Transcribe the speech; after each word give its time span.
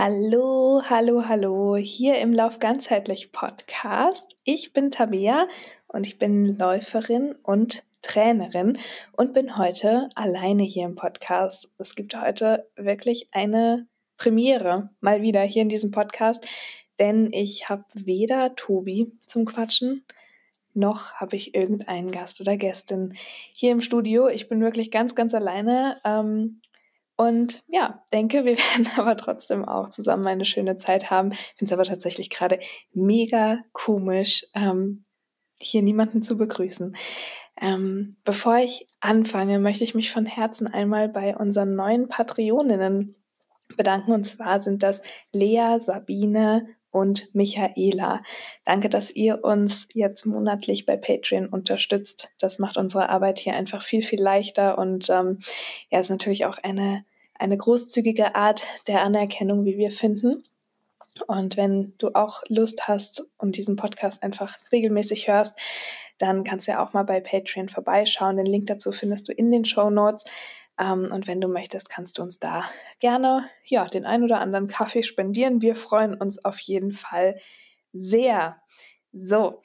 Hallo, 0.00 0.80
hallo, 0.88 1.26
hallo, 1.26 1.74
hier 1.74 2.20
im 2.20 2.32
Lauf 2.32 2.60
ganzheitlich 2.60 3.32
Podcast. 3.32 4.36
Ich 4.44 4.72
bin 4.72 4.92
Tabea 4.92 5.48
und 5.88 6.06
ich 6.06 6.20
bin 6.20 6.56
Läuferin 6.56 7.34
und 7.42 7.82
Trainerin 8.02 8.78
und 9.16 9.34
bin 9.34 9.58
heute 9.58 10.08
alleine 10.14 10.62
hier 10.62 10.84
im 10.84 10.94
Podcast. 10.94 11.74
Es 11.78 11.96
gibt 11.96 12.14
heute 12.14 12.70
wirklich 12.76 13.28
eine 13.32 13.88
Premiere 14.18 14.90
mal 15.00 15.20
wieder 15.20 15.42
hier 15.42 15.62
in 15.62 15.68
diesem 15.68 15.90
Podcast, 15.90 16.46
denn 17.00 17.32
ich 17.32 17.68
habe 17.68 17.82
weder 17.94 18.54
Tobi 18.54 19.10
zum 19.26 19.46
Quatschen 19.46 20.04
noch 20.74 21.14
habe 21.14 21.34
ich 21.34 21.56
irgendeinen 21.56 22.12
Gast 22.12 22.40
oder 22.40 22.56
Gästin 22.56 23.14
hier 23.52 23.72
im 23.72 23.80
Studio. 23.80 24.28
Ich 24.28 24.48
bin 24.48 24.60
wirklich 24.60 24.92
ganz, 24.92 25.16
ganz 25.16 25.34
alleine. 25.34 25.96
Ähm, 26.04 26.60
und 27.18 27.64
ja, 27.66 28.04
denke, 28.12 28.44
wir 28.44 28.56
werden 28.76 28.88
aber 28.96 29.16
trotzdem 29.16 29.64
auch 29.64 29.90
zusammen 29.90 30.26
eine 30.26 30.44
schöne 30.44 30.76
Zeit 30.76 31.10
haben. 31.10 31.32
Ich 31.32 31.54
finde 31.56 31.66
es 31.66 31.72
aber 31.72 31.84
tatsächlich 31.84 32.30
gerade 32.30 32.60
mega 32.92 33.58
komisch, 33.72 34.46
ähm, 34.54 35.04
hier 35.60 35.82
niemanden 35.82 36.22
zu 36.22 36.38
begrüßen. 36.38 36.96
Ähm, 37.60 38.16
bevor 38.22 38.58
ich 38.58 38.86
anfange, 39.00 39.58
möchte 39.58 39.82
ich 39.82 39.96
mich 39.96 40.12
von 40.12 40.26
Herzen 40.26 40.68
einmal 40.68 41.08
bei 41.08 41.36
unseren 41.36 41.74
neuen 41.74 42.08
Patreoninnen 42.08 43.16
bedanken. 43.76 44.12
Und 44.12 44.24
zwar 44.24 44.60
sind 44.60 44.84
das 44.84 45.02
Lea, 45.32 45.78
Sabine 45.80 46.68
und 46.90 47.34
Michaela. 47.34 48.22
Danke, 48.64 48.88
dass 48.88 49.10
ihr 49.10 49.44
uns 49.44 49.88
jetzt 49.92 50.24
monatlich 50.24 50.86
bei 50.86 50.96
Patreon 50.96 51.46
unterstützt. 51.46 52.30
Das 52.38 52.58
macht 52.58 52.76
unsere 52.76 53.08
Arbeit 53.08 53.38
hier 53.38 53.54
einfach 53.54 53.82
viel, 53.82 54.02
viel 54.02 54.22
leichter 54.22 54.78
und 54.78 55.10
ähm, 55.10 55.40
ja, 55.90 55.98
ist 55.98 56.10
natürlich 56.10 56.46
auch 56.46 56.58
eine, 56.62 57.04
eine 57.38 57.56
großzügige 57.56 58.34
Art 58.34 58.66
der 58.86 59.02
Anerkennung, 59.02 59.64
wie 59.64 59.78
wir 59.78 59.90
finden. 59.90 60.42
Und 61.26 61.56
wenn 61.56 61.94
du 61.98 62.14
auch 62.14 62.42
Lust 62.48 62.86
hast 62.86 63.28
und 63.38 63.56
diesen 63.56 63.76
Podcast 63.76 64.22
einfach 64.22 64.56
regelmäßig 64.70 65.28
hörst, 65.28 65.58
dann 66.18 66.44
kannst 66.44 66.66
du 66.66 66.72
ja 66.72 66.84
auch 66.84 66.92
mal 66.92 67.04
bei 67.04 67.20
Patreon 67.20 67.68
vorbeischauen. 67.68 68.36
Den 68.36 68.46
Link 68.46 68.66
dazu 68.66 68.92
findest 68.92 69.28
du 69.28 69.32
in 69.32 69.50
den 69.50 69.64
Show 69.64 69.90
Notes. 69.90 70.24
Ähm, 70.78 71.08
und 71.12 71.26
wenn 71.26 71.40
du 71.40 71.48
möchtest, 71.48 71.90
kannst 71.90 72.18
du 72.18 72.22
uns 72.22 72.38
da 72.38 72.64
gerne 73.00 73.48
ja, 73.64 73.86
den 73.86 74.04
ein 74.04 74.22
oder 74.22 74.40
anderen 74.40 74.68
Kaffee 74.68 75.02
spendieren. 75.02 75.62
Wir 75.62 75.74
freuen 75.74 76.14
uns 76.14 76.44
auf 76.44 76.58
jeden 76.60 76.92
Fall 76.92 77.40
sehr. 77.92 78.60
So, 79.12 79.62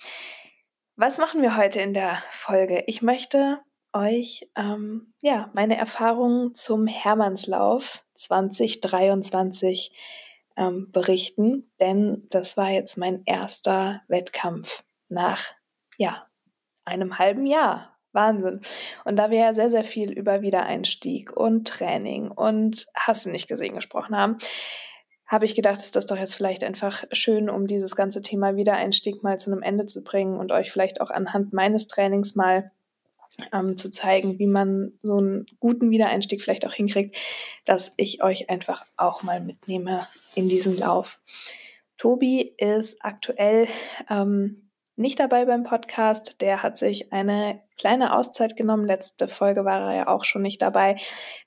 was 0.96 1.18
machen 1.18 1.42
wir 1.42 1.58
heute 1.58 1.80
in 1.80 1.94
der 1.94 2.22
Folge? 2.30 2.84
Ich 2.88 3.02
möchte 3.02 3.60
euch 3.94 4.50
ähm, 4.56 5.14
ja, 5.22 5.52
meine 5.54 5.78
Erfahrungen 5.78 6.56
zum 6.56 6.88
Hermannslauf 6.88 8.04
2023 8.16 9.94
ähm, 10.58 10.92
berichten, 10.92 11.72
denn 11.80 12.28
das 12.30 12.58
war 12.58 12.70
jetzt 12.70 12.98
mein 12.98 13.24
erster 13.26 14.02
Wettkampf 14.08 14.84
nach 15.10 15.52
ja, 15.98 16.28
einem 16.86 17.18
halben 17.18 17.46
Jahr 17.46 17.94
Wahnsinn. 18.14 18.62
Und 19.06 19.18
da 19.18 19.32
wir 19.32 19.40
ja 19.40 19.54
sehr, 19.54 19.70
sehr 19.70 19.84
viel 19.84 20.12
über 20.12 20.42
Wiedereinstieg 20.42 21.36
und 21.36 21.68
Training 21.68 22.30
und 22.30 22.88
Hassen 22.96 23.32
nicht 23.32 23.48
gesehen 23.48 23.74
gesprochen 23.74 24.16
haben, 24.16 24.38
habe 25.26 25.46
ich 25.46 25.56
gedacht, 25.56 25.80
ist 25.80 25.96
das 25.96 26.06
doch 26.06 26.18
jetzt 26.18 26.36
vielleicht 26.36 26.64
einfach 26.64 27.06
schön, 27.12 27.50
um 27.50 27.66
dieses 27.66 27.96
ganze 27.96 28.22
Thema 28.22 28.56
Wiedereinstieg 28.56 29.24
mal 29.24 29.40
zu 29.40 29.52
einem 29.52 29.64
Ende 29.64 29.88
zu 29.88 30.04
bringen 30.04 30.38
und 30.38 30.52
euch 30.52 30.72
vielleicht 30.72 31.02
auch 31.02 31.10
anhand 31.10 31.54
meines 31.54 31.88
Trainings 31.88 32.36
mal 32.36 32.72
ähm, 33.52 33.78
zu 33.78 33.90
zeigen, 33.90 34.40
wie 34.40 34.48
man 34.48 34.94
so 35.02 35.18
einen 35.18 35.46
guten 35.60 35.90
Wiedereinstieg 35.90 36.42
vielleicht 36.42 36.66
auch 36.68 36.74
hinkriegt, 36.74 37.18
dass 37.66 37.94
ich 37.98 38.24
euch 38.24 38.50
einfach 38.50 38.86
auch 38.98 39.24
mal 39.24 39.42
mitnehme 39.42 40.08
in 40.36 40.50
diesen 40.50 40.78
Lauf. 40.78 41.20
Tobi 41.98 42.54
ist 42.58 43.04
aktuell 43.04 43.68
ähm, 44.10 44.70
nicht 44.96 45.20
dabei 45.20 45.46
beim 45.46 45.64
Podcast. 45.64 46.42
Der 46.42 46.62
hat 46.62 46.78
sich 46.78 47.12
eine 47.12 47.62
kleine 47.78 48.16
Auszeit 48.16 48.56
genommen. 48.56 48.86
Letzte 48.86 49.28
Folge 49.28 49.66
war 49.66 49.90
er 49.92 49.96
ja 49.96 50.08
auch 50.08 50.24
schon 50.26 50.42
nicht 50.42 50.62
dabei. 50.62 50.98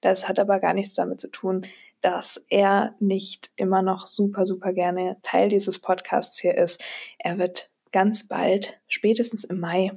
Das 0.00 0.28
hat 0.28 0.38
aber 0.38 0.58
gar 0.60 0.74
nichts 0.74 0.94
damit 0.94 1.20
zu 1.20 1.30
tun, 1.30 1.66
dass 2.00 2.42
er 2.48 2.94
nicht 3.00 3.50
immer 3.56 3.82
noch 3.82 4.06
super, 4.06 4.46
super 4.46 4.72
gerne 4.72 5.16
Teil 5.22 5.48
dieses 5.48 5.80
Podcasts 5.80 6.38
hier 6.38 6.56
ist. 6.56 6.82
Er 7.18 7.38
wird 7.38 7.70
ganz 7.92 8.28
bald, 8.28 8.80
spätestens 8.88 9.44
im 9.44 9.60
Mai, 9.60 9.92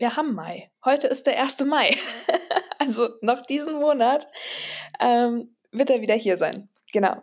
wir 0.00 0.16
haben 0.16 0.34
Mai. 0.34 0.70
Heute 0.82 1.06
ist 1.08 1.26
der 1.26 1.40
1. 1.40 1.60
Mai. 1.66 1.94
also 2.78 3.10
noch 3.20 3.42
diesen 3.42 3.74
Monat 3.74 4.26
ähm, 4.98 5.54
wird 5.72 5.90
er 5.90 6.00
wieder 6.00 6.14
hier 6.14 6.38
sein. 6.38 6.70
Genau. 6.92 7.22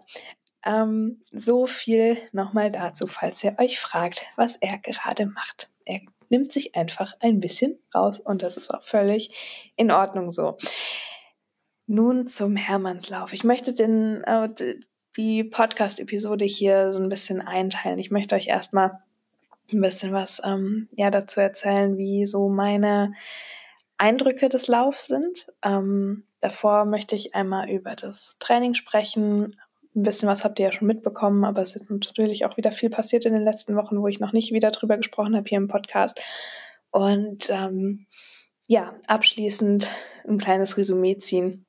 Ähm, 0.63 1.21
so 1.31 1.65
viel 1.65 2.17
nochmal 2.33 2.71
dazu, 2.71 3.07
falls 3.07 3.43
ihr 3.43 3.55
euch 3.57 3.79
fragt, 3.79 4.27
was 4.35 4.57
er 4.57 4.77
gerade 4.77 5.25
macht. 5.25 5.71
Er 5.85 6.01
nimmt 6.29 6.51
sich 6.51 6.75
einfach 6.75 7.13
ein 7.19 7.39
bisschen 7.39 7.79
raus 7.95 8.19
und 8.19 8.43
das 8.43 8.57
ist 8.57 8.71
auch 8.71 8.83
völlig 8.83 9.71
in 9.75 9.89
Ordnung 9.89 10.29
so. 10.29 10.57
Nun 11.87 12.27
zum 12.27 12.55
Hermannslauf. 12.55 13.33
Ich 13.33 13.43
möchte 13.43 13.73
den, 13.73 14.23
äh, 14.25 14.49
die 15.15 15.43
Podcast-Episode 15.43 16.45
hier 16.45 16.93
so 16.93 17.01
ein 17.01 17.09
bisschen 17.09 17.41
einteilen. 17.41 17.97
Ich 17.97 18.11
möchte 18.11 18.35
euch 18.35 18.47
erstmal 18.47 18.99
ein 19.71 19.81
bisschen 19.81 20.13
was 20.13 20.41
ähm, 20.45 20.87
ja, 20.95 21.09
dazu 21.09 21.41
erzählen, 21.41 21.97
wie 21.97 22.25
so 22.25 22.49
meine 22.49 23.13
Eindrücke 23.97 24.49
des 24.49 24.67
Laufs 24.67 25.07
sind. 25.07 25.47
Ähm, 25.63 26.25
davor 26.39 26.85
möchte 26.85 27.15
ich 27.15 27.35
einmal 27.35 27.69
über 27.69 27.95
das 27.95 28.37
Training 28.39 28.73
sprechen, 28.73 29.53
ein 29.95 30.03
bisschen 30.03 30.29
was 30.29 30.43
habt 30.43 30.59
ihr 30.59 30.67
ja 30.67 30.71
schon 30.71 30.87
mitbekommen, 30.87 31.43
aber 31.43 31.63
es 31.63 31.75
ist 31.75 31.89
natürlich 31.89 32.45
auch 32.45 32.55
wieder 32.55 32.71
viel 32.71 32.91
passiert 32.91 33.25
in 33.25 33.33
den 33.33 33.43
letzten 33.43 33.75
Wochen, 33.75 33.99
wo 33.99 34.07
ich 34.07 34.19
noch 34.19 34.31
nicht 34.31 34.53
wieder 34.53 34.69
drüber 34.69 34.95
gesprochen 34.95 35.35
habe 35.35 35.49
hier 35.49 35.57
im 35.57 35.67
Podcast. 35.67 36.21
Und 36.91 37.49
ähm, 37.49 38.05
ja, 38.67 38.93
abschließend 39.07 39.89
ein 40.27 40.37
kleines 40.37 40.77
Resümee 40.77 41.17
ziehen. 41.17 41.65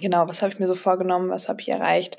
Genau, 0.00 0.28
was 0.28 0.42
habe 0.42 0.52
ich 0.52 0.60
mir 0.60 0.66
so 0.66 0.74
vorgenommen, 0.74 1.30
was 1.30 1.48
habe 1.48 1.60
ich 1.62 1.70
erreicht 1.70 2.18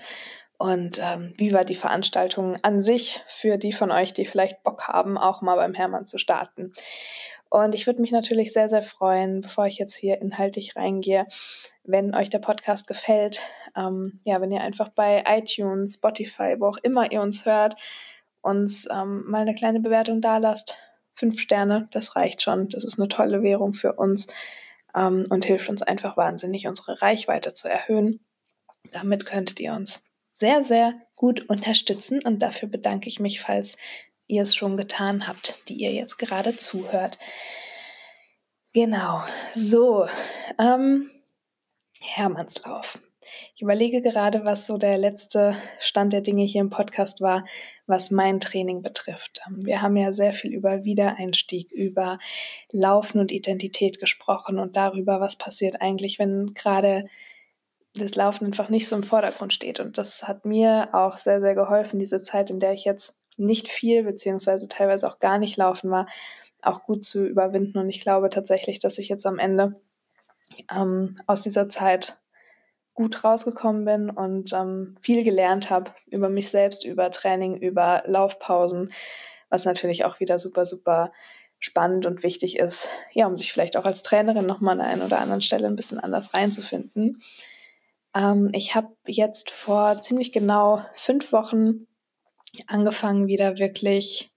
und 0.62 1.00
ähm, 1.00 1.34
wie 1.38 1.54
war 1.54 1.66
die 1.66 1.74
Veranstaltung 1.74 2.56
an 2.62 2.82
sich 2.82 3.24
für 3.26 3.58
die 3.58 3.74
von 3.74 3.90
euch, 3.90 4.14
die 4.14 4.26
vielleicht 4.26 4.62
Bock 4.62 4.88
haben, 4.88 5.18
auch 5.18 5.42
mal 5.42 5.56
beim 5.56 5.74
Hermann 5.74 6.06
zu 6.06 6.20
starten. 6.20 6.74
Und 7.50 7.74
ich 7.74 7.88
würde 7.88 8.00
mich 8.00 8.12
natürlich 8.12 8.54
sehr, 8.54 8.70
sehr 8.70 8.84
freuen, 8.84 9.40
bevor 9.40 9.66
ich 9.66 9.80
jetzt 9.80 9.96
hier 9.96 10.22
inhaltlich 10.22 10.76
reingehe, 10.76 11.26
wenn 11.84 12.14
euch 12.14 12.30
der 12.30 12.38
Podcast 12.38 12.86
gefällt. 12.86 13.42
Ähm, 13.76 14.20
ja, 14.24 14.40
wenn 14.40 14.52
ihr 14.52 14.62
einfach 14.62 14.90
bei 14.90 15.24
iTunes, 15.28 15.96
Spotify, 15.96 16.58
wo 16.60 16.68
auch 16.68 16.78
immer 16.84 17.12
ihr 17.12 17.24
uns 17.24 17.48
hört, 17.48 17.76
uns 18.42 18.88
ähm, 18.92 19.24
mal 19.26 19.42
eine 19.42 19.56
kleine 19.56 19.80
Bewertung 19.80 20.22
da 20.22 20.38
lasst. 20.38 20.78
Fünf 21.16 21.40
Sterne, 21.40 21.88
das 21.90 22.16
reicht 22.16 22.44
schon. 22.44 22.70
Das 22.70 22.84
ist 22.84 23.00
eine 23.00 23.08
tolle 23.08 23.42
Währung 23.42 23.74
für 23.74 23.94
uns 23.94 24.28
ähm, 24.96 25.26
und 25.32 25.44
hilft 25.44 25.70
uns 25.70 25.82
einfach 25.82 26.18
wahnsinnig, 26.18 26.68
unsere 26.68 27.02
Reichweite 27.02 27.56
zu 27.56 27.68
erhöhen. 27.68 28.24
Damit 28.92 29.26
könntet 29.26 29.60
ihr 29.60 29.74
uns 29.74 30.11
sehr, 30.42 30.64
sehr 30.64 30.96
gut 31.16 31.48
unterstützen 31.50 32.20
und 32.26 32.40
dafür 32.40 32.68
bedanke 32.68 33.08
ich 33.08 33.20
mich, 33.20 33.42
falls 33.42 33.78
ihr 34.26 34.42
es 34.42 34.56
schon 34.56 34.76
getan 34.76 35.28
habt, 35.28 35.60
die 35.70 35.76
ihr 35.76 35.94
jetzt 35.94 36.18
gerade 36.18 36.58
zuhört. 36.58 37.20
Genau, 38.74 39.22
so, 39.54 40.08
ähm, 40.58 41.12
Hermannslauf. 42.00 43.00
Ich 43.54 43.62
überlege 43.62 44.02
gerade, 44.02 44.44
was 44.44 44.66
so 44.66 44.80
der 44.80 44.98
letzte 44.98 45.56
Stand 45.78 46.12
der 46.12 46.22
Dinge 46.22 46.44
hier 46.44 46.62
im 46.62 46.72
Podcast 46.72 47.22
war, 47.22 47.46
was 47.86 48.10
mein 48.10 48.40
Training 48.40 48.82
betrifft. 48.82 49.42
Ähm, 49.48 49.64
wir 49.64 49.84
haben 49.84 49.96
ja 49.96 50.12
sehr 50.12 50.34
viel 50.34 50.52
über 50.54 50.86
Wiedereinstieg, 50.86 51.72
über 51.72 52.18
Laufen 52.72 53.20
und 53.20 53.32
Identität 53.32 54.00
gesprochen 54.00 54.58
und 54.58 54.76
darüber, 54.76 55.20
was 55.20 55.36
passiert 55.36 55.82
eigentlich, 55.82 56.18
wenn 56.18 56.56
gerade 56.56 57.08
das 57.96 58.16
Laufen 58.16 58.46
einfach 58.46 58.70
nicht 58.70 58.88
so 58.88 58.96
im 58.96 59.04
Vordergrund 59.04 59.54
steht. 59.54 59.80
Und 59.80 59.98
das 59.98 60.28
hat 60.28 60.46
mir 60.46 60.90
auch 60.94 61.18
sehr, 61.18 61.42
sehr 61.42 61.56
geholfen, 61.56 62.00
diese 62.00 62.22
Zeit, 62.22 62.50
in 62.50 62.60
der 62.60 62.74
ich 62.74 62.86
jetzt 62.86 63.20
nicht 63.38 63.68
viel 63.68 64.04
beziehungsweise 64.04 64.68
teilweise 64.68 65.08
auch 65.08 65.20
gar 65.20 65.40
nicht 65.40 65.58
laufen 65.58 65.90
war, 65.90 66.08
auch 66.62 66.84
gut 66.84 67.04
zu 67.04 67.26
überwinden. 67.26 67.78
Und 67.78 67.90
ich 67.90 68.02
glaube 68.02 68.30
tatsächlich, 68.30 68.80
dass 68.80 68.98
ich 68.98 69.10
jetzt 69.10 69.26
am 69.26 69.40
Ende 69.40 69.82
ähm, 70.74 71.16
aus 71.28 71.42
dieser 71.42 71.70
Zeit 71.70 72.20
gut 72.94 73.24
rausgekommen 73.24 73.86
bin 73.86 74.10
und 74.10 74.54
ähm, 74.54 74.96
viel 75.00 75.24
gelernt 75.24 75.70
habe 75.70 75.92
über 76.08 76.30
mich 76.30 76.50
selbst, 76.50 76.86
über 76.86 77.10
Training, 77.10 77.58
über 77.58 78.04
Laufpausen, 78.06 78.92
was 79.50 79.66
natürlich 79.66 80.06
auch 80.06 80.20
wieder 80.20 80.40
super, 80.40 80.66
super 80.66 81.12
spannend 81.60 82.06
und 82.06 82.24
wichtig 82.24 82.58
ist, 82.58 82.90
ja, 83.12 83.28
um 83.28 83.36
sich 83.36 83.54
vielleicht 83.54 83.78
auch 83.78 83.86
als 83.86 84.04
Trainerin 84.04 84.46
nochmal 84.46 84.80
an 84.80 84.86
einer 84.86 85.06
oder 85.06 85.20
anderen 85.20 85.42
Stelle 85.42 85.68
ein 85.68 85.76
bisschen 85.76 86.00
anders 86.00 86.34
reinzufinden. 86.34 87.22
Ähm, 88.16 88.50
ich 88.54 88.76
habe 88.76 88.96
jetzt 89.06 89.50
vor 89.50 90.02
ziemlich 90.02 90.32
genau 90.32 90.82
fünf 90.96 91.32
Wochen 91.32 91.88
angefangen, 92.68 93.28
wieder 93.28 93.58
wirklich 93.58 94.32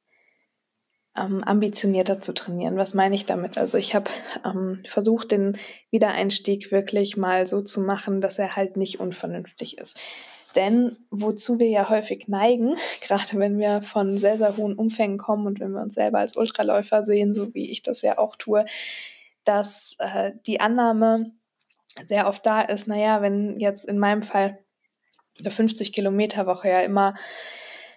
ähm, 1.16 1.42
ambitionierter 1.44 2.20
zu 2.20 2.32
trainieren. 2.34 2.76
Was 2.76 2.94
meine 2.94 3.14
ich 3.14 3.26
damit? 3.26 3.58
Also 3.58 3.78
ich 3.78 3.94
habe 3.94 4.10
ähm, 4.44 4.82
versucht, 4.86 5.30
den 5.30 5.58
Wiedereinstieg 5.90 6.72
wirklich 6.72 7.16
mal 7.16 7.46
so 7.46 7.62
zu 7.62 7.80
machen, 7.80 8.20
dass 8.20 8.38
er 8.38 8.56
halt 8.56 8.76
nicht 8.76 9.00
unvernünftig 9.00 9.78
ist. 9.78 9.98
Denn 10.56 10.96
wozu 11.10 11.58
wir 11.58 11.68
ja 11.68 11.88
häufig 11.88 12.28
neigen, 12.28 12.74
gerade 13.00 13.38
wenn 13.38 13.58
wir 13.58 13.82
von 13.82 14.18
sehr, 14.18 14.38
sehr 14.38 14.56
hohen 14.56 14.74
Umfängen 14.74 15.18
kommen 15.18 15.46
und 15.46 15.60
wenn 15.60 15.72
wir 15.72 15.82
uns 15.82 15.94
selber 15.94 16.18
als 16.18 16.36
Ultraläufer 16.36 17.04
sehen, 17.04 17.32
so 17.32 17.54
wie 17.54 17.70
ich 17.70 17.82
das 17.82 18.02
ja 18.02 18.18
auch 18.18 18.36
tue, 18.36 18.64
dass 19.44 19.96
äh, 19.98 20.32
die 20.46 20.60
Annahme 20.60 21.32
sehr 22.06 22.26
oft 22.28 22.44
da 22.44 22.60
ist, 22.60 22.88
naja, 22.88 23.22
wenn 23.22 23.58
jetzt 23.60 23.84
in 23.84 23.98
meinem 23.98 24.22
Fall 24.22 24.58
eine 25.38 25.50
50 25.50 25.92
Kilometer 25.92 26.46
Woche 26.46 26.68
ja 26.68 26.80
immer 26.80 27.14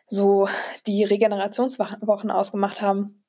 so 0.06 0.48
die 0.88 1.04
Regenerationswochen 1.04 2.32
ausgemacht 2.32 2.82
haben, 2.82 3.24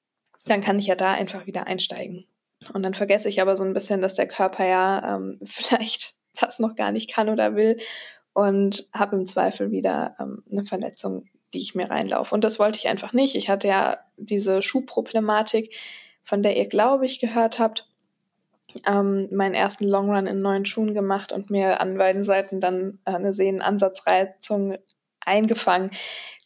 dann 0.47 0.61
kann 0.61 0.79
ich 0.79 0.87
ja 0.87 0.95
da 0.95 1.13
einfach 1.13 1.47
wieder 1.47 1.67
einsteigen. 1.67 2.27
Und 2.73 2.83
dann 2.83 2.95
vergesse 2.95 3.29
ich 3.29 3.41
aber 3.41 3.57
so 3.57 3.65
ein 3.65 3.75
bisschen, 3.75 4.01
dass 4.01 4.15
der 4.15 4.29
Körper 4.29 4.67
ja 4.67 5.17
ähm, 5.17 5.39
vielleicht 5.45 6.15
das 6.41 6.59
noch 6.59 6.77
gar 6.77 6.93
nicht 6.93 7.11
kann 7.11 7.29
oder 7.29 7.57
will 7.57 7.79
und 8.33 8.89
habe 8.93 9.17
im 9.17 9.25
Zweifel 9.25 9.71
wieder 9.71 10.15
ähm, 10.21 10.45
eine 10.51 10.65
Verletzung, 10.65 11.27
die 11.53 11.59
ich 11.59 11.75
mir 11.75 11.91
reinlaufe. 11.91 12.35
Und 12.35 12.45
das 12.45 12.59
wollte 12.59 12.79
ich 12.79 12.89
einfach 12.89 13.13
nicht. 13.13 13.35
Ich 13.35 13.49
hatte 13.49 13.69
ja 13.69 13.99
diese 14.17 14.63
Schuhproblematik, 14.63 15.75
von 16.23 16.43
der 16.43 16.57
ihr, 16.57 16.69
glaube 16.69 17.07
ich, 17.07 17.21
gehört 17.21 17.59
habt. 17.59 17.89
Ähm, 18.87 19.29
meinen 19.31 19.55
ersten 19.55 19.87
Longrun 19.87 20.27
in 20.27 20.41
neuen 20.41 20.65
Schuhen 20.65 20.95
gemacht 20.95 21.33
und 21.33 21.51
mir 21.51 21.81
an 21.81 21.97
beiden 21.97 22.25
Seiten 22.25 22.61
dann 22.61 22.99
äh, 23.05 23.13
eine 23.13 23.33
Sehnenansatzreizung 23.33 24.77
eingefangen, 25.29 25.91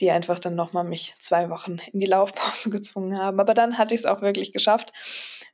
die 0.01 0.11
einfach 0.11 0.39
dann 0.39 0.55
nochmal 0.55 0.85
mich 0.85 1.15
zwei 1.19 1.49
Wochen 1.49 1.79
in 1.93 2.01
die 2.01 2.07
Laufpause 2.07 2.71
gezwungen 2.71 3.19
haben. 3.19 3.41
Aber 3.41 3.55
dann 3.55 3.79
hatte 3.79 3.95
ich 3.95 4.01
es 4.01 4.07
auch 4.07 4.21
wirklich 4.21 4.53
geschafft. 4.53 4.93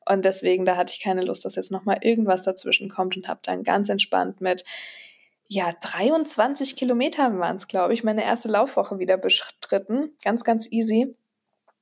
Und 0.08 0.24
deswegen, 0.24 0.64
da 0.64 0.76
hatte 0.76 0.92
ich 0.92 1.02
keine 1.02 1.22
Lust, 1.22 1.44
dass 1.44 1.54
jetzt 1.54 1.70
nochmal 1.70 1.98
irgendwas 2.00 2.42
dazwischen 2.42 2.88
kommt 2.88 3.16
und 3.16 3.28
habe 3.28 3.40
dann 3.42 3.62
ganz 3.62 3.88
entspannt 3.88 4.40
mit, 4.40 4.64
ja, 5.50 5.72
23 5.80 6.76
Kilometern 6.76 7.38
waren 7.38 7.56
es, 7.56 7.68
glaube 7.68 7.94
ich, 7.94 8.04
meine 8.04 8.22
erste 8.22 8.48
Laufwoche 8.48 8.98
wieder 8.98 9.16
bestritten. 9.16 10.14
Ganz, 10.22 10.44
ganz 10.44 10.70
easy. 10.70 11.16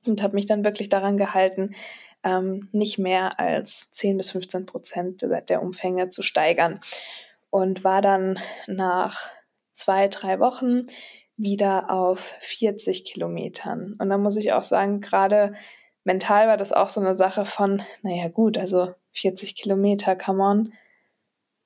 Und 0.05 0.23
habe 0.23 0.35
mich 0.35 0.45
dann 0.45 0.63
wirklich 0.63 0.87
daran 0.87 1.17
gehalten, 1.17 1.75
ähm, 2.27 2.67
nicht 2.73 2.99
mehr 2.99 3.39
als 3.39 3.91
10 3.91 4.17
bis 4.17 4.31
15 4.31 4.65
Prozent 4.65 5.21
der 5.21 5.61
Umfänge 5.61 6.09
zu 6.09 6.21
steigern. 6.21 6.81
Und 7.49 7.85
war 7.85 8.01
dann 8.01 8.37
nach 8.67 9.29
zwei, 9.71 10.09
drei 10.09 10.39
Wochen 10.39 10.87
wieder 11.37 11.89
auf 11.89 12.33
40 12.41 13.05
Kilometern. 13.05 13.93
Und 13.99 14.09
da 14.09 14.17
muss 14.17 14.35
ich 14.35 14.51
auch 14.51 14.63
sagen, 14.63 14.99
gerade 14.99 15.53
mental 16.03 16.47
war 16.47 16.57
das 16.57 16.73
auch 16.73 16.89
so 16.89 16.99
eine 16.99 17.15
Sache 17.15 17.45
von, 17.45 17.81
naja 18.01 18.27
gut, 18.27 18.57
also 18.57 18.93
40 19.13 19.55
Kilometer, 19.55 20.15
come 20.17 20.43
on, 20.43 20.73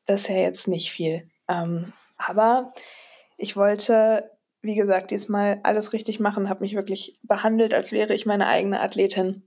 das 0.06 0.22
ist 0.22 0.30
ja 0.30 0.36
jetzt 0.36 0.68
nicht 0.68 0.92
viel. 0.92 1.28
Ähm, 1.48 1.94
aber 2.18 2.74
ich 3.38 3.56
wollte, 3.56 4.30
wie 4.62 4.76
gesagt, 4.76 5.10
diesmal 5.10 5.60
alles 5.64 5.94
richtig 5.94 6.20
machen, 6.20 6.50
habe 6.50 6.62
mich 6.62 6.76
wirklich 6.76 7.18
behandelt, 7.24 7.74
als 7.74 7.92
wäre 7.92 8.14
ich 8.14 8.28
meine 8.28 8.48
eigene 8.48 8.80
Athletin 8.82 9.44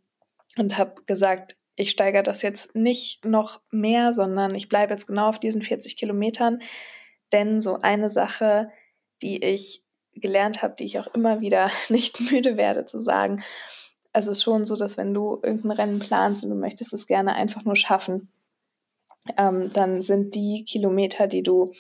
und 0.57 0.79
habe 0.79 1.03
gesagt, 1.07 1.57
ich 1.77 1.91
steigere 1.91 2.23
das 2.23 2.43
jetzt 2.43 2.75
nicht 2.75 3.25
noch 3.25 3.61
mehr, 3.71 4.13
sondern 4.13 4.55
ich 4.55 4.69
bleibe 4.69 4.93
jetzt 4.93 5.07
genau 5.07 5.29
auf 5.29 5.41
diesen 5.41 5.63
40 5.63 5.97
Kilometern. 5.97 6.63
Denn 7.33 7.61
so 7.61 7.81
eine 7.81 8.11
Sache, 8.11 8.71
die 9.23 9.43
ich 9.43 9.85
gelernt 10.15 10.63
habe, 10.63 10.77
die 10.79 10.85
ich 10.85 10.99
auch 10.99 11.13
immer 11.15 11.41
wieder 11.41 11.71
nicht 11.89 12.21
müde 12.21 12.57
werde 12.57 12.87
zu 12.87 12.99
sagen. 12.99 13.43
Es 14.13 14.29
ist 14.29 14.43
schon 14.43 14.65
so, 14.65 14.77
dass 14.77 14.97
wenn 14.97 15.13
du 15.13 15.41
irgendein 15.43 15.73
Rennen 15.73 15.99
planst 15.99 16.45
und 16.45 16.51
du 16.51 16.57
möchtest 16.57 16.93
es 16.93 17.09
gerne 17.09 17.35
einfach 17.35 17.65
nur 17.65 17.75
schaffen, 17.75 18.29
ähm, 19.37 19.71
dann 19.73 20.03
sind 20.03 20.35
die 20.37 20.65
Kilometer, 20.65 21.27
die 21.27 21.43
du 21.43 21.73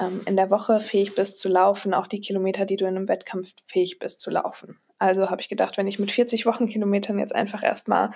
ähm, 0.00 0.22
in 0.26 0.36
der 0.36 0.50
Woche 0.50 0.80
fähig 0.80 1.14
bist 1.14 1.38
zu 1.38 1.48
laufen, 1.48 1.94
auch 1.94 2.06
die 2.06 2.20
Kilometer, 2.20 2.64
die 2.64 2.76
du 2.76 2.86
in 2.86 2.96
einem 2.96 3.08
Wettkampf 3.08 3.52
fähig 3.66 3.98
bist 3.98 4.20
zu 4.20 4.30
laufen. 4.30 4.78
Also 4.98 5.30
habe 5.30 5.40
ich 5.40 5.48
gedacht, 5.48 5.76
wenn 5.76 5.86
ich 5.86 5.98
mit 5.98 6.10
40 6.10 6.46
Wochenkilometern 6.46 7.18
jetzt 7.18 7.34
einfach 7.34 7.62
erstmal 7.62 8.12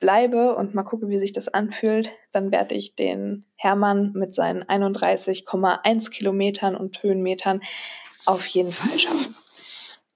bleibe 0.00 0.56
und 0.56 0.74
mal 0.74 0.82
gucke, 0.82 1.08
wie 1.08 1.18
sich 1.18 1.32
das 1.32 1.48
anfühlt, 1.48 2.10
dann 2.32 2.50
werde 2.50 2.74
ich 2.74 2.96
den 2.96 3.44
Hermann 3.54 4.12
mit 4.14 4.34
seinen 4.34 4.64
31,1 4.64 6.10
Kilometern 6.10 6.76
und 6.76 7.02
Höhenmetern 7.02 7.60
auf 8.26 8.46
jeden 8.46 8.72
Fall 8.72 8.98
schaffen. 8.98 9.36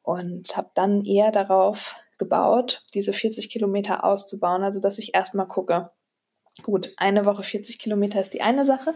Und 0.02 0.56
habe 0.56 0.70
dann 0.74 1.04
eher 1.04 1.30
darauf 1.30 1.96
gebaut, 2.18 2.84
diese 2.94 3.12
40 3.12 3.48
Kilometer 3.48 4.04
auszubauen, 4.04 4.64
also 4.64 4.80
dass 4.80 4.98
ich 4.98 5.14
erstmal 5.14 5.46
gucke, 5.46 5.90
gut, 6.62 6.90
eine 6.96 7.24
Woche 7.24 7.42
40 7.42 7.78
Kilometer 7.78 8.20
ist 8.20 8.34
die 8.34 8.42
eine 8.42 8.64
Sache, 8.64 8.94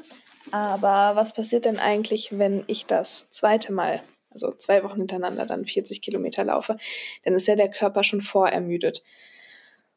aber 0.50 1.17
was 1.17 1.32
passiert 1.32 1.64
denn 1.64 1.79
eigentlich, 1.79 2.37
wenn 2.38 2.64
ich 2.67 2.87
das 2.87 3.31
zweite 3.31 3.73
Mal, 3.73 4.02
also 4.31 4.52
zwei 4.52 4.82
Wochen 4.85 4.99
hintereinander, 4.99 5.47
dann 5.47 5.64
40 5.64 6.02
Kilometer 6.02 6.44
laufe? 6.44 6.76
Dann 7.25 7.35
ist 7.35 7.47
ja 7.47 7.56
der 7.56 7.70
Körper 7.70 8.05
schon 8.05 8.23
vorermüdet. 8.23 9.02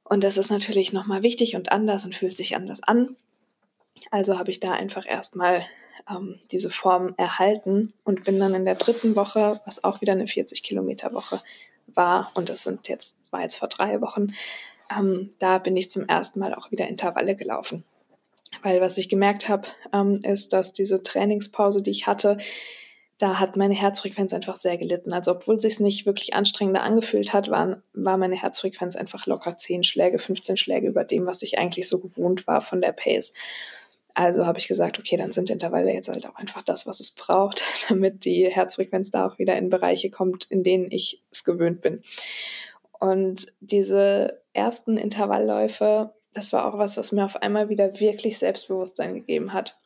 Und 0.04 0.24
das 0.24 0.38
ist 0.38 0.52
natürlich 0.52 0.94
nochmal 0.94 1.24
wichtig 1.24 1.56
und 1.56 1.72
anders 1.72 2.06
und 2.06 2.16
fühlt 2.16 2.36
sich 2.36 2.56
anders 2.56 2.84
an. 2.84 3.16
Also 4.12 4.38
habe 4.38 4.52
ich 4.52 4.60
da 4.60 4.74
einfach 4.74 5.08
erstmal 5.08 5.66
ähm, 6.10 6.40
diese 6.52 6.70
Form 6.70 7.14
erhalten 7.18 7.94
und 8.04 8.24
bin 8.24 8.40
dann 8.40 8.54
in 8.54 8.66
der 8.66 8.76
dritten 8.76 9.16
Woche, 9.16 9.62
was 9.66 9.84
auch 9.84 10.02
wieder 10.02 10.14
eine 10.14 10.28
40 10.28 10.64
Kilometer 10.64 11.14
Woche 11.14 11.42
war, 11.88 12.32
und 12.34 12.50
das 12.50 12.64
sind 12.64 12.88
jetzt, 12.88 13.32
war 13.32 13.42
jetzt 13.42 13.56
vor 13.56 13.68
drei 13.68 14.02
Wochen, 14.02 14.34
ähm, 14.98 15.32
da 15.40 15.58
bin 15.58 15.76
ich 15.76 15.90
zum 15.90 16.08
ersten 16.08 16.40
Mal 16.40 16.54
auch 16.54 16.72
wieder 16.72 16.88
Intervalle 16.88 17.36
gelaufen. 17.36 17.84
Weil 18.62 18.82
was 18.82 18.98
ich 18.98 19.10
gemerkt 19.10 19.50
habe, 19.50 19.68
ähm, 19.94 20.22
ist, 20.24 20.54
dass 20.54 20.74
diese 20.74 21.04
Trainingspause, 21.04 21.82
die 21.82 21.92
ich 21.92 22.08
hatte, 22.08 22.38
da 23.18 23.40
hat 23.40 23.56
meine 23.56 23.74
Herzfrequenz 23.74 24.34
einfach 24.34 24.58
sehr 24.58 24.78
gelitten. 24.78 25.14
Also 25.14 25.32
obwohl 25.32 25.56
es 25.56 25.62
sich 25.62 25.80
nicht 25.80 26.06
wirklich 26.06 26.34
anstrengender 26.34 26.84
angefühlt 26.84 27.34
hat, 27.34 27.50
waren, 27.50 27.82
war 27.94 28.18
meine 28.18 28.36
Herzfrequenz 28.36 28.96
einfach 28.96 29.28
locker 29.28 29.56
10 29.56 29.84
Schläge, 29.84 30.18
15 30.18 30.58
Schläge 30.58 30.88
über 30.88 31.04
dem, 31.04 31.26
was 31.26 31.42
ich 31.42 31.58
eigentlich 31.58 31.88
so 31.88 32.00
gewohnt 32.00 32.48
war 32.48 32.62
von 32.62 32.82
der 32.82 32.92
Pace. 32.92 33.34
Also 34.16 34.46
habe 34.46 34.60
ich 34.60 34.68
gesagt, 34.68 35.00
okay, 35.00 35.16
dann 35.18 35.32
sind 35.32 35.50
Intervalle 35.50 35.92
jetzt 35.92 36.10
halt 36.10 36.28
auch 36.28 36.36
einfach 36.36 36.62
das, 36.62 36.86
was 36.86 37.00
es 37.00 37.12
braucht, 37.12 37.64
damit 37.90 38.26
die 38.26 38.50
Herzfrequenz 38.50 39.10
da 39.10 39.26
auch 39.28 39.40
wieder 39.40 39.58
in 39.58 39.70
Bereiche 39.70 40.10
kommt, 40.10 40.46
in 40.46 40.64
denen 40.64 40.92
ich 40.92 41.22
es 41.32 41.44
gewöhnt 41.44 41.82
bin. 41.82 42.04
Und 43.00 43.48
diese 43.60 44.42
ersten 44.54 44.98
Intervallläufe, 44.98 46.14
das 46.34 46.54
war 46.54 46.66
auch 46.66 46.78
was, 46.78 46.98
was 46.98 47.12
mir 47.12 47.26
auf 47.26 47.42
einmal 47.42 47.70
wieder 47.70 48.00
wirklich 48.00 48.38
Selbstbewusstsein 48.38 49.16
gegeben 49.16 49.54
hat. 49.54 49.78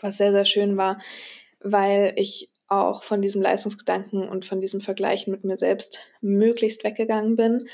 Was 0.00 0.18
sehr, 0.18 0.32
sehr 0.32 0.44
schön 0.44 0.76
war, 0.76 0.98
weil 1.60 2.12
ich 2.16 2.50
auch 2.68 3.02
von 3.02 3.20
diesem 3.20 3.42
Leistungsgedanken 3.42 4.28
und 4.28 4.44
von 4.44 4.60
diesem 4.60 4.80
Vergleichen 4.80 5.32
mit 5.32 5.44
mir 5.44 5.56
selbst 5.56 5.98
möglichst 6.20 6.84
weggegangen 6.84 7.36
bin 7.36 7.66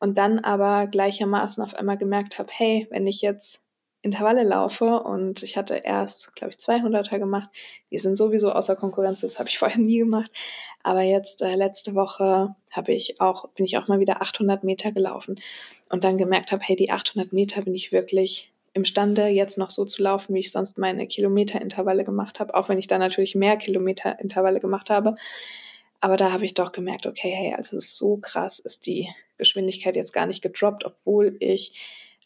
und 0.00 0.16
dann 0.18 0.38
aber 0.38 0.86
gleichermaßen 0.86 1.62
auf 1.62 1.74
einmal 1.74 1.98
gemerkt 1.98 2.38
habe, 2.38 2.50
hey, 2.52 2.86
wenn 2.90 3.06
ich 3.06 3.20
jetzt 3.20 3.62
Intervalle 4.02 4.44
laufe 4.44 5.00
und 5.00 5.42
ich 5.42 5.56
hatte 5.56 5.74
erst, 5.74 6.34
glaube 6.36 6.52
ich, 6.52 6.56
200er 6.56 7.18
gemacht. 7.18 7.50
Die 7.90 7.98
sind 7.98 8.16
sowieso 8.16 8.52
außer 8.52 8.76
Konkurrenz, 8.76 9.22
das 9.22 9.38
habe 9.38 9.48
ich 9.48 9.58
vorher 9.58 9.78
nie 9.78 9.98
gemacht. 9.98 10.30
Aber 10.82 11.02
jetzt 11.02 11.42
äh, 11.42 11.54
letzte 11.54 11.94
Woche 11.94 12.54
habe 12.70 12.92
ich 12.92 13.20
auch 13.20 13.48
bin 13.50 13.64
ich 13.64 13.76
auch 13.76 13.88
mal 13.88 14.00
wieder 14.00 14.22
800 14.22 14.62
Meter 14.62 14.92
gelaufen 14.92 15.40
und 15.90 16.04
dann 16.04 16.16
gemerkt 16.16 16.52
habe, 16.52 16.62
hey, 16.64 16.76
die 16.76 16.90
800 16.90 17.32
Meter 17.32 17.62
bin 17.62 17.74
ich 17.74 17.92
wirklich 17.92 18.52
imstande, 18.74 19.26
jetzt 19.26 19.58
noch 19.58 19.70
so 19.70 19.84
zu 19.84 20.02
laufen, 20.02 20.34
wie 20.34 20.40
ich 20.40 20.52
sonst 20.52 20.78
meine 20.78 21.06
Kilometerintervalle 21.06 22.04
gemacht 22.04 22.38
habe, 22.38 22.54
auch 22.54 22.68
wenn 22.68 22.78
ich 22.78 22.86
da 22.86 22.98
natürlich 22.98 23.34
mehr 23.34 23.56
Kilometerintervalle 23.56 24.60
gemacht 24.60 24.90
habe. 24.90 25.16
Aber 26.00 26.16
da 26.16 26.30
habe 26.32 26.44
ich 26.44 26.54
doch 26.54 26.70
gemerkt, 26.70 27.06
okay, 27.06 27.30
hey, 27.30 27.54
also 27.54 27.78
so 27.80 28.18
krass 28.18 28.60
ist 28.60 28.86
die 28.86 29.08
Geschwindigkeit 29.36 29.96
jetzt 29.96 30.12
gar 30.12 30.26
nicht 30.26 30.42
gedroppt, 30.42 30.84
obwohl 30.84 31.36
ich 31.40 31.72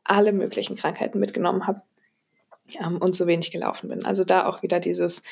alle 0.05 0.33
möglichen 0.33 0.77
Krankheiten 0.77 1.19
mitgenommen 1.19 1.67
habe 1.67 1.83
ähm, 2.81 2.99
und 2.99 3.17
so 3.17 3.27
wenig 3.27 3.51
gelaufen 3.51 3.89
bin. 3.89 4.05
Also 4.05 4.25
da 4.25 4.47
auch 4.47 4.63
wieder 4.63 4.81
dieses 4.81 5.23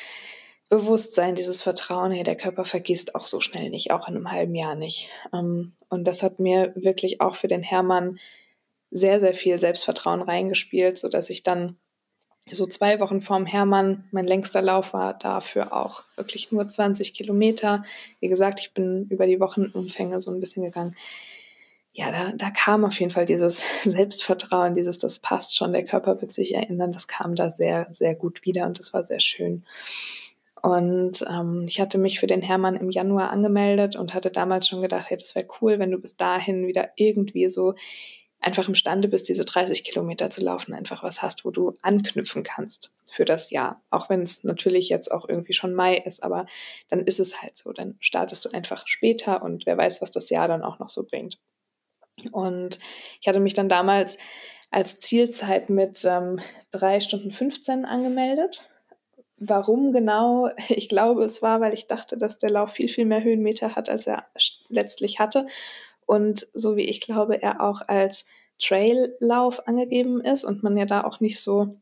Bewusstsein, 0.69 1.35
dieses 1.35 1.63
Vertrauen, 1.63 2.13
hey, 2.13 2.23
der 2.23 2.37
Körper 2.37 2.65
vergisst 2.65 3.15
auch 3.15 3.27
so 3.27 3.41
schnell 3.41 3.71
nicht, 3.71 3.91
auch 3.91 4.09
in 4.09 4.17
einem 4.17 4.31
halben 4.31 4.55
Jahr 4.55 4.77
nicht. 4.77 5.09
Ähm, 5.33 5.73
und 5.89 6.07
das 6.07 6.23
hat 6.23 6.39
mir 6.39 6.73
wirklich 6.77 7.21
auch 7.21 7.35
für 7.35 7.49
den 7.49 7.63
Hermann 7.63 8.19
sehr, 8.91 9.21
sehr 9.21 9.35
viel 9.35 9.59
Selbstvertrauen 9.59 10.23
reingespielt, 10.23 10.99
so 10.99 11.09
dass 11.09 11.31
ich 11.31 11.43
dann 11.43 11.77
so 12.51 12.67
zwei 12.67 12.99
Wochen 13.01 13.21
vorm 13.21 13.47
Hermann, 13.47 14.09
mein 14.11 14.25
längster 14.25 14.63
Lauf 14.63 14.93
war 14.93 15.15
dafür 15.15 15.73
auch 15.73 16.03
wirklich 16.17 16.51
nur 16.51 16.67
20 16.67 17.15
Kilometer. 17.15 17.85
Wie 18.19 18.29
gesagt, 18.29 18.61
ich 18.61 18.73
bin 18.73 19.07
über 19.09 19.27
die 19.27 19.41
Wochenumfänge 19.41 20.21
so 20.21 20.33
ein 20.33 20.41
bisschen 20.41 20.65
gegangen 20.65 20.97
ja, 21.93 22.13
da, 22.13 22.33
da 22.35 22.51
kam 22.51 22.85
auf 22.85 22.99
jeden 23.01 23.11
Fall 23.11 23.25
dieses 23.25 23.65
Selbstvertrauen, 23.85 24.75
dieses, 24.75 24.99
das 24.99 25.19
passt 25.19 25.57
schon, 25.57 25.73
der 25.73 25.85
Körper 25.85 26.21
wird 26.21 26.33
sich 26.33 26.55
erinnern, 26.55 26.93
das 26.93 27.09
kam 27.09 27.35
da 27.35 27.51
sehr, 27.51 27.89
sehr 27.91 28.15
gut 28.15 28.45
wieder 28.45 28.67
und 28.67 28.79
das 28.79 28.93
war 28.93 29.05
sehr 29.05 29.21
schön. 29.21 29.65
Und 30.63 31.25
ähm, 31.29 31.65
ich 31.67 31.81
hatte 31.81 31.97
mich 31.97 32.21
für 32.21 32.27
den 32.27 32.43
Hermann 32.43 32.77
im 32.77 32.91
Januar 32.91 33.31
angemeldet 33.31 33.97
und 33.97 34.13
hatte 34.13 34.31
damals 34.31 34.69
schon 34.69 34.83
gedacht, 34.83 35.07
hey, 35.09 35.17
das 35.17 35.35
wäre 35.35 35.47
cool, 35.61 35.79
wenn 35.79 35.91
du 35.91 35.99
bis 35.99 36.17
dahin 36.17 36.67
wieder 36.67 36.91
irgendwie 36.97 37.49
so 37.49 37.75
einfach 38.41 38.69
imstande 38.69 39.09
bist, 39.09 39.29
diese 39.29 39.45
30 39.45 39.85
Kilometer 39.85 40.31
zu 40.31 40.43
laufen, 40.43 40.75
einfach 40.75 41.03
was 41.03 41.23
hast, 41.23 41.45
wo 41.45 41.51
du 41.51 41.75
anknüpfen 41.83 42.43
kannst 42.43 42.93
für 43.11 43.25
das 43.25 43.51
Jahr. 43.51 43.83
Auch 43.91 44.09
wenn 44.09 44.23
es 44.23 44.45
natürlich 44.45 44.89
jetzt 44.89 45.13
auch 45.13 45.29
irgendwie 45.29 45.53
schon 45.53 45.75
Mai 45.75 45.97
ist, 45.97 46.23
aber 46.23 46.47
dann 46.89 47.01
ist 47.01 47.21
es 47.21 47.43
halt 47.43 47.57
so. 47.57 47.73
Dann 47.73 47.97
startest 48.01 48.45
du 48.45 48.51
einfach 48.51 48.87
später 48.87 49.43
und 49.43 49.67
wer 49.67 49.77
weiß, 49.77 50.03
was 50.03 50.11
das 50.11 50.31
Jahr 50.31 50.49
dann 50.49 50.63
auch 50.63 50.79
noch 50.79 50.89
so 50.89 51.05
bringt. 51.05 51.39
Und 52.33 52.79
ich 53.21 53.29
hatte 53.29 53.41
mich 53.41 53.55
dann 53.55 53.69
damals 53.69 54.19
als 54.71 54.99
Zielzeit 54.99 55.71
mit 55.71 56.05
ähm, 56.05 56.39
3 56.73 57.01
Stunden 57.01 57.31
15 57.31 57.85
angemeldet. 57.85 58.69
Warum 59.37 59.93
genau? 59.93 60.51
Ich 60.69 60.89
glaube, 60.89 61.25
es 61.25 61.43
war, 61.43 61.61
weil 61.61 61.75
ich 61.75 61.87
dachte, 61.87 62.17
dass 62.17 62.39
der 62.39 62.51
Lauf 62.51 62.73
viel, 62.73 62.89
viel 62.89 63.07
mehr 63.07 63.25
Höhenmeter 63.25 63.75
hat, 63.75 63.89
als 63.89 64.07
er 64.07 64.27
letztlich 64.69 65.19
hatte 65.19 65.47
und 66.11 66.49
so 66.53 66.77
wie 66.77 66.89
ich 66.89 67.01
glaube, 67.01 67.41
er 67.41 67.61
auch 67.61 67.83
als 67.87 68.27
Traillauf 68.59 69.69
angegeben 69.69 70.21
ist 70.21 70.43
und 70.43 70.65
man 70.65 70.77
ja 70.77 70.85
da 70.85 71.05
auch 71.05 71.21
nicht 71.21 71.41
so 71.41 71.77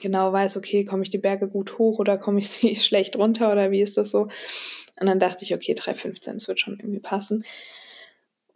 genau 0.00 0.32
weiß, 0.32 0.56
okay, 0.56 0.84
komme 0.84 1.02
ich 1.02 1.10
die 1.10 1.18
Berge 1.18 1.48
gut 1.48 1.76
hoch 1.76 1.98
oder 1.98 2.18
komme 2.18 2.38
ich 2.38 2.48
sie 2.50 2.76
schlecht 2.76 3.16
runter 3.16 3.50
oder 3.50 3.72
wie 3.72 3.82
ist 3.82 3.96
das 3.96 4.12
so? 4.12 4.28
Und 5.00 5.06
dann 5.06 5.18
dachte 5.18 5.44
ich, 5.44 5.54
okay, 5.54 5.74
3,15, 5.74 6.34
das 6.34 6.46
wird 6.46 6.60
schon 6.60 6.78
irgendwie 6.78 7.00
passen. 7.00 7.44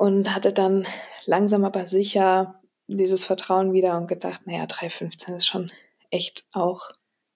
Und 0.02 0.34
hatte 0.34 0.52
dann 0.52 0.86
langsam 1.26 1.64
aber 1.64 1.86
sicher 1.86 2.60
dieses 2.88 3.24
Vertrauen 3.24 3.72
wieder 3.72 3.96
und 3.96 4.08
gedacht, 4.08 4.46
naja, 4.46 4.64
3,15 4.64 5.36
ist 5.36 5.46
schon 5.46 5.70
echt 6.10 6.44
auch 6.52 6.90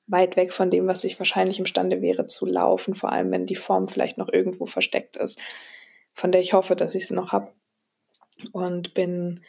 weit 0.09 0.37
weg 0.37 0.53
von 0.53 0.71
dem, 0.71 0.87
was 0.87 1.05
ich 1.05 1.19
wahrscheinlich 1.19 1.59
imstande 1.59 2.03
wäre 2.03 2.27
zu 2.27 2.47
laufen, 2.47 2.95
vor 2.95 3.13
allem 3.13 3.31
wenn 3.31 3.47
die 3.47 3.57
Form 3.57 3.89
vielleicht 3.89 4.19
noch 4.19 4.33
irgendwo 4.33 4.67
versteckt 4.67 5.17
ist 5.17 5.41
von 6.17 6.33
der 6.33 6.41
ich 6.41 6.55
hoffe, 6.55 6.75
dass 6.77 6.95
ich 6.95 7.07
sie 7.07 7.15
noch 7.15 7.33
habe. 7.33 7.53
Und 8.53 8.95
bin 8.95 9.41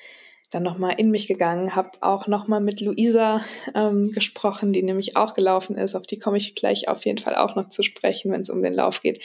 dann 0.52 0.64
nochmal 0.64 0.96
in 0.98 1.12
mich 1.12 1.28
gegangen, 1.28 1.76
habe 1.76 1.92
auch 2.02 2.28
nochmal 2.28 2.62
mit 2.62 2.82
Luisa 2.82 3.44
ähm, 3.74 4.12
gesprochen, 4.14 4.74
die 4.74 4.84
nämlich 4.84 5.18
auch 5.18 5.34
gelaufen 5.34 5.78
ist. 5.78 5.96
Auf 5.96 6.08
die 6.08 6.20
komme 6.20 6.38
ich 6.38 6.56
gleich 6.56 6.88
auf 6.88 7.06
jeden 7.06 7.18
Fall 7.18 7.36
auch 7.36 7.56
noch 7.56 7.70
zu 7.70 7.84
sprechen, 7.84 8.32
wenn 8.32 8.42
es 8.42 8.50
um 8.50 8.62
den 8.62 8.74
Lauf 8.74 9.02
geht. 9.02 9.24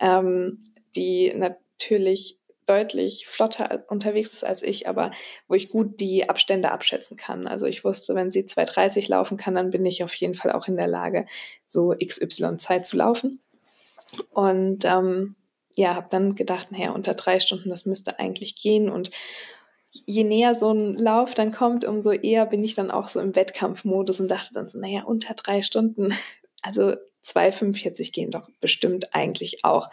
Ähm, 0.00 0.62
die 0.96 1.32
natürlich 1.34 2.37
deutlich 2.68 3.26
flotter 3.26 3.84
unterwegs 3.88 4.32
ist 4.32 4.44
als 4.44 4.62
ich, 4.62 4.88
aber 4.88 5.10
wo 5.48 5.54
ich 5.54 5.70
gut 5.70 6.00
die 6.00 6.28
Abstände 6.28 6.70
abschätzen 6.70 7.16
kann. 7.16 7.46
Also 7.46 7.66
ich 7.66 7.84
wusste, 7.84 8.14
wenn 8.14 8.30
sie 8.30 8.42
2,30 8.42 9.08
laufen 9.08 9.36
kann, 9.36 9.54
dann 9.54 9.70
bin 9.70 9.86
ich 9.86 10.04
auf 10.04 10.14
jeden 10.14 10.34
Fall 10.34 10.52
auch 10.52 10.68
in 10.68 10.76
der 10.76 10.88
Lage, 10.88 11.26
so 11.66 11.94
XY 11.94 12.58
Zeit 12.58 12.86
zu 12.86 12.96
laufen. 12.96 13.40
Und 14.30 14.84
ähm, 14.84 15.36
ja, 15.76 15.94
habe 15.94 16.08
dann 16.10 16.34
gedacht, 16.34 16.72
naja, 16.72 16.90
unter 16.92 17.14
drei 17.14 17.40
Stunden, 17.40 17.70
das 17.70 17.86
müsste 17.86 18.18
eigentlich 18.18 18.56
gehen. 18.56 18.90
Und 18.90 19.10
je 19.90 20.24
näher 20.24 20.54
so 20.54 20.72
ein 20.72 20.94
Lauf 20.96 21.34
dann 21.34 21.52
kommt, 21.52 21.84
umso 21.84 22.10
eher 22.10 22.46
bin 22.46 22.64
ich 22.64 22.74
dann 22.74 22.90
auch 22.90 23.06
so 23.06 23.20
im 23.20 23.34
Wettkampfmodus 23.36 24.20
und 24.20 24.30
dachte 24.30 24.52
dann 24.52 24.68
so, 24.68 24.78
naja, 24.78 25.04
unter 25.04 25.34
drei 25.34 25.62
Stunden, 25.62 26.12
also 26.62 26.94
2,45 27.24 28.12
gehen 28.12 28.30
doch 28.30 28.50
bestimmt 28.60 29.14
eigentlich 29.14 29.64
auch. 29.64 29.88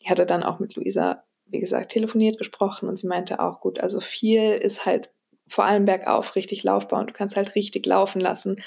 Ich 0.00 0.08
hatte 0.08 0.26
dann 0.26 0.42
auch 0.42 0.58
mit 0.58 0.76
Luisa, 0.76 1.24
wie 1.50 1.60
gesagt, 1.60 1.92
telefoniert, 1.92 2.38
gesprochen 2.38 2.88
und 2.88 2.98
sie 2.98 3.06
meinte 3.06 3.40
auch, 3.40 3.60
gut, 3.60 3.80
also 3.80 4.00
viel 4.00 4.52
ist 4.52 4.86
halt 4.86 5.10
vor 5.46 5.64
allem 5.64 5.84
bergauf 5.84 6.36
richtig 6.36 6.62
laufbar 6.62 7.00
und 7.00 7.10
du 7.10 7.12
kannst 7.12 7.36
halt 7.36 7.54
richtig 7.54 7.84
laufen 7.86 8.20
lassen. 8.20 8.62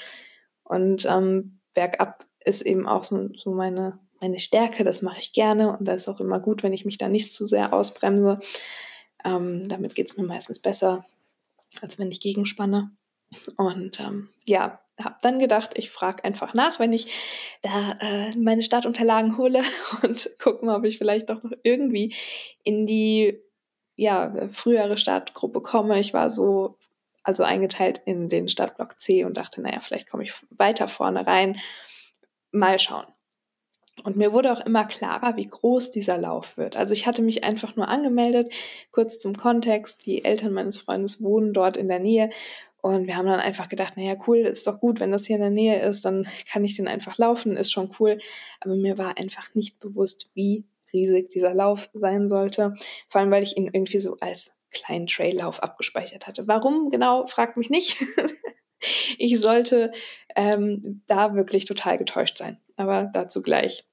Und 0.64 1.06
ähm, 1.06 1.60
bergab 1.72 2.26
ist 2.44 2.62
eben 2.62 2.86
auch 2.86 3.04
so, 3.04 3.28
so 3.36 3.52
meine 3.52 3.98
meine 4.24 4.38
Stärke, 4.38 4.84
das 4.84 5.02
mache 5.02 5.20
ich 5.20 5.32
gerne 5.34 5.76
und 5.76 5.86
da 5.86 5.92
ist 5.92 6.08
auch 6.08 6.18
immer 6.18 6.40
gut, 6.40 6.62
wenn 6.62 6.72
ich 6.72 6.86
mich 6.86 6.96
da 6.96 7.10
nicht 7.10 7.34
zu 7.34 7.44
sehr 7.44 7.74
ausbremse. 7.74 8.40
Ähm, 9.22 9.68
damit 9.68 9.94
geht 9.94 10.10
es 10.10 10.16
mir 10.16 10.24
meistens 10.24 10.60
besser, 10.60 11.04
als 11.82 11.98
wenn 11.98 12.10
ich 12.10 12.20
gegenspanne. 12.20 12.90
Und 13.58 14.00
ähm, 14.00 14.30
ja, 14.44 14.80
habe 15.02 15.16
dann 15.22 15.38
gedacht, 15.38 15.72
ich 15.76 15.90
frage 15.90 16.24
einfach 16.24 16.54
nach, 16.54 16.78
wenn 16.78 16.92
ich 16.92 17.12
da 17.62 17.92
äh, 18.00 18.36
meine 18.36 18.62
Startunterlagen 18.62 19.38
hole 19.38 19.62
und 20.02 20.30
gucke 20.42 20.64
mal, 20.64 20.76
ob 20.76 20.84
ich 20.84 20.98
vielleicht 20.98 21.30
doch 21.30 21.42
noch 21.42 21.52
irgendwie 21.62 22.14
in 22.62 22.86
die 22.86 23.40
ja, 23.96 24.48
frühere 24.50 24.98
Startgruppe 24.98 25.60
komme. 25.60 26.00
Ich 26.00 26.14
war 26.14 26.30
so 26.30 26.78
also 27.22 27.42
eingeteilt 27.42 28.02
in 28.04 28.28
den 28.28 28.48
Startblock 28.48 29.00
C 29.00 29.24
und 29.24 29.36
dachte, 29.36 29.62
naja, 29.62 29.80
vielleicht 29.80 30.08
komme 30.08 30.22
ich 30.22 30.32
weiter 30.50 30.88
vorne 30.88 31.26
rein. 31.26 31.58
Mal 32.52 32.78
schauen. 32.78 33.06
Und 34.02 34.16
mir 34.16 34.32
wurde 34.32 34.52
auch 34.52 34.60
immer 34.60 34.84
klarer, 34.84 35.36
wie 35.36 35.46
groß 35.46 35.90
dieser 35.90 36.18
Lauf 36.18 36.56
wird. 36.56 36.76
Also 36.76 36.92
ich 36.92 37.06
hatte 37.06 37.22
mich 37.22 37.44
einfach 37.44 37.76
nur 37.76 37.88
angemeldet, 37.88 38.52
kurz 38.90 39.20
zum 39.20 39.36
Kontext. 39.36 40.04
Die 40.04 40.24
Eltern 40.24 40.52
meines 40.52 40.78
Freundes 40.78 41.22
wohnen 41.22 41.52
dort 41.52 41.76
in 41.76 41.88
der 41.88 42.00
Nähe. 42.00 42.30
Und 42.84 43.06
wir 43.06 43.16
haben 43.16 43.28
dann 43.28 43.40
einfach 43.40 43.70
gedacht, 43.70 43.96
naja, 43.96 44.14
cool, 44.26 44.40
ist 44.40 44.66
doch 44.66 44.78
gut, 44.78 45.00
wenn 45.00 45.10
das 45.10 45.24
hier 45.24 45.36
in 45.36 45.40
der 45.40 45.50
Nähe 45.50 45.80
ist, 45.80 46.04
dann 46.04 46.28
kann 46.46 46.66
ich 46.66 46.76
den 46.76 46.86
einfach 46.86 47.16
laufen, 47.16 47.56
ist 47.56 47.72
schon 47.72 47.90
cool. 47.98 48.18
Aber 48.60 48.76
mir 48.76 48.98
war 48.98 49.16
einfach 49.16 49.54
nicht 49.54 49.78
bewusst, 49.78 50.28
wie 50.34 50.66
riesig 50.92 51.30
dieser 51.30 51.54
Lauf 51.54 51.88
sein 51.94 52.28
sollte. 52.28 52.74
Vor 53.08 53.22
allem, 53.22 53.30
weil 53.30 53.42
ich 53.42 53.56
ihn 53.56 53.70
irgendwie 53.72 53.98
so 53.98 54.18
als 54.20 54.60
kleinen 54.70 55.06
Traillauf 55.06 55.62
abgespeichert 55.62 56.26
hatte. 56.26 56.46
Warum 56.46 56.90
genau, 56.90 57.26
fragt 57.26 57.56
mich 57.56 57.70
nicht. 57.70 58.04
ich 59.18 59.40
sollte 59.40 59.90
ähm, 60.36 61.00
da 61.06 61.34
wirklich 61.34 61.64
total 61.64 61.96
getäuscht 61.96 62.36
sein. 62.36 62.60
Aber 62.76 63.10
dazu 63.14 63.40
gleich. 63.40 63.88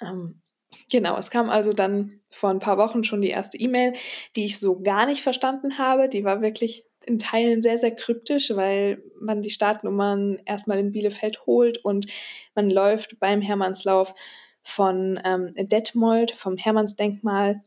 Ähm, 0.00 0.42
genau, 0.90 1.16
es 1.16 1.30
kam 1.30 1.48
also 1.50 1.72
dann 1.72 2.18
vor 2.30 2.50
ein 2.50 2.58
paar 2.58 2.78
Wochen 2.78 3.04
schon 3.04 3.20
die 3.20 3.30
erste 3.30 3.58
E-Mail, 3.58 3.92
die 4.34 4.44
ich 4.44 4.58
so 4.58 4.82
gar 4.82 5.06
nicht 5.06 5.22
verstanden 5.22 5.78
habe. 5.78 6.08
Die 6.08 6.24
war 6.24 6.42
wirklich 6.42 6.85
in 7.06 7.18
Teilen 7.18 7.62
sehr, 7.62 7.78
sehr 7.78 7.94
kryptisch, 7.94 8.50
weil 8.54 9.02
man 9.20 9.42
die 9.42 9.50
Startnummern 9.50 10.40
erstmal 10.44 10.78
in 10.78 10.92
Bielefeld 10.92 11.46
holt 11.46 11.78
und 11.78 12.06
man 12.54 12.70
läuft 12.70 13.18
beim 13.20 13.40
Hermannslauf 13.40 14.14
von 14.62 15.20
ähm, 15.24 15.54
Detmold, 15.56 16.32
vom 16.32 16.56
Hermannsdenkmal 16.56 17.62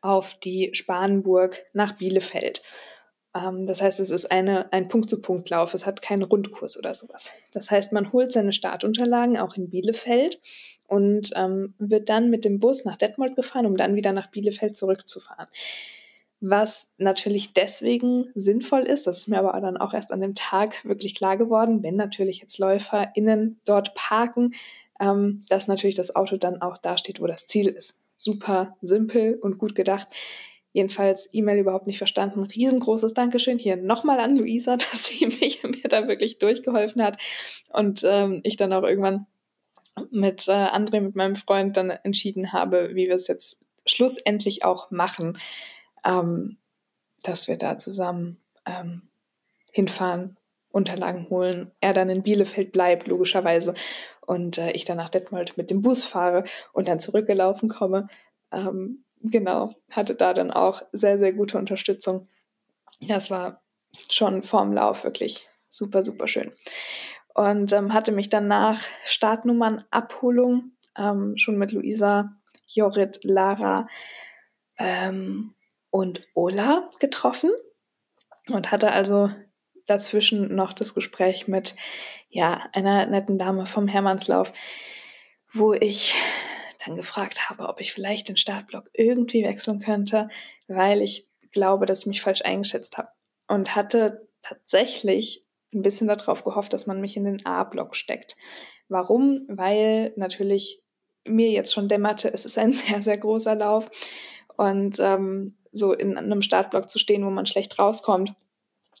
auf 0.00 0.38
die 0.38 0.70
Spanenburg 0.72 1.64
nach 1.72 1.92
Bielefeld. 1.92 2.62
Ähm, 3.34 3.66
das 3.66 3.82
heißt, 3.82 4.00
es 4.00 4.10
ist 4.10 4.30
eine, 4.30 4.72
ein 4.72 4.88
Punkt-zu-Punkt-Lauf. 4.88 5.74
Es 5.74 5.86
hat 5.86 6.02
keinen 6.02 6.22
Rundkurs 6.22 6.78
oder 6.78 6.94
sowas. 6.94 7.32
Das 7.52 7.70
heißt, 7.70 7.92
man 7.92 8.12
holt 8.12 8.32
seine 8.32 8.52
Startunterlagen 8.52 9.38
auch 9.38 9.56
in 9.56 9.70
Bielefeld 9.70 10.40
und 10.86 11.30
ähm, 11.34 11.74
wird 11.78 12.08
dann 12.08 12.30
mit 12.30 12.44
dem 12.44 12.58
Bus 12.58 12.84
nach 12.84 12.96
Detmold 12.96 13.34
gefahren, 13.34 13.66
um 13.66 13.76
dann 13.76 13.96
wieder 13.96 14.12
nach 14.12 14.30
Bielefeld 14.30 14.76
zurückzufahren. 14.76 15.48
Was 16.44 16.92
natürlich 16.98 17.52
deswegen 17.52 18.28
sinnvoll 18.34 18.80
ist, 18.80 19.06
das 19.06 19.18
ist 19.18 19.28
mir 19.28 19.38
aber 19.38 19.58
dann 19.60 19.76
auch 19.76 19.94
erst 19.94 20.10
an 20.10 20.20
dem 20.20 20.34
Tag 20.34 20.84
wirklich 20.84 21.14
klar 21.14 21.36
geworden, 21.36 21.84
wenn 21.84 21.94
natürlich 21.94 22.40
jetzt 22.40 22.58
LäuferInnen 22.58 23.60
dort 23.64 23.94
parken, 23.94 24.52
ähm, 25.00 25.38
dass 25.48 25.68
natürlich 25.68 25.94
das 25.94 26.16
Auto 26.16 26.36
dann 26.36 26.60
auch 26.60 26.78
da 26.78 26.98
steht, 26.98 27.20
wo 27.20 27.28
das 27.28 27.46
Ziel 27.46 27.68
ist. 27.68 28.00
Super 28.16 28.76
simpel 28.82 29.38
und 29.40 29.58
gut 29.58 29.76
gedacht. 29.76 30.08
Jedenfalls 30.72 31.28
E-Mail 31.32 31.60
überhaupt 31.60 31.86
nicht 31.86 31.98
verstanden. 31.98 32.42
Riesengroßes 32.42 33.14
Dankeschön 33.14 33.60
hier 33.60 33.76
nochmal 33.76 34.18
an 34.18 34.36
Luisa, 34.36 34.76
dass 34.90 35.04
sie 35.06 35.26
mich, 35.26 35.62
mir 35.62 35.88
da 35.88 36.08
wirklich 36.08 36.40
durchgeholfen 36.40 37.04
hat. 37.04 37.18
Und 37.72 38.02
ähm, 38.04 38.40
ich 38.42 38.56
dann 38.56 38.72
auch 38.72 38.82
irgendwann 38.82 39.26
mit 40.10 40.48
äh, 40.48 40.50
André, 40.50 41.00
mit 41.02 41.14
meinem 41.14 41.36
Freund, 41.36 41.76
dann 41.76 41.90
entschieden 41.90 42.52
habe, 42.52 42.96
wie 42.96 43.06
wir 43.06 43.14
es 43.14 43.28
jetzt 43.28 43.64
schlussendlich 43.86 44.64
auch 44.64 44.90
machen, 44.90 45.38
ähm, 46.04 46.58
dass 47.22 47.48
wir 47.48 47.56
da 47.56 47.78
zusammen 47.78 48.40
ähm, 48.66 49.08
hinfahren, 49.72 50.36
Unterlagen 50.70 51.28
holen, 51.28 51.70
er 51.80 51.92
dann 51.92 52.08
in 52.08 52.22
Bielefeld 52.22 52.72
bleibt, 52.72 53.06
logischerweise, 53.06 53.74
und 54.24 54.58
äh, 54.58 54.70
ich 54.72 54.84
dann 54.84 54.96
nach 54.96 55.10
Detmold 55.10 55.56
mit 55.56 55.70
dem 55.70 55.82
Bus 55.82 56.04
fahre 56.04 56.44
und 56.72 56.88
dann 56.88 56.98
zurückgelaufen 56.98 57.68
komme. 57.68 58.06
Ähm, 58.50 59.04
genau, 59.20 59.74
hatte 59.90 60.14
da 60.14 60.32
dann 60.32 60.50
auch 60.50 60.82
sehr, 60.92 61.18
sehr 61.18 61.32
gute 61.32 61.58
Unterstützung. 61.58 62.28
Ja, 63.00 63.16
es 63.16 63.30
war 63.30 63.62
schon 64.08 64.42
vorm 64.42 64.72
Lauf 64.72 65.04
wirklich 65.04 65.48
super, 65.68 66.04
super 66.04 66.28
schön. 66.28 66.52
Und 67.34 67.72
ähm, 67.72 67.92
hatte 67.92 68.12
mich 68.12 68.28
dann 68.28 68.46
nach 68.46 68.80
Startnummernabholung 69.04 70.72
ähm, 70.96 71.36
schon 71.36 71.56
mit 71.56 71.72
Luisa, 71.72 72.36
Jorit, 72.66 73.20
Lara 73.24 73.88
ähm, 74.78 75.54
und 75.92 76.26
Ola 76.34 76.90
getroffen 76.98 77.52
und 78.48 78.72
hatte 78.72 78.90
also 78.90 79.30
dazwischen 79.86 80.54
noch 80.54 80.72
das 80.72 80.94
Gespräch 80.94 81.46
mit 81.46 81.76
ja, 82.28 82.66
einer 82.72 83.06
netten 83.06 83.38
Dame 83.38 83.66
vom 83.66 83.86
Hermannslauf, 83.86 84.52
wo 85.52 85.74
ich 85.74 86.14
dann 86.84 86.96
gefragt 86.96 87.50
habe, 87.50 87.68
ob 87.68 87.80
ich 87.80 87.92
vielleicht 87.92 88.28
den 88.28 88.38
Startblock 88.38 88.88
irgendwie 88.94 89.44
wechseln 89.44 89.80
könnte, 89.80 90.30
weil 90.66 91.02
ich 91.02 91.28
glaube, 91.52 91.84
dass 91.84 92.00
ich 92.00 92.06
mich 92.06 92.22
falsch 92.22 92.42
eingeschätzt 92.42 92.96
habe. 92.96 93.10
Und 93.46 93.76
hatte 93.76 94.28
tatsächlich 94.40 95.46
ein 95.74 95.82
bisschen 95.82 96.08
darauf 96.08 96.42
gehofft, 96.42 96.72
dass 96.72 96.86
man 96.86 97.02
mich 97.02 97.18
in 97.18 97.24
den 97.24 97.44
A-Block 97.44 97.94
steckt. 97.94 98.36
Warum? 98.88 99.44
Weil 99.48 100.14
natürlich 100.16 100.82
mir 101.24 101.50
jetzt 101.50 101.72
schon 101.72 101.88
dämmerte, 101.88 102.32
es 102.32 102.46
ist 102.46 102.56
ein 102.56 102.72
sehr, 102.72 103.02
sehr 103.02 103.18
großer 103.18 103.54
Lauf. 103.54 103.90
Und 104.56 104.98
ähm, 105.00 105.56
so 105.72 105.92
in 105.92 106.16
einem 106.16 106.42
Startblock 106.42 106.88
zu 106.90 106.98
stehen, 106.98 107.24
wo 107.24 107.30
man 107.30 107.46
schlecht 107.46 107.78
rauskommt. 107.78 108.34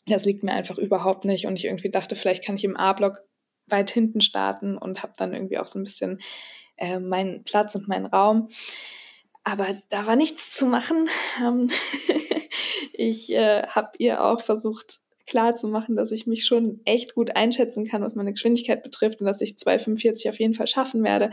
Das 0.06 0.24
liegt 0.24 0.42
mir 0.42 0.52
einfach 0.52 0.78
überhaupt 0.78 1.24
nicht. 1.24 1.46
Und 1.46 1.56
ich 1.56 1.66
irgendwie 1.66 1.90
dachte, 1.90 2.16
vielleicht 2.16 2.44
kann 2.44 2.56
ich 2.56 2.64
im 2.64 2.76
A-Block 2.76 3.22
weit 3.66 3.90
hinten 3.90 4.20
starten 4.20 4.76
und 4.78 5.02
habe 5.02 5.12
dann 5.16 5.34
irgendwie 5.34 5.58
auch 5.58 5.66
so 5.66 5.78
ein 5.78 5.84
bisschen 5.84 6.20
äh, 6.76 6.98
meinen 6.98 7.44
Platz 7.44 7.74
und 7.74 7.88
meinen 7.88 8.06
Raum. 8.06 8.48
Aber 9.44 9.66
da 9.90 10.06
war 10.06 10.16
nichts 10.16 10.56
zu 10.56 10.66
machen. 10.66 11.08
Ähm, 11.42 11.68
ich 12.92 13.32
äh, 13.32 13.62
habe 13.66 13.90
ihr 13.98 14.24
auch 14.24 14.40
versucht 14.40 15.00
klar 15.26 15.54
zu 15.56 15.68
machen, 15.68 15.96
dass 15.96 16.10
ich 16.10 16.26
mich 16.26 16.44
schon 16.44 16.80
echt 16.84 17.14
gut 17.14 17.36
einschätzen 17.36 17.86
kann, 17.86 18.02
was 18.02 18.16
meine 18.16 18.32
Geschwindigkeit 18.32 18.82
betrifft 18.82 19.20
und 19.20 19.26
dass 19.26 19.40
ich 19.40 19.52
2,45 19.52 20.28
auf 20.28 20.38
jeden 20.38 20.54
Fall 20.54 20.66
schaffen 20.66 21.04
werde. 21.04 21.30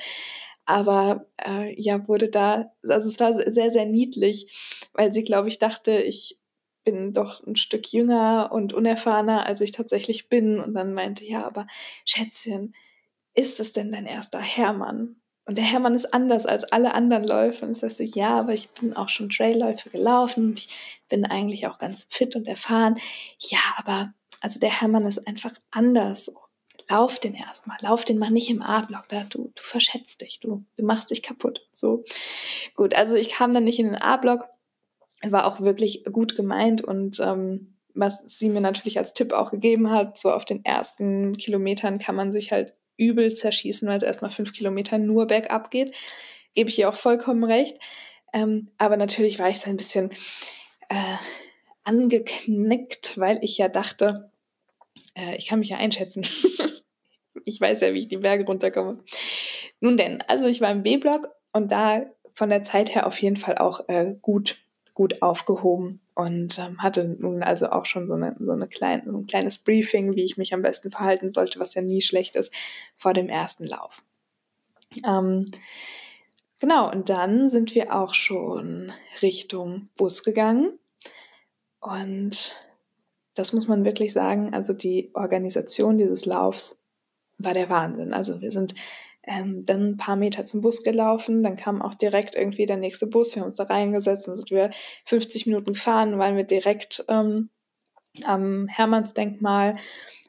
Aber 0.65 1.27
äh, 1.43 1.73
ja, 1.81 2.07
wurde 2.07 2.29
da, 2.29 2.71
also 2.87 3.07
es 3.07 3.19
war 3.19 3.33
sehr, 3.33 3.71
sehr 3.71 3.85
niedlich, 3.85 4.89
weil 4.93 5.11
sie, 5.11 5.23
glaube 5.23 5.47
ich, 5.47 5.57
dachte, 5.59 5.91
ich 5.91 6.39
bin 6.83 7.13
doch 7.13 7.45
ein 7.45 7.55
Stück 7.55 7.91
jünger 7.91 8.49
und 8.51 8.73
unerfahrener, 8.73 9.45
als 9.45 9.61
ich 9.61 9.71
tatsächlich 9.71 10.29
bin. 10.29 10.59
Und 10.59 10.73
dann 10.73 10.93
meinte, 10.93 11.25
ja, 11.25 11.45
aber 11.45 11.67
Schätzchen, 12.05 12.75
ist 13.35 13.59
es 13.59 13.73
denn 13.73 13.91
dein 13.91 14.05
erster 14.05 14.39
Hermann? 14.39 15.15
Und 15.45 15.57
der 15.57 15.65
Hermann 15.65 15.95
ist 15.95 16.13
anders 16.13 16.45
als 16.45 16.63
alle 16.63 16.93
anderen 16.93 17.23
Läufer. 17.23 17.65
Und 17.65 17.71
ich 17.71 17.79
sagte, 17.79 18.03
ja, 18.03 18.39
aber 18.39 18.53
ich 18.53 18.69
bin 18.69 18.93
auch 18.95 19.09
schon 19.09 19.29
Trailläufe 19.29 19.89
gelaufen 19.89 20.49
und 20.49 20.59
ich 20.59 21.01
bin 21.09 21.25
eigentlich 21.25 21.65
auch 21.65 21.79
ganz 21.79 22.05
fit 22.09 22.35
und 22.35 22.47
erfahren. 22.47 22.99
Ja, 23.39 23.57
aber 23.77 24.13
also 24.41 24.59
der 24.59 24.81
Hermann 24.81 25.05
ist 25.05 25.27
einfach 25.27 25.53
anders. 25.71 26.31
Lauf 26.89 27.19
den 27.19 27.35
erstmal, 27.35 27.77
lauf 27.81 28.03
den 28.03 28.17
mal 28.17 28.31
nicht 28.31 28.49
im 28.49 28.61
A-Block, 28.61 29.07
da 29.09 29.23
du, 29.23 29.51
du 29.53 29.61
verschätzt 29.61 30.21
dich, 30.21 30.39
du, 30.39 30.65
du 30.75 30.83
machst 30.83 31.11
dich 31.11 31.21
kaputt. 31.21 31.67
So. 31.71 32.03
Gut, 32.75 32.95
also 32.95 33.15
ich 33.15 33.29
kam 33.29 33.53
dann 33.53 33.63
nicht 33.63 33.79
in 33.79 33.87
den 33.87 33.95
A-Block, 33.95 34.45
war 35.23 35.45
auch 35.45 35.61
wirklich 35.61 36.03
gut 36.11 36.35
gemeint 36.35 36.81
und 36.81 37.19
ähm, 37.19 37.75
was 37.93 38.21
sie 38.25 38.49
mir 38.49 38.61
natürlich 38.61 38.97
als 38.97 39.13
Tipp 39.13 39.33
auch 39.33 39.51
gegeben 39.51 39.91
hat, 39.91 40.17
so 40.17 40.31
auf 40.31 40.45
den 40.45 40.63
ersten 40.63 41.33
Kilometern 41.33 41.99
kann 41.99 42.15
man 42.15 42.31
sich 42.31 42.51
halt 42.51 42.73
übel 42.97 43.33
zerschießen, 43.33 43.87
weil 43.87 43.97
es 43.97 44.03
erstmal 44.03 44.31
fünf 44.31 44.53
Kilometer 44.53 44.97
nur 44.97 45.27
bergab 45.27 45.71
geht. 45.71 45.95
Gebe 46.53 46.69
ich 46.69 46.79
ihr 46.79 46.89
auch 46.89 46.95
vollkommen 46.95 47.43
recht. 47.43 47.77
Ähm, 48.33 48.69
aber 48.77 48.97
natürlich 48.97 49.39
war 49.39 49.49
ich 49.49 49.59
so 49.59 49.69
ein 49.69 49.77
bisschen 49.77 50.11
äh, 50.89 51.15
angeknickt, 51.83 53.17
weil 53.17 53.39
ich 53.41 53.57
ja 53.57 53.69
dachte, 53.69 54.31
äh, 55.15 55.35
ich 55.37 55.47
kann 55.47 55.59
mich 55.59 55.69
ja 55.69 55.77
einschätzen. 55.77 56.25
ich 57.49 57.59
weiß 57.59 57.81
ja, 57.81 57.93
wie 57.93 57.99
ich 57.99 58.07
die 58.07 58.17
Berge 58.17 58.45
runterkomme. 58.45 59.03
Nun 59.79 59.97
denn, 59.97 60.21
also 60.27 60.47
ich 60.47 60.61
war 60.61 60.71
im 60.71 60.83
B-Block 60.83 61.29
und 61.53 61.71
da 61.71 62.05
von 62.33 62.49
der 62.49 62.63
Zeit 62.63 62.95
her 62.95 63.05
auf 63.05 63.21
jeden 63.21 63.37
Fall 63.37 63.57
auch 63.57 63.87
äh, 63.89 64.15
gut, 64.21 64.57
gut 64.93 65.21
aufgehoben 65.21 66.01
und 66.15 66.57
ähm, 66.59 66.81
hatte 66.81 67.03
nun 67.03 67.43
also 67.43 67.69
auch 67.69 67.85
schon 67.85 68.07
so, 68.07 68.13
eine, 68.13 68.35
so, 68.39 68.51
eine 68.51 68.67
kleine, 68.67 69.03
so 69.05 69.17
ein 69.17 69.27
kleines 69.27 69.57
Briefing, 69.59 70.15
wie 70.15 70.23
ich 70.23 70.37
mich 70.37 70.53
am 70.53 70.61
besten 70.61 70.91
verhalten 70.91 71.31
sollte, 71.31 71.59
was 71.59 71.73
ja 71.73 71.81
nie 71.81 72.01
schlecht 72.01 72.35
ist, 72.35 72.53
vor 72.95 73.13
dem 73.13 73.29
ersten 73.29 73.65
Lauf. 73.65 74.03
Ähm, 75.05 75.51
genau, 76.59 76.91
und 76.91 77.09
dann 77.09 77.49
sind 77.49 77.75
wir 77.75 77.95
auch 77.95 78.13
schon 78.13 78.91
Richtung 79.21 79.89
Bus 79.95 80.23
gegangen. 80.23 80.77
Und 81.79 82.59
das 83.35 83.53
muss 83.53 83.67
man 83.67 83.85
wirklich 83.85 84.11
sagen, 84.11 84.53
also 84.53 84.73
die 84.73 85.11
Organisation 85.13 85.97
dieses 85.97 86.25
Laufs 86.25 86.83
war 87.39 87.53
der 87.53 87.69
Wahnsinn. 87.69 88.13
Also 88.13 88.41
wir 88.41 88.51
sind 88.51 88.75
ähm, 89.23 89.65
dann 89.65 89.91
ein 89.91 89.97
paar 89.97 90.15
Meter 90.15 90.45
zum 90.45 90.61
Bus 90.61 90.83
gelaufen, 90.83 91.43
dann 91.43 91.55
kam 91.55 91.81
auch 91.81 91.95
direkt 91.95 92.35
irgendwie 92.35 92.65
der 92.65 92.77
nächste 92.77 93.07
Bus, 93.07 93.35
wir 93.35 93.41
haben 93.41 93.47
uns 93.47 93.57
da 93.57 93.63
reingesetzt, 93.63 94.27
dann 94.27 94.35
sind 94.35 94.51
wir 94.51 94.69
50 95.05 95.45
Minuten 95.45 95.73
gefahren, 95.73 96.17
waren 96.17 96.35
wir 96.37 96.45
direkt 96.45 97.03
ähm, 97.07 97.49
am 98.23 98.67
Hermannsdenkmal. 98.67 99.75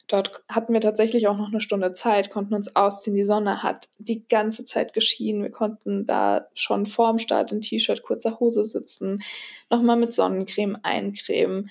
Dort 0.07 0.43
hatten 0.49 0.73
wir 0.73 0.81
tatsächlich 0.81 1.29
auch 1.29 1.37
noch 1.37 1.51
eine 1.51 1.61
Stunde 1.61 1.93
Zeit, 1.93 2.31
konnten 2.31 2.55
uns 2.55 2.75
ausziehen. 2.75 3.15
Die 3.15 3.23
Sonne 3.23 3.63
hat 3.63 3.89
die 3.99 4.27
ganze 4.27 4.65
Zeit 4.65 4.93
geschienen. 4.93 5.45
Wir 5.45 5.53
konnten 5.53 6.05
da 6.05 6.49
schon 6.55 6.87
vorm 6.87 7.21
Start 7.21 7.53
in 7.53 7.61
T-Shirt, 7.61 8.03
kurzer 8.03 8.41
Hose 8.41 8.65
sitzen, 8.65 9.23
nochmal 9.71 9.97
mit 9.97 10.13
Sonnencreme 10.13 10.79
eincremen 10.83 11.71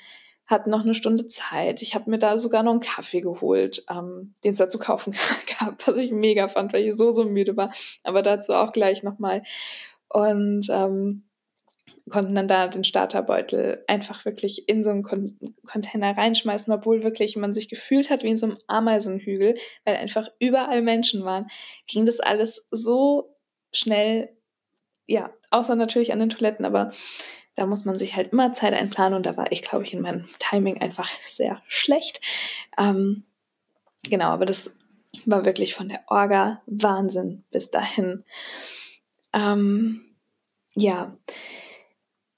hatten 0.50 0.70
noch 0.72 0.84
eine 0.84 0.96
Stunde 0.96 1.28
Zeit. 1.28 1.82
Ich 1.82 1.94
habe 1.94 2.10
mir 2.10 2.18
da 2.18 2.38
sogar 2.38 2.64
noch 2.64 2.72
einen 2.72 2.80
Kaffee 2.80 3.22
geholt, 3.22 3.84
ähm, 3.90 4.34
den 4.44 4.52
es 4.52 4.58
da 4.58 4.68
zu 4.68 4.80
kaufen 4.80 5.14
gab, 5.60 5.88
was 5.88 5.98
ich 5.98 6.12
mega 6.12 6.48
fand, 6.48 6.74
weil 6.74 6.88
ich 6.88 6.96
so, 6.96 7.12
so 7.12 7.26
müde 7.26 7.56
war. 7.56 7.72
Aber 8.04 8.24
dazu 8.24 8.54
auch 8.54 8.72
gleich 8.72 9.04
nochmal. 9.04 9.44
Und 10.10 10.68
ähm, 10.72 11.30
konnten 12.10 12.34
dann 12.34 12.48
da 12.48 12.68
den 12.68 12.84
Starterbeutel 12.84 13.84
einfach 13.88 14.26
wirklich 14.26 14.68
in 14.68 14.84
so 14.84 14.90
einen 14.90 15.04
Con 15.04 15.38
Container 15.66 16.18
reinschmeißen, 16.18 16.74
obwohl 16.74 17.04
wirklich 17.04 17.36
man 17.36 17.54
sich 17.54 17.70
gefühlt 17.70 18.10
hat 18.10 18.24
wie 18.24 18.30
in 18.30 18.38
so 18.38 18.48
einem 18.48 18.58
Ameisenhügel, 18.68 19.56
weil 19.86 19.98
einfach 19.98 20.30
überall 20.40 20.82
Menschen 20.82 21.24
waren. 21.24 21.48
Ging 21.88 22.06
das 22.06 22.20
alles 22.20 22.66
so 22.72 23.36
schnell, 23.72 24.30
ja, 25.06 25.32
außer 25.52 25.76
natürlich 25.76 26.12
an 26.12 26.20
den 26.20 26.30
Toiletten, 26.30 26.66
aber 26.66 26.92
da 27.60 27.66
muss 27.66 27.84
man 27.84 27.98
sich 27.98 28.16
halt 28.16 28.32
immer 28.32 28.54
Zeit 28.54 28.74
einplanen 28.74 29.18
und 29.18 29.26
da 29.26 29.36
war 29.36 29.52
ich, 29.52 29.62
glaube 29.62 29.84
ich, 29.84 29.94
in 29.94 30.02
meinem 30.02 30.30
Timing 30.40 30.82
einfach 30.82 31.10
sehr 31.26 31.62
schlecht. 31.68 32.22
Ähm, 32.78 33.26
genau, 34.10 34.28
aber 34.28 34.46
das 34.46 34.78
war 35.26 35.44
wirklich 35.44 35.76
von 35.76 35.90
der 35.90 36.02
Orga 36.08 36.62
Wahnsinn 36.68 37.44
bis 37.52 37.70
dahin. 37.70 38.24
Ähm, 39.34 40.06
ja, 40.74 41.18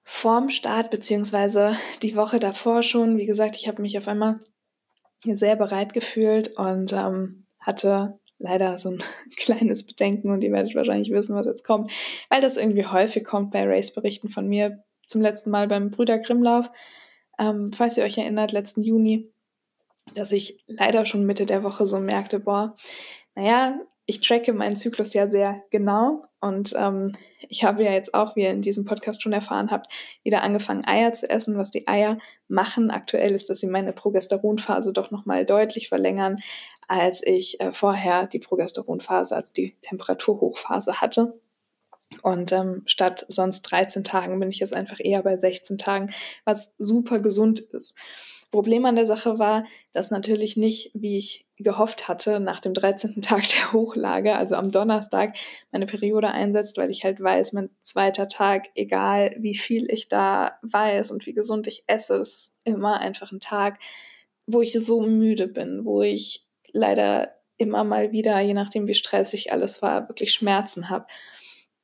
vorm 0.03 0.49
Start 0.49 0.89
beziehungsweise 0.89 1.77
die 2.01 2.15
Woche 2.15 2.39
davor 2.39 2.81
schon, 2.81 3.17
wie 3.17 3.27
gesagt, 3.27 3.55
ich 3.55 3.67
habe 3.67 3.83
mich 3.83 3.97
auf 3.99 4.07
einmal 4.07 4.39
sehr 5.23 5.55
bereit 5.55 5.93
gefühlt 5.93 6.57
und 6.57 6.93
ähm, 6.93 7.45
hatte 7.59 8.19
leider 8.39 8.75
so 8.79 8.89
ein 8.89 8.97
kleines 9.37 9.85
Bedenken 9.85 10.31
und 10.31 10.43
ihr 10.43 10.51
werdet 10.51 10.73
wahrscheinlich 10.73 11.11
wissen, 11.11 11.35
was 11.35 11.45
jetzt 11.45 11.63
kommt, 11.63 11.91
weil 12.29 12.41
das 12.41 12.57
irgendwie 12.57 12.87
häufig 12.87 13.23
kommt 13.23 13.51
bei 13.51 13.63
Race-Berichten 13.67 14.29
von 14.29 14.47
mir, 14.47 14.83
zum 15.11 15.21
letzten 15.21 15.49
Mal 15.49 15.67
beim 15.67 15.91
Brüder 15.91 16.19
Grimmlauf, 16.19 16.71
ähm, 17.39 17.71
falls 17.73 17.97
ihr 17.97 18.03
euch 18.03 18.17
erinnert, 18.17 18.51
letzten 18.51 18.83
Juni, 18.83 19.31
dass 20.15 20.31
ich 20.31 20.63
leider 20.67 21.05
schon 21.05 21.25
Mitte 21.25 21.45
der 21.45 21.63
Woche 21.63 21.85
so 21.85 21.99
merkte, 21.99 22.39
boah, 22.39 22.75
naja, 23.35 23.79
ich 24.05 24.19
tracke 24.19 24.51
meinen 24.51 24.75
Zyklus 24.75 25.13
ja 25.13 25.29
sehr 25.29 25.63
genau 25.69 26.23
und 26.41 26.73
ähm, 26.75 27.13
ich 27.47 27.63
habe 27.63 27.83
ja 27.83 27.91
jetzt 27.91 28.13
auch, 28.13 28.35
wie 28.35 28.41
ihr 28.41 28.49
in 28.49 28.61
diesem 28.61 28.83
Podcast 28.83 29.21
schon 29.21 29.31
erfahren 29.31 29.71
habt, 29.71 29.91
wieder 30.23 30.43
angefangen, 30.43 30.85
Eier 30.85 31.13
zu 31.13 31.29
essen. 31.29 31.57
Was 31.57 31.71
die 31.71 31.87
Eier 31.87 32.17
machen 32.47 32.91
aktuell 32.91 33.31
ist, 33.31 33.49
dass 33.49 33.59
sie 33.59 33.67
meine 33.67 33.93
Progesteronphase 33.93 34.91
doch 34.91 35.11
nochmal 35.11 35.45
deutlich 35.45 35.87
verlängern, 35.87 36.37
als 36.87 37.25
ich 37.25 37.61
äh, 37.61 37.71
vorher 37.71 38.27
die 38.27 38.39
Progesteronphase, 38.39 39.35
als 39.35 39.53
die 39.53 39.77
Temperaturhochphase 39.81 40.99
hatte. 40.99 41.39
Und 42.21 42.51
ähm, 42.51 42.83
statt 42.85 43.25
sonst 43.27 43.63
13 43.63 44.03
Tagen 44.03 44.39
bin 44.39 44.49
ich 44.49 44.59
jetzt 44.59 44.75
einfach 44.75 44.99
eher 44.99 45.23
bei 45.23 45.37
16 45.37 45.77
Tagen, 45.77 46.13
was 46.45 46.75
super 46.77 47.19
gesund 47.19 47.59
ist. 47.59 47.95
Problem 48.51 48.83
an 48.85 48.97
der 48.97 49.05
Sache 49.05 49.39
war, 49.39 49.63
dass 49.93 50.11
natürlich 50.11 50.57
nicht, 50.57 50.91
wie 50.93 51.17
ich 51.17 51.47
gehofft 51.57 52.09
hatte, 52.09 52.41
nach 52.41 52.59
dem 52.59 52.73
13. 52.73 53.21
Tag 53.21 53.43
der 53.47 53.71
Hochlage, 53.71 54.35
also 54.35 54.55
am 54.55 54.71
Donnerstag, 54.71 55.35
meine 55.71 55.85
Periode 55.85 56.29
einsetzt, 56.29 56.77
weil 56.77 56.91
ich 56.91 57.05
halt 57.05 57.21
weiß, 57.21 57.53
mein 57.53 57.69
zweiter 57.79 58.27
Tag, 58.27 58.67
egal 58.75 59.35
wie 59.39 59.55
viel 59.55 59.89
ich 59.89 60.09
da 60.09 60.59
weiß 60.63 61.11
und 61.11 61.25
wie 61.25 61.33
gesund 61.33 61.65
ich 61.67 61.85
esse, 61.87 62.17
ist 62.17 62.59
immer 62.65 62.99
einfach 62.99 63.31
ein 63.31 63.39
Tag, 63.39 63.79
wo 64.45 64.61
ich 64.61 64.73
so 64.73 65.01
müde 65.01 65.47
bin, 65.47 65.85
wo 65.85 66.01
ich 66.01 66.45
leider 66.73 67.33
immer 67.57 67.83
mal 67.83 68.11
wieder, 68.11 68.39
je 68.41 68.53
nachdem 68.53 68.87
wie 68.87 68.95
stressig 68.95 69.53
alles 69.53 69.81
war, 69.81 70.09
wirklich 70.09 70.33
Schmerzen 70.33 70.89
habe. 70.89 71.05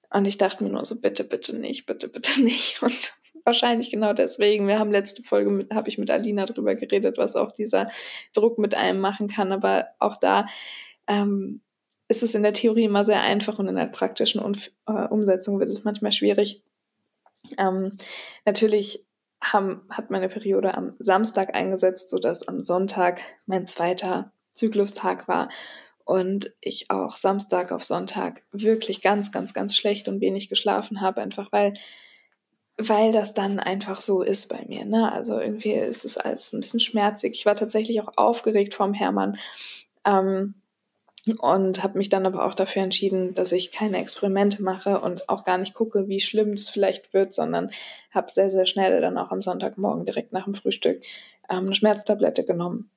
Und 0.10 0.28
ich 0.28 0.38
dachte 0.38 0.64
mir 0.64 0.70
nur 0.70 0.86
so, 0.86 1.00
bitte, 1.00 1.24
bitte 1.24 1.56
nicht, 1.58 1.86
bitte, 1.86 2.08
bitte 2.08 2.42
nicht. 2.44 2.82
Und 2.82 3.14
wahrscheinlich 3.44 3.92
genau 3.92 4.14
deswegen. 4.14 4.68
Wir 4.68 4.80
haben 4.80 4.92
letzte 4.92 5.24
Folge 5.24 5.68
habe 5.74 5.90
ich 5.90 5.98
mit 5.98 6.12
Alina 6.12 6.46
drüber 6.46 6.76
geredet, 6.76 7.18
was 7.18 7.36
auch 7.36 7.52
dieser 7.52 7.88
Druck 8.34 8.58
mit 8.60 8.76
einem 8.76 9.00
machen 9.00 9.28
kann. 9.28 9.52
Aber 9.52 9.88
auch 10.00 10.18
da 10.18 10.48
ähm, 11.08 11.62
ist 12.08 12.24
es 12.24 12.36
in 12.36 12.44
der 12.44 12.54
Theorie 12.54 12.86
immer 12.86 13.04
sehr 13.04 13.22
einfach 13.22 13.60
und 13.60 13.68
in 13.68 13.76
der 13.76 13.88
praktischen 13.88 14.42
Umf 14.42 14.72
äh, 14.86 15.08
Umsetzung 15.08 15.60
wird 15.60 15.70
es 15.70 15.84
manchmal 15.84 16.12
schwierig. 16.12 16.64
Ähm, 17.58 17.92
natürlich 18.46 19.06
haben, 19.42 19.84
hat 19.90 20.10
meine 20.10 20.30
Periode 20.30 20.76
am 20.76 20.94
Samstag 21.00 21.56
eingesetzt, 21.56 22.10
sodass 22.10 22.48
am 22.48 22.64
Sonntag 22.64 23.22
mein 23.46 23.66
zweiter 23.66 24.32
Zyklustag 24.54 25.28
war 25.28 25.50
und 26.08 26.54
ich 26.62 26.90
auch 26.90 27.18
Samstag 27.18 27.74
auf 27.74 27.84
Sonntag 27.84 28.42
wirklich 28.54 29.02
ganz, 29.02 29.34
ganz, 29.34 29.54
ganz 29.54 29.76
schlecht 29.76 30.08
und 30.08 30.22
wenig 30.22 30.48
geschlafen 30.48 31.02
habe, 31.02 31.20
einfach 31.20 31.52
weil, 31.52 31.74
weil 32.78 33.12
das 33.12 33.34
dann 33.34 33.60
einfach 33.60 34.00
so 34.00 34.22
ist 34.22 34.48
bei 34.48 34.64
mir. 34.70 34.86
Ne? 34.86 35.12
Also 35.12 35.38
irgendwie 35.38 35.74
ist 35.74 36.06
es 36.06 36.18
alles 36.18 36.54
ein 36.54 36.62
bisschen 36.62 36.80
schmerzig. 36.80 37.34
Ich 37.34 37.46
war 37.46 37.56
tatsächlich 37.56 38.00
auch 38.02 38.14
aufgeregt 38.16 38.74
vom 38.74 38.94
Hermann. 38.94 39.38
Ähm, 40.06 40.56
und 41.40 41.84
habe 41.84 41.98
mich 41.98 42.08
dann 42.08 42.26
aber 42.26 42.46
auch 42.46 42.54
dafür 42.54 42.84
entschieden, 42.84 43.34
dass 43.34 43.52
ich 43.52 43.74
keine 43.74 43.98
Experimente 43.98 44.64
mache 44.64 45.02
und 45.02 45.28
auch 45.28 45.44
gar 45.44 45.58
nicht 45.58 45.74
gucke, 45.74 46.08
wie 46.08 46.22
schlimm 46.22 46.54
es 46.54 46.70
vielleicht 46.70 47.14
wird, 47.14 47.34
sondern 47.34 47.70
habe 48.12 48.32
sehr, 48.32 48.50
sehr 48.50 48.66
schnell 48.66 49.02
dann 49.02 49.18
auch 49.18 49.32
am 49.32 49.42
Sonntagmorgen 49.42 50.06
direkt 50.06 50.32
nach 50.32 50.46
dem 50.46 50.56
Frühstück 50.56 51.04
ähm, 51.50 51.66
eine 51.66 51.76
Schmerztablette 51.76 52.46
genommen 52.46 52.90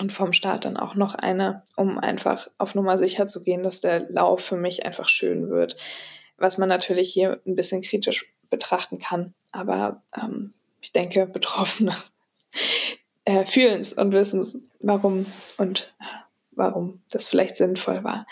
und 0.00 0.12
vom 0.12 0.32
Start 0.32 0.64
dann 0.64 0.76
auch 0.76 0.94
noch 0.94 1.14
eine, 1.14 1.62
um 1.76 1.98
einfach 1.98 2.48
auf 2.58 2.74
Nummer 2.74 2.98
sicher 2.98 3.26
zu 3.26 3.42
gehen, 3.42 3.62
dass 3.62 3.80
der 3.80 4.08
Lauf 4.10 4.40
für 4.40 4.56
mich 4.56 4.86
einfach 4.86 5.08
schön 5.08 5.50
wird. 5.50 5.76
Was 6.38 6.58
man 6.58 6.68
natürlich 6.68 7.12
hier 7.12 7.40
ein 7.46 7.54
bisschen 7.54 7.82
kritisch 7.82 8.32
betrachten 8.50 8.98
kann, 8.98 9.34
aber 9.52 10.02
ähm, 10.16 10.54
ich 10.80 10.92
denke, 10.92 11.26
Betroffene 11.32 11.96
äh, 13.24 13.44
fühlen 13.44 13.80
es 13.80 13.92
und 13.92 14.12
wissen 14.12 14.40
es, 14.40 14.58
warum 14.80 15.26
und 15.58 15.94
warum 16.52 17.02
das 17.10 17.28
vielleicht 17.28 17.56
sinnvoll 17.56 18.04
war. 18.04 18.26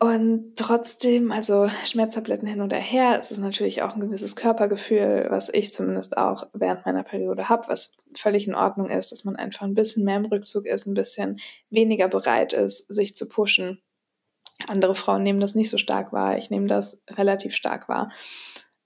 Und 0.00 0.56
trotzdem, 0.56 1.30
also 1.30 1.68
Schmerztabletten 1.84 2.48
hin 2.48 2.60
oder 2.60 2.76
her, 2.76 3.18
ist 3.18 3.30
es 3.30 3.38
natürlich 3.38 3.82
auch 3.82 3.94
ein 3.94 4.00
gewisses 4.00 4.34
Körpergefühl, 4.34 5.26
was 5.30 5.48
ich 5.48 5.72
zumindest 5.72 6.16
auch 6.18 6.48
während 6.52 6.84
meiner 6.84 7.04
Periode 7.04 7.48
habe, 7.48 7.68
was 7.68 7.96
völlig 8.14 8.48
in 8.48 8.56
Ordnung 8.56 8.90
ist, 8.90 9.12
dass 9.12 9.24
man 9.24 9.36
einfach 9.36 9.62
ein 9.62 9.74
bisschen 9.74 10.04
mehr 10.04 10.16
im 10.16 10.24
Rückzug 10.24 10.66
ist, 10.66 10.86
ein 10.86 10.94
bisschen 10.94 11.38
weniger 11.70 12.08
bereit 12.08 12.52
ist, 12.52 12.92
sich 12.92 13.14
zu 13.14 13.28
pushen. 13.28 13.80
Andere 14.66 14.94
Frauen 14.94 15.22
nehmen 15.22 15.40
das 15.40 15.54
nicht 15.54 15.70
so 15.70 15.78
stark 15.78 16.12
wahr. 16.12 16.38
Ich 16.38 16.50
nehme 16.50 16.66
das 16.66 17.02
relativ 17.10 17.54
stark 17.54 17.88
wahr. 17.88 18.10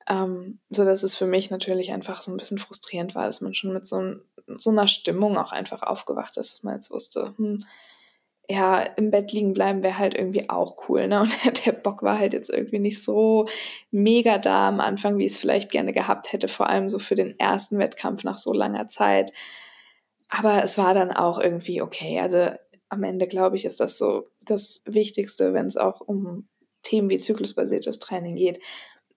Ähm, 0.08 0.60
so 0.70 0.84
dass 0.84 1.02
es 1.02 1.16
für 1.16 1.26
mich 1.26 1.50
natürlich 1.50 1.92
einfach 1.92 2.22
so 2.22 2.30
ein 2.30 2.36
bisschen 2.36 2.58
frustrierend 2.58 3.14
war, 3.14 3.26
dass 3.26 3.40
man 3.40 3.54
schon 3.54 3.72
mit 3.72 3.86
so, 3.86 4.16
so 4.56 4.70
einer 4.70 4.88
Stimmung 4.88 5.36
auch 5.36 5.52
einfach 5.52 5.82
aufgewacht 5.82 6.36
ist, 6.36 6.52
dass 6.52 6.62
man 6.62 6.74
jetzt 6.74 6.90
wusste, 6.90 7.34
hm, 7.36 7.64
ja, 8.50 8.80
im 8.80 9.10
Bett 9.10 9.32
liegen 9.32 9.52
bleiben 9.52 9.82
wäre 9.82 9.98
halt 9.98 10.14
irgendwie 10.14 10.48
auch 10.48 10.88
cool, 10.88 11.06
ne? 11.06 11.20
Und 11.46 11.66
der 11.66 11.72
Bock 11.72 12.02
war 12.02 12.18
halt 12.18 12.32
jetzt 12.32 12.50
irgendwie 12.50 12.78
nicht 12.78 13.02
so 13.02 13.46
mega 13.90 14.38
da 14.38 14.68
am 14.68 14.80
Anfang, 14.80 15.18
wie 15.18 15.26
ich 15.26 15.32
es 15.32 15.38
vielleicht 15.38 15.70
gerne 15.70 15.92
gehabt 15.92 16.32
hätte, 16.32 16.48
vor 16.48 16.68
allem 16.68 16.88
so 16.88 16.98
für 16.98 17.14
den 17.14 17.38
ersten 17.38 17.78
Wettkampf 17.78 18.24
nach 18.24 18.38
so 18.38 18.52
langer 18.52 18.88
Zeit. 18.88 19.32
Aber 20.28 20.62
es 20.62 20.78
war 20.78 20.94
dann 20.94 21.12
auch 21.12 21.38
irgendwie 21.38 21.82
okay. 21.82 22.20
Also 22.20 22.50
am 22.88 23.02
Ende, 23.02 23.26
glaube 23.26 23.56
ich, 23.56 23.64
ist 23.66 23.80
das 23.80 23.98
so 23.98 24.28
das 24.44 24.82
Wichtigste, 24.86 25.52
wenn 25.52 25.66
es 25.66 25.76
auch 25.76 26.00
um 26.00 26.48
Themen 26.82 27.10
wie 27.10 27.18
zyklusbasiertes 27.18 27.98
Training 27.98 28.36
geht, 28.36 28.60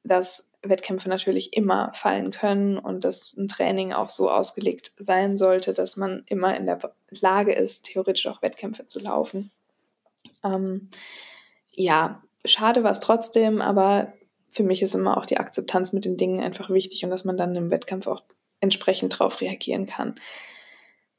dass 0.04 0.51
Wettkämpfe 0.63 1.10
natürlich 1.10 1.56
immer 1.56 1.91
fallen 1.93 2.32
können 2.32 2.78
und 2.78 3.04
dass 3.04 3.36
ein 3.36 3.47
Training 3.47 3.93
auch 3.93 4.10
so 4.10 4.30
ausgelegt 4.30 4.91
sein 4.97 5.36
sollte, 5.36 5.74
dass 5.74 5.97
man 5.97 6.24
immer 6.28 6.56
in 6.56 6.65
der 6.65 6.80
Lage 7.10 7.54
ist, 7.54 7.86
theoretisch 7.86 8.28
auch 8.28 8.41
Wettkämpfe 8.41 8.86
zu 8.86 9.00
laufen. 9.00 9.52
Ähm, 10.43 10.89
ja, 11.74 12.21
schade 12.45 12.84
war 12.84 12.91
es 12.91 13.00
trotzdem, 13.00 13.62
aber 13.62 14.13
für 14.52 14.63
mich 14.63 14.82
ist 14.82 14.93
immer 14.93 15.17
auch 15.17 15.26
die 15.26 15.38
Akzeptanz 15.38 15.93
mit 15.93 16.06
den 16.06 16.17
Dingen 16.17 16.41
einfach 16.41 16.69
wichtig 16.69 17.04
und 17.04 17.10
dass 17.10 17.26
man 17.26 17.38
dann 17.38 17.56
im 17.56 17.71
Wettkampf 17.71 18.08
auch 18.08 18.24
entsprechend 18.60 19.13
darauf 19.13 19.41
reagieren 19.41 19.88
kann. 19.88 20.15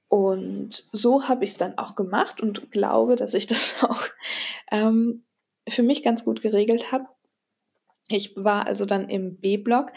Und 0.09 0.87
so 0.93 1.27
habe 1.29 1.45
ich 1.45 1.51
es 1.51 1.57
dann 1.57 1.79
auch 1.79 1.97
gemacht 1.97 2.41
und 2.41 2.71
glaube, 2.71 3.17
dass 3.17 3.35
ich 3.35 3.47
das 3.47 3.77
auch 3.83 4.03
ähm, 4.71 5.25
für 5.69 5.83
mich 5.83 6.03
ganz 6.03 6.25
gut 6.25 6.43
geregelt 6.43 6.93
habe. 6.93 7.07
Ich 8.13 8.35
war 8.37 8.67
also 8.67 8.85
dann 8.85 9.09
im 9.09 9.37
B-Block, 9.37 9.93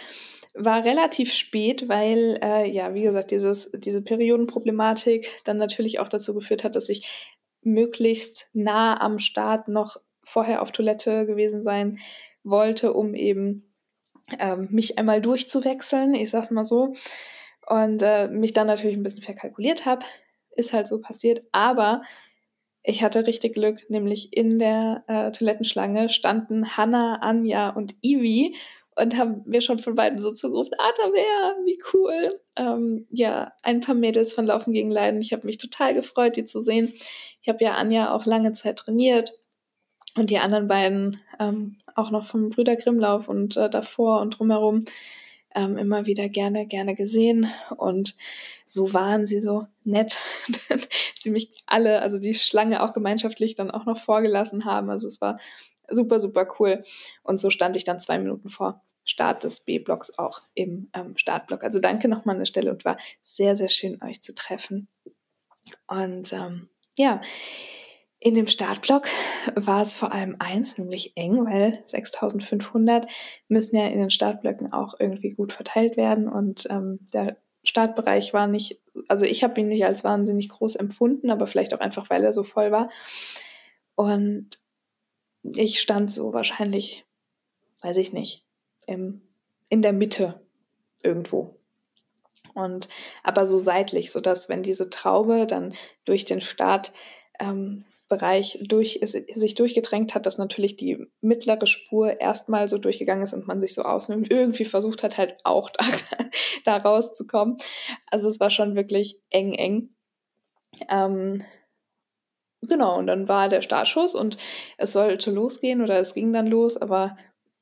war 0.54 0.86
relativ 0.86 1.34
spät, 1.34 1.90
weil, 1.90 2.40
äh, 2.42 2.70
ja, 2.70 2.94
wie 2.94 3.02
gesagt, 3.02 3.32
dieses, 3.32 3.72
diese 3.72 4.02
Periodenproblematik 4.02 5.30
dann 5.44 5.58
natürlich 5.58 6.00
auch 6.00 6.08
dazu 6.08 6.34
geführt 6.34 6.64
hat, 6.64 6.76
dass 6.76 6.90
ich 6.90 7.34
möglichst 7.62 8.50
nah 8.54 9.02
am 9.02 9.18
Start 9.18 9.68
noch 9.68 9.98
vorher 10.24 10.62
auf 10.62 10.72
Toilette 10.72 11.26
gewesen 11.26 11.62
sein 11.62 12.00
wollte, 12.44 12.94
um 12.94 13.14
eben 13.16 13.74
ähm, 14.40 14.68
mich 14.72 14.98
einmal 14.98 15.22
durchzuwechseln, 15.22 16.16
ich 16.16 16.30
sag's 16.30 16.52
mal 16.52 16.66
so. 16.66 16.94
Und 17.68 18.02
äh, 18.02 18.28
mich 18.28 18.54
dann 18.54 18.68
natürlich 18.68 18.96
ein 18.96 19.04
bisschen 19.04 19.24
verkalkuliert 19.24 19.86
habe. 19.86 20.06
Ist 20.56 20.72
halt 20.72 20.88
so 20.88 21.02
passiert. 21.02 21.44
Aber 21.52 22.04
ich 22.86 23.04
hatte 23.04 23.26
richtig 23.26 23.56
Glück, 23.56 23.90
nämlich 23.90 24.36
in 24.36 24.60
der 24.60 25.04
äh, 25.08 25.32
Toilettenschlange 25.32 26.10
standen 26.10 26.78
Hanna, 26.78 27.16
Anja 27.22 27.70
und 27.70 27.96
Ivi 28.02 28.56
und 28.96 29.18
haben 29.18 29.42
mir 29.46 29.62
schon 29.62 29.80
von 29.80 29.96
beiden 29.96 30.20
so 30.20 30.32
zugerufen, 30.32 30.74
ah, 30.78 30.92
wie 31.66 31.80
cool. 31.94 32.30
Ähm, 32.56 33.08
ja, 33.10 33.52
ein 33.64 33.82
paar 33.82 33.96
Mädels 33.96 34.34
von 34.34 34.46
Laufen 34.46 34.72
gegen 34.72 34.90
Leiden. 34.90 35.22
Ich 35.22 35.34
habe 35.34 35.46
mich 35.46 35.58
total 35.58 35.94
gefreut, 35.94 36.38
die 36.38 36.46
zu 36.46 36.62
sehen. 36.62 36.94
Ich 37.42 37.50
habe 37.50 37.64
ja 37.64 37.74
Anja 37.74 38.14
auch 38.14 38.26
lange 38.26 38.54
Zeit 38.54 38.78
trainiert 38.78 39.34
und 40.16 40.30
die 40.30 40.38
anderen 40.38 40.68
beiden 40.68 41.20
ähm, 41.40 41.78
auch 41.96 42.12
noch 42.12 42.26
vom 42.26 42.50
Brüder 42.50 42.76
Grimmlauf 42.76 43.28
und 43.28 43.58
äh, 43.58 43.70
davor 43.70 44.22
und 44.22 44.40
drumherum 44.40 44.86
ähm, 45.56 45.78
immer 45.78 46.06
wieder 46.06 46.30
gerne, 46.30 46.68
gerne 46.68 46.96
gesehen. 46.96 47.50
Und 47.78 48.16
so 48.66 48.94
waren 48.94 49.26
sie 49.26 49.40
so 49.40 49.66
nett, 49.84 50.18
dass 50.70 50.88
sie 51.16 51.32
mich 51.32 51.64
alle, 51.66 52.02
also 52.02 52.20
die 52.20 52.34
Schlange 52.34 52.84
auch 52.84 52.94
gemeinschaftlich 52.94 53.56
dann 53.56 53.72
auch 53.72 53.86
noch 53.86 53.98
vorgelassen 53.98 54.66
haben. 54.66 54.90
Also 54.90 55.08
es 55.08 55.22
war 55.22 55.40
super, 55.90 56.20
super 56.20 56.48
cool. 56.60 56.84
Und 57.24 57.40
so 57.40 57.50
stand 57.50 57.76
ich 57.76 57.84
dann 57.84 58.00
zwei 58.00 58.20
Minuten 58.20 58.50
vor 58.50 58.84
Start 59.04 59.44
des 59.44 59.62
B-Blocks 59.62 60.18
auch 60.18 60.42
im 60.56 60.90
ähm, 60.94 61.16
Startblock. 61.16 61.64
Also 61.64 61.80
danke 61.80 62.08
nochmal 62.08 62.36
an 62.36 62.40
der 62.40 62.46
Stelle 62.46 62.72
und 62.72 62.86
war 62.86 62.98
sehr, 63.22 63.56
sehr 63.56 63.70
schön, 63.70 64.02
euch 64.02 64.22
zu 64.22 64.34
treffen. 64.34 64.88
Und 65.88 66.34
ähm, 66.34 66.70
ja, 66.98 67.22
in 68.26 68.34
dem 68.34 68.48
Startblock 68.48 69.08
war 69.54 69.84
es 69.84 69.94
vor 69.94 70.12
allem 70.12 70.36
eins, 70.40 70.80
nämlich 70.80 71.16
eng, 71.16 71.46
weil 71.46 71.80
6500 71.86 73.06
müssen 73.50 73.78
ja 73.78 73.86
in 73.86 74.00
den 74.00 74.10
Startblöcken 74.10 74.74
auch 74.74 74.96
irgendwie 75.00 75.30
gut 75.30 75.54
verteilt 75.54 75.96
werden 75.96 76.28
und 76.28 76.66
ähm, 76.72 76.98
der 77.14 77.38
Startbereich 77.64 78.34
war 78.34 78.48
nicht, 78.48 78.82
also 79.08 79.26
ich 79.26 79.44
habe 79.44 79.62
ihn 79.62 79.68
nicht 79.68 79.86
als 79.86 80.04
wahnsinnig 80.04 80.50
groß 80.50 80.76
empfunden, 80.76 81.30
aber 81.30 81.46
vielleicht 81.46 81.76
auch 81.76 81.80
einfach, 81.82 82.10
weil 82.10 82.24
er 82.24 82.34
so 82.34 82.42
voll 82.42 82.72
war. 82.72 82.90
Und 83.94 84.58
ich 85.44 85.80
stand 85.80 86.12
so 86.12 86.34
wahrscheinlich, 86.34 87.06
weiß 87.84 87.98
ich 87.98 88.12
nicht, 88.12 88.44
im, 88.88 89.22
in 89.70 89.84
der 89.84 89.94
Mitte 89.94 90.42
irgendwo. 91.04 91.60
Und 92.56 92.90
aber 93.22 93.46
so 93.46 93.60
seitlich, 93.60 94.12
sodass 94.12 94.50
wenn 94.50 94.64
diese 94.64 94.90
Traube 94.90 95.46
dann 95.46 95.76
durch 96.06 96.26
den 96.26 96.42
Start 96.42 96.92
ähm, 97.40 97.86
Bereich 98.08 98.60
durch, 98.68 99.00
sich 99.02 99.56
durchgedrängt 99.56 100.14
hat, 100.14 100.26
dass 100.26 100.38
natürlich 100.38 100.76
die 100.76 101.08
mittlere 101.22 101.66
Spur 101.66 102.22
erstmal 102.22 102.68
so 102.68 102.78
durchgegangen 102.78 103.24
ist 103.24 103.34
und 103.34 103.48
man 103.48 103.60
sich 103.60 103.74
so 103.74 103.82
ausnimmt, 103.82 104.32
irgendwie 104.32 104.66
versucht 104.66 105.02
hat, 105.02 105.18
halt 105.18 105.36
auch 105.44 105.72
da, 105.72 105.86
da 106.66 106.78
rauszukommen. 106.78 107.58
Also 108.12 108.30
es 108.30 108.40
war 108.40 108.52
schon 108.52 108.76
wirklich 108.76 109.20
eng, 109.32 109.54
eng. 109.54 109.96
Ähm, 110.90 111.44
genau, 112.62 112.98
und 112.98 113.08
dann 113.08 113.28
war 113.28 113.50
der 113.50 113.62
Startschuss 113.62 114.14
und 114.14 114.38
es 114.78 114.94
sollte 114.94 115.32
losgehen 115.32 115.82
oder 115.82 115.98
es 116.00 116.14
ging 116.14 116.32
dann 116.32 116.48
los, 116.48 116.78
aber 116.78 117.16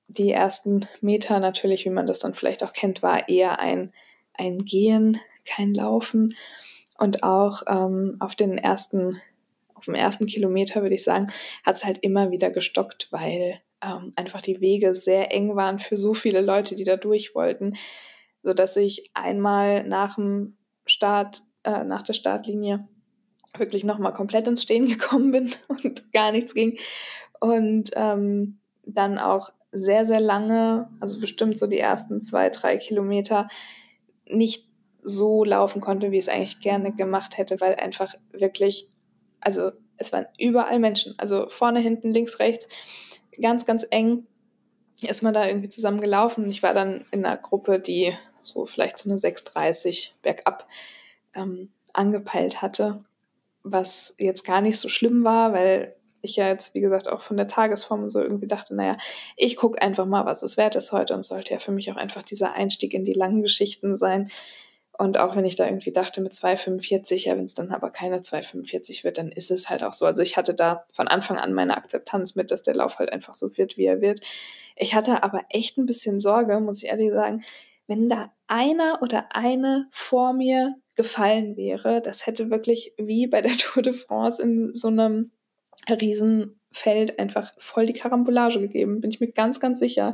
die 0.07 0.31
ersten 0.31 0.87
Meter 1.01 1.39
natürlich, 1.39 1.85
wie 1.85 1.89
man 1.89 2.05
das 2.05 2.19
dann 2.19 2.33
vielleicht 2.33 2.63
auch 2.63 2.73
kennt, 2.73 3.01
war 3.01 3.29
eher 3.29 3.59
ein, 3.59 3.93
ein 4.33 4.59
Gehen, 4.59 5.19
kein 5.45 5.73
Laufen. 5.73 6.35
Und 6.99 7.23
auch 7.23 7.63
ähm, 7.67 8.17
auf 8.19 8.35
den 8.35 8.57
ersten 8.57 9.19
auf 9.83 9.85
dem 9.85 9.95
ersten 9.95 10.27
Kilometer, 10.27 10.81
würde 10.81 10.95
ich 10.95 11.03
sagen, 11.03 11.27
hat 11.65 11.75
es 11.75 11.83
halt 11.83 11.97
immer 11.97 12.31
wieder 12.31 12.49
gestockt, 12.51 13.09
weil 13.11 13.59
ähm, 13.83 14.13
einfach 14.15 14.41
die 14.41 14.61
Wege 14.61 14.93
sehr 14.93 15.33
eng 15.33 15.57
waren 15.57 15.77
für 15.77 15.97
so 15.97 16.13
viele 16.13 16.39
Leute, 16.39 16.75
die 16.75 16.85
da 16.85 16.95
durch 16.95 17.35
wollten, 17.35 17.75
sodass 18.43 18.77
ich 18.77 19.11
einmal 19.13 19.83
nach 19.83 20.15
dem 20.15 20.55
Start, 20.85 21.41
äh, 21.65 21.83
nach 21.83 22.01
der 22.01 22.13
Startlinie 22.13 22.87
wirklich 23.57 23.83
nochmal 23.83 24.13
komplett 24.13 24.47
ins 24.47 24.63
Stehen 24.63 24.87
gekommen 24.87 25.31
bin 25.33 25.51
und 25.67 26.13
gar 26.13 26.31
nichts 26.31 26.53
ging. 26.53 26.77
Und 27.41 27.91
ähm, 27.95 28.59
dann 28.85 29.19
auch 29.19 29.49
sehr, 29.73 30.05
sehr 30.05 30.21
lange, 30.21 30.89
also 31.01 31.19
bestimmt 31.19 31.57
so 31.57 31.67
die 31.67 31.79
ersten 31.79 32.21
zwei, 32.21 32.49
drei 32.49 32.77
Kilometer, 32.77 33.49
nicht 34.25 34.65
so 35.01 35.43
laufen 35.43 35.81
konnte, 35.81 36.11
wie 36.11 36.17
ich 36.17 36.23
es 36.23 36.29
eigentlich 36.29 36.61
gerne 36.61 36.93
gemacht 36.93 37.37
hätte, 37.37 37.59
weil 37.59 37.75
einfach 37.75 38.13
wirklich 38.31 38.87
also 39.43 39.71
es 39.97 40.11
waren 40.11 40.25
überall 40.37 40.79
Menschen, 40.79 41.13
also 41.17 41.47
vorne, 41.49 41.79
hinten, 41.79 42.13
links, 42.13 42.39
rechts, 42.39 42.67
ganz, 43.41 43.65
ganz 43.65 43.85
eng 43.89 44.27
ist 45.01 45.21
man 45.21 45.33
da 45.33 45.47
irgendwie 45.47 45.69
zusammen 45.69 45.99
gelaufen 45.99 46.49
ich 46.49 46.63
war 46.63 46.73
dann 46.73 47.05
in 47.11 47.25
einer 47.25 47.35
Gruppe, 47.35 47.79
die 47.79 48.13
so 48.41 48.65
vielleicht 48.65 48.97
so 48.97 49.09
eine 49.09 49.19
6,30 49.19 50.11
bergab 50.21 50.67
ähm, 51.33 51.71
angepeilt 51.93 52.61
hatte, 52.61 53.03
was 53.63 54.15
jetzt 54.19 54.45
gar 54.45 54.61
nicht 54.61 54.79
so 54.79 54.89
schlimm 54.89 55.23
war, 55.23 55.53
weil 55.53 55.95
ich 56.21 56.37
ja 56.37 56.47
jetzt, 56.47 56.73
wie 56.73 56.79
gesagt, 56.79 57.09
auch 57.09 57.21
von 57.21 57.37
der 57.37 57.47
Tagesform 57.49 58.09
so 58.09 58.21
irgendwie 58.21 58.47
dachte, 58.47 58.73
naja, 58.75 58.95
ich 59.35 59.57
gucke 59.57 59.81
einfach 59.81 60.05
mal, 60.05 60.25
was 60.25 60.41
es 60.41 60.55
wert 60.57 60.75
ist 60.75 60.93
heute 60.93 61.13
und 61.13 61.23
sollte 61.23 61.53
ja 61.53 61.59
für 61.59 61.71
mich 61.71 61.91
auch 61.91 61.97
einfach 61.97 62.23
dieser 62.23 62.53
Einstieg 62.53 62.93
in 62.93 63.03
die 63.03 63.13
langen 63.13 63.41
Geschichten 63.41 63.95
sein. 63.95 64.31
Und 64.95 65.19
auch 65.19 65.35
wenn 65.35 65.45
ich 65.45 65.55
da 65.55 65.65
irgendwie 65.65 65.91
dachte 65.91 66.21
mit 66.21 66.33
2,45, 66.33 67.25
ja, 67.25 67.35
wenn 67.35 67.45
es 67.45 67.55
dann 67.55 67.71
aber 67.71 67.89
keine 67.89 68.19
2,45 68.19 69.03
wird, 69.03 69.17
dann 69.17 69.31
ist 69.31 69.49
es 69.49 69.67
halt 69.69 69.83
auch 69.83 69.93
so. 69.93 70.05
Also 70.05 70.21
ich 70.21 70.37
hatte 70.37 70.53
da 70.53 70.85
von 70.93 71.07
Anfang 71.07 71.39
an 71.39 71.53
meine 71.53 71.75
Akzeptanz 71.77 72.35
mit, 72.35 72.51
dass 72.51 72.61
der 72.61 72.75
Lauf 72.75 72.99
halt 72.99 73.11
einfach 73.11 73.33
so 73.33 73.57
wird, 73.57 73.75
wie 73.75 73.85
er 73.85 74.01
wird. 74.01 74.19
Ich 74.75 74.93
hatte 74.93 75.23
aber 75.23 75.41
echt 75.49 75.77
ein 75.77 75.87
bisschen 75.87 76.19
Sorge, 76.19 76.59
muss 76.59 76.83
ich 76.83 76.89
ehrlich 76.89 77.11
sagen, 77.11 77.43
wenn 77.87 78.07
da 78.07 78.31
einer 78.47 78.99
oder 79.01 79.35
eine 79.35 79.87
vor 79.89 80.33
mir 80.33 80.75
gefallen 80.95 81.57
wäre, 81.57 82.01
das 82.01 82.27
hätte 82.27 82.51
wirklich 82.51 82.93
wie 82.97 83.25
bei 83.25 83.41
der 83.41 83.53
Tour 83.57 83.81
de 83.81 83.93
France 83.93 84.41
in 84.41 84.73
so 84.75 84.89
einem 84.89 85.31
Riesenfeld 85.89 87.17
einfach 87.17 87.51
voll 87.57 87.87
die 87.87 87.93
Karambolage 87.93 88.59
gegeben, 88.59 89.01
bin 89.01 89.09
ich 89.09 89.19
mir 89.19 89.31
ganz, 89.31 89.59
ganz 89.59 89.79
sicher. 89.79 90.13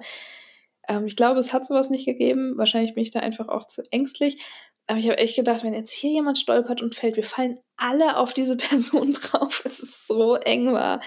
Ähm, 0.89 1.05
ich 1.05 1.15
glaube, 1.15 1.39
es 1.39 1.53
hat 1.53 1.65
sowas 1.65 1.89
nicht 1.89 2.05
gegeben. 2.05 2.57
Wahrscheinlich 2.57 2.95
bin 2.95 3.03
ich 3.03 3.11
da 3.11 3.19
einfach 3.19 3.47
auch 3.47 3.65
zu 3.65 3.83
ängstlich. 3.91 4.41
Aber 4.89 4.97
ich 4.97 5.05
habe 5.05 5.19
echt 5.19 5.35
gedacht, 5.35 5.63
wenn 5.63 5.75
jetzt 5.75 5.91
hier 5.91 6.09
jemand 6.09 6.39
stolpert 6.39 6.81
und 6.81 6.95
fällt, 6.95 7.15
wir 7.15 7.23
fallen 7.23 7.59
alle 7.77 8.17
auf 8.17 8.33
diese 8.33 8.57
Person 8.57 9.13
drauf, 9.13 9.61
es 9.63 9.79
ist 9.79 10.07
so 10.07 10.33
eng 10.35 10.73
war. 10.73 10.99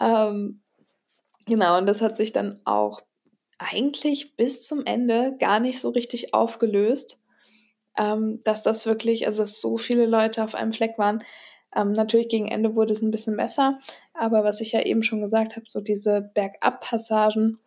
Ähm, 0.00 0.60
genau, 1.46 1.78
und 1.78 1.86
das 1.86 2.02
hat 2.02 2.16
sich 2.16 2.32
dann 2.32 2.60
auch 2.64 3.00
eigentlich 3.58 4.36
bis 4.36 4.66
zum 4.66 4.84
Ende 4.84 5.36
gar 5.38 5.60
nicht 5.60 5.80
so 5.80 5.90
richtig 5.90 6.34
aufgelöst, 6.34 7.24
ähm, 7.96 8.40
dass 8.42 8.64
das 8.64 8.86
wirklich, 8.86 9.24
also 9.26 9.44
dass 9.44 9.60
so 9.60 9.78
viele 9.78 10.06
Leute 10.06 10.42
auf 10.42 10.56
einem 10.56 10.72
Fleck 10.72 10.98
waren. 10.98 11.22
Ähm, 11.76 11.92
natürlich 11.92 12.28
gegen 12.28 12.48
Ende 12.48 12.74
wurde 12.74 12.92
es 12.92 13.02
ein 13.02 13.12
bisschen 13.12 13.36
besser, 13.36 13.78
aber 14.14 14.42
was 14.42 14.60
ich 14.60 14.72
ja 14.72 14.82
eben 14.84 15.04
schon 15.04 15.20
gesagt 15.20 15.54
habe, 15.54 15.66
so 15.68 15.80
diese 15.80 16.22
Bergab-Passagen, 16.34 17.60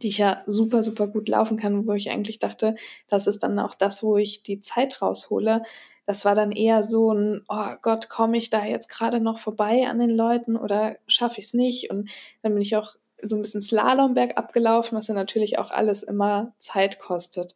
die 0.00 0.08
ich 0.08 0.18
ja 0.18 0.42
super, 0.46 0.82
super 0.82 1.06
gut 1.06 1.28
laufen 1.28 1.56
kann, 1.56 1.86
wo 1.86 1.92
ich 1.92 2.10
eigentlich 2.10 2.38
dachte, 2.38 2.74
das 3.08 3.26
ist 3.26 3.42
dann 3.42 3.58
auch 3.58 3.74
das, 3.74 4.02
wo 4.02 4.16
ich 4.16 4.42
die 4.42 4.60
Zeit 4.60 5.02
raushole. 5.02 5.62
Das 6.06 6.24
war 6.24 6.34
dann 6.34 6.50
eher 6.50 6.82
so 6.82 7.12
ein, 7.12 7.44
oh 7.48 7.74
Gott, 7.82 8.08
komme 8.08 8.36
ich 8.36 8.50
da 8.50 8.64
jetzt 8.64 8.88
gerade 8.88 9.20
noch 9.20 9.38
vorbei 9.38 9.86
an 9.86 9.98
den 9.98 10.10
Leuten 10.10 10.56
oder 10.56 10.96
schaffe 11.06 11.38
ich 11.38 11.46
es 11.46 11.54
nicht? 11.54 11.90
Und 11.90 12.10
dann 12.42 12.52
bin 12.52 12.62
ich 12.62 12.76
auch 12.76 12.96
so 13.22 13.36
ein 13.36 13.42
bisschen 13.42 13.62
Slalomberg 13.62 14.36
abgelaufen, 14.36 14.98
was 14.98 15.06
ja 15.06 15.14
natürlich 15.14 15.58
auch 15.58 15.70
alles 15.70 16.02
immer 16.02 16.52
Zeit 16.58 16.98
kostet. 16.98 17.54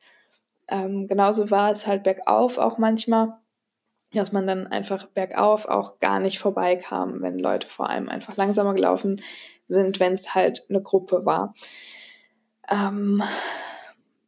Ähm, 0.68 1.08
genauso 1.08 1.50
war 1.50 1.70
es 1.70 1.86
halt 1.86 2.04
bergauf 2.04 2.58
auch 2.58 2.78
manchmal, 2.78 3.36
dass 4.12 4.32
man 4.32 4.46
dann 4.46 4.66
einfach 4.66 5.06
bergauf 5.06 5.66
auch 5.66 5.98
gar 5.98 6.20
nicht 6.20 6.38
vorbeikam, 6.38 7.22
wenn 7.22 7.38
Leute 7.38 7.66
vor 7.66 7.90
allem 7.90 8.08
einfach 8.08 8.36
langsamer 8.36 8.74
gelaufen 8.74 9.20
sind, 9.66 9.98
wenn 9.98 10.12
es 10.12 10.34
halt 10.34 10.64
eine 10.68 10.80
Gruppe 10.80 11.26
war. 11.26 11.54
Ähm, 12.70 13.22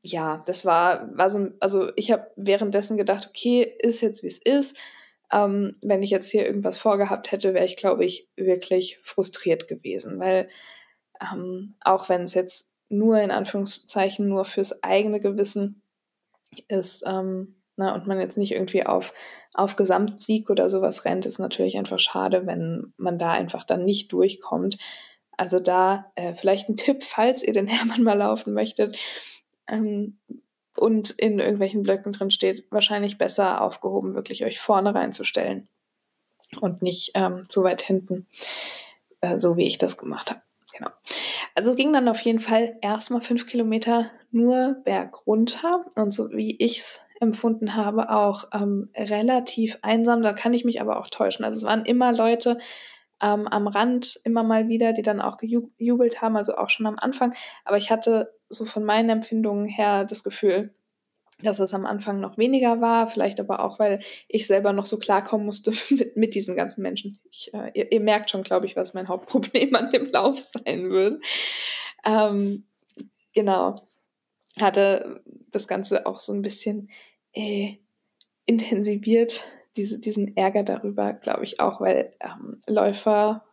ja, 0.02 0.42
das 0.46 0.64
war, 0.64 1.08
war 1.16 1.30
so, 1.30 1.48
also 1.60 1.90
ich 1.96 2.10
habe 2.10 2.30
währenddessen 2.36 2.96
gedacht, 2.96 3.28
okay, 3.28 3.62
ist 3.80 4.00
jetzt 4.00 4.22
wie 4.22 4.28
es 4.28 4.38
ist. 4.38 4.78
Ähm, 5.30 5.76
wenn 5.82 6.02
ich 6.02 6.10
jetzt 6.10 6.30
hier 6.30 6.46
irgendwas 6.46 6.78
vorgehabt 6.78 7.32
hätte, 7.32 7.52
wäre 7.52 7.66
ich, 7.66 7.76
glaube 7.76 8.04
ich, 8.04 8.28
wirklich 8.36 8.98
frustriert 9.02 9.68
gewesen, 9.68 10.18
weil 10.18 10.48
ähm, 11.20 11.74
auch 11.80 12.08
wenn 12.08 12.22
es 12.22 12.34
jetzt 12.34 12.76
nur 12.88 13.20
in 13.20 13.30
Anführungszeichen 13.30 14.28
nur 14.28 14.44
fürs 14.44 14.82
eigene 14.82 15.20
Gewissen 15.20 15.82
ist 16.68 17.04
ähm, 17.06 17.56
na, 17.76 17.94
und 17.94 18.06
man 18.06 18.20
jetzt 18.20 18.38
nicht 18.38 18.52
irgendwie 18.52 18.86
auf, 18.86 19.12
auf 19.54 19.76
Gesamtsieg 19.76 20.50
oder 20.50 20.68
sowas 20.68 21.04
rennt, 21.04 21.26
ist 21.26 21.38
natürlich 21.38 21.76
einfach 21.76 22.00
schade, 22.00 22.46
wenn 22.46 22.92
man 22.96 23.18
da 23.18 23.32
einfach 23.32 23.64
dann 23.64 23.84
nicht 23.84 24.12
durchkommt. 24.12 24.78
Also 25.38 25.60
da 25.60 26.10
äh, 26.16 26.34
vielleicht 26.34 26.68
ein 26.68 26.76
Tipp, 26.76 27.02
falls 27.04 27.42
ihr 27.42 27.54
den 27.54 27.66
Hermann 27.68 28.02
mal 28.02 28.18
laufen 28.18 28.52
möchtet 28.52 28.98
ähm, 29.66 30.18
und 30.76 31.10
in 31.10 31.38
irgendwelchen 31.38 31.82
Blöcken 31.82 32.12
drin 32.12 32.30
steht, 32.30 32.66
wahrscheinlich 32.70 33.16
besser 33.16 33.62
aufgehoben, 33.62 34.14
wirklich 34.14 34.44
euch 34.44 34.60
vorne 34.60 34.94
reinzustellen 34.94 35.68
und 36.60 36.82
nicht 36.82 37.12
ähm, 37.14 37.48
zu 37.48 37.62
weit 37.62 37.82
hinten, 37.82 38.26
äh, 39.20 39.38
so 39.38 39.56
wie 39.56 39.66
ich 39.66 39.78
das 39.78 39.96
gemacht 39.96 40.30
habe. 40.30 40.42
Genau. 40.76 40.90
Also 41.54 41.70
es 41.70 41.76
ging 41.76 41.92
dann 41.92 42.08
auf 42.08 42.20
jeden 42.20 42.38
Fall 42.38 42.76
erstmal 42.82 43.20
fünf 43.20 43.46
Kilometer 43.46 44.10
nur 44.30 44.76
bergunter 44.84 45.86
und 45.96 46.12
so 46.12 46.30
wie 46.30 46.56
ich 46.58 46.78
es 46.78 47.00
empfunden 47.20 47.74
habe, 47.74 48.10
auch 48.10 48.44
ähm, 48.52 48.90
relativ 48.94 49.78
einsam. 49.82 50.22
Da 50.22 50.32
kann 50.32 50.54
ich 50.54 50.64
mich 50.64 50.80
aber 50.80 50.98
auch 50.98 51.08
täuschen. 51.08 51.44
Also 51.44 51.58
es 51.58 51.64
waren 51.64 51.84
immer 51.84 52.12
Leute 52.12 52.58
ähm, 53.22 53.46
am 53.48 53.66
Rand, 53.66 54.20
immer 54.24 54.42
mal 54.42 54.68
wieder, 54.68 54.92
die 54.92 55.02
dann 55.02 55.20
auch 55.20 55.36
gejubelt 55.38 56.22
haben, 56.22 56.36
also 56.36 56.56
auch 56.56 56.70
schon 56.70 56.86
am 56.86 56.96
Anfang. 56.98 57.34
Aber 57.64 57.76
ich 57.76 57.90
hatte 57.90 58.32
so 58.48 58.64
von 58.64 58.84
meinen 58.84 59.10
Empfindungen 59.10 59.66
her 59.66 60.04
das 60.04 60.24
Gefühl, 60.24 60.72
dass 61.42 61.60
es 61.60 61.72
am 61.72 61.86
Anfang 61.86 62.20
noch 62.20 62.36
weniger 62.36 62.80
war, 62.80 63.06
vielleicht 63.06 63.38
aber 63.38 63.64
auch, 63.64 63.78
weil 63.78 64.00
ich 64.26 64.46
selber 64.46 64.72
noch 64.72 64.86
so 64.86 64.98
klarkommen 64.98 65.46
musste 65.46 65.72
mit, 65.90 66.16
mit 66.16 66.34
diesen 66.34 66.56
ganzen 66.56 66.82
Menschen. 66.82 67.20
Ich, 67.30 67.52
äh, 67.54 67.70
ihr, 67.74 67.92
ihr, 67.92 68.00
merkt 68.00 68.30
schon, 68.30 68.42
glaube 68.42 68.66
ich, 68.66 68.76
was 68.76 68.94
mein 68.94 69.08
Hauptproblem 69.08 69.74
an 69.74 69.90
dem 69.90 70.10
Lauf 70.10 70.38
sein 70.40 70.90
wird. 70.90 71.22
Ähm, 72.04 72.64
genau. 73.34 73.82
Hatte 74.60 75.22
das 75.50 75.68
Ganze 75.68 76.06
auch 76.06 76.18
so 76.18 76.32
ein 76.32 76.42
bisschen 76.42 76.90
äh, 77.32 77.76
intensiviert, 78.46 79.44
diese, 79.76 79.98
diesen 79.98 80.36
Ärger 80.36 80.62
darüber, 80.62 81.12
glaube 81.14 81.44
ich 81.44 81.60
auch, 81.60 81.80
weil 81.80 82.14
ähm, 82.20 82.60
Läufer, 82.66 83.44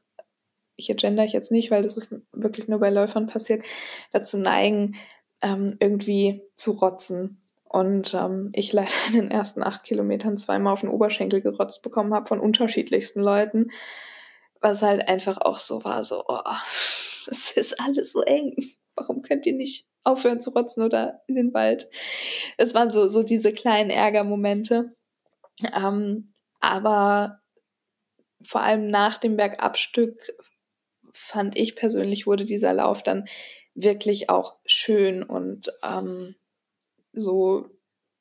ich 0.75 0.91
agenda 0.91 1.23
ich 1.23 1.33
jetzt 1.33 1.51
nicht, 1.51 1.71
weil 1.71 1.81
das 1.81 1.97
ist 1.97 2.15
wirklich 2.31 2.67
nur 2.67 2.79
bei 2.79 2.89
Läufern 2.89 3.27
passiert, 3.27 3.63
dazu 4.11 4.37
neigen, 4.37 4.95
ähm, 5.41 5.75
irgendwie 5.79 6.41
zu 6.55 6.71
rotzen 6.71 7.45
und 7.75 8.13
ähm, 8.13 8.51
ich 8.53 8.71
leider 8.71 8.93
in 9.07 9.15
den 9.15 9.31
ersten 9.31 9.61
acht 9.61 9.83
Kilometern 9.83 10.37
zweimal 10.37 10.71
auf 10.71 10.81
den 10.81 10.89
Oberschenkel 10.89 11.41
gerotzt 11.41 11.81
bekommen 11.81 12.13
habe 12.13 12.27
von 12.27 12.39
unterschiedlichsten 12.39 13.19
Leuten. 13.19 13.69
Was 14.61 14.81
halt 14.81 15.09
einfach 15.09 15.39
auch 15.41 15.59
so 15.59 15.83
war, 15.83 16.01
so, 16.03 16.23
oh, 16.25 16.39
das 17.25 17.51
ist 17.51 17.79
alles 17.81 18.13
so 18.13 18.21
eng. 18.21 18.55
Warum 18.95 19.21
könnt 19.21 19.45
ihr 19.45 19.53
nicht 19.53 19.87
aufhören 20.05 20.39
zu 20.39 20.51
rotzen 20.51 20.83
oder 20.83 21.21
in 21.27 21.35
den 21.35 21.53
Wald? 21.53 21.89
Es 22.57 22.73
waren 22.73 22.89
so, 22.89 23.09
so 23.09 23.23
diese 23.23 23.51
kleinen 23.51 23.89
Ärgermomente. 23.89 24.94
Ähm, 25.73 26.27
aber 26.59 27.39
vor 28.43 28.61
allem 28.61 28.87
nach 28.87 29.17
dem 29.17 29.37
Bergabstück 29.37 30.33
fand 31.13 31.57
ich 31.57 31.75
persönlich, 31.75 32.27
wurde 32.27 32.45
dieser 32.45 32.73
Lauf 32.73 33.01
dann 33.01 33.25
wirklich 33.73 34.29
auch 34.29 34.57
schön 34.65 35.23
und 35.23 35.71
ähm, 35.83 36.35
so 37.13 37.69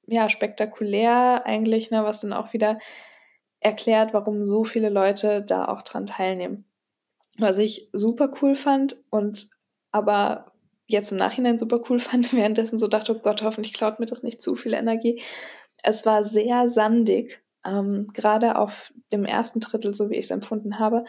ja 0.07 0.29
spektakulär 0.29 1.43
eigentlich, 1.45 1.91
ne, 1.91 2.05
was 2.05 2.21
dann 2.21 2.33
auch 2.33 2.53
wieder 2.53 2.79
erklärt, 3.61 4.13
warum 4.13 4.45
so 4.45 4.65
viele 4.65 4.91
Leute 4.91 5.43
da 5.43 5.67
auch 5.67 5.83
dran 5.83 6.07
teilnehmen. 6.07 6.65
Was 7.39 7.59
ich 7.59 7.89
super 7.93 8.31
cool 8.41 8.55
fand 8.55 8.97
und 9.11 9.49
aber 9.91 10.53
jetzt 10.87 11.13
im 11.13 11.19
Nachhinein 11.19 11.59
super 11.59 11.81
cool 11.89 11.99
fand, 12.01 12.33
währenddessen 12.33 12.79
so 12.79 12.87
dachte, 12.87 13.17
oh 13.17 13.21
Gott, 13.21 13.43
hoffentlich 13.43 13.73
klaut 13.73 14.01
mir 14.01 14.07
das 14.07 14.23
nicht 14.23 14.43
zu 14.43 14.55
viel 14.55 14.75
Energie. 14.75 15.23
Es 15.85 16.07
war 16.07 16.25
sehr 16.25 16.69
sandig, 16.69 17.43
ähm, 17.65 18.09
gerade 18.15 18.59
auf 18.59 18.93
dem 19.13 19.25
ersten 19.25 19.61
Drittel, 19.61 19.95
so 19.95 20.11
wie 20.11 20.15
ich 20.15 20.25
es 20.27 20.31
empfunden 20.31 20.79
habe. 20.79 21.05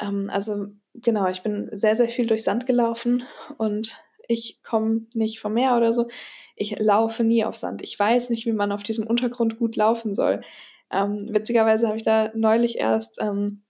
Ähm, 0.00 0.28
also 0.30 0.66
genau, 0.94 1.28
ich 1.28 1.42
bin 1.42 1.68
sehr, 1.72 1.96
sehr 1.96 2.08
viel 2.08 2.26
durch 2.26 2.44
Sand 2.44 2.66
gelaufen 2.66 3.22
und 3.58 3.96
ich 4.28 4.60
komme 4.62 5.06
nicht 5.14 5.40
vom 5.40 5.54
Meer 5.54 5.76
oder 5.76 5.92
so. 5.92 6.08
Ich 6.56 6.78
laufe 6.78 7.22
nie 7.22 7.44
auf 7.44 7.56
Sand. 7.56 7.82
Ich 7.82 7.98
weiß 7.98 8.30
nicht, 8.30 8.44
wie 8.46 8.52
man 8.52 8.72
auf 8.72 8.82
diesem 8.82 9.06
Untergrund 9.06 9.58
gut 9.58 9.76
laufen 9.76 10.14
soll. 10.14 10.42
Ähm, 10.90 11.28
witzigerweise 11.30 11.86
habe 11.86 11.96
ich 11.96 12.04
da 12.04 12.32
neulich 12.34 12.78
erst 12.78 13.20
ähm, 13.20 13.62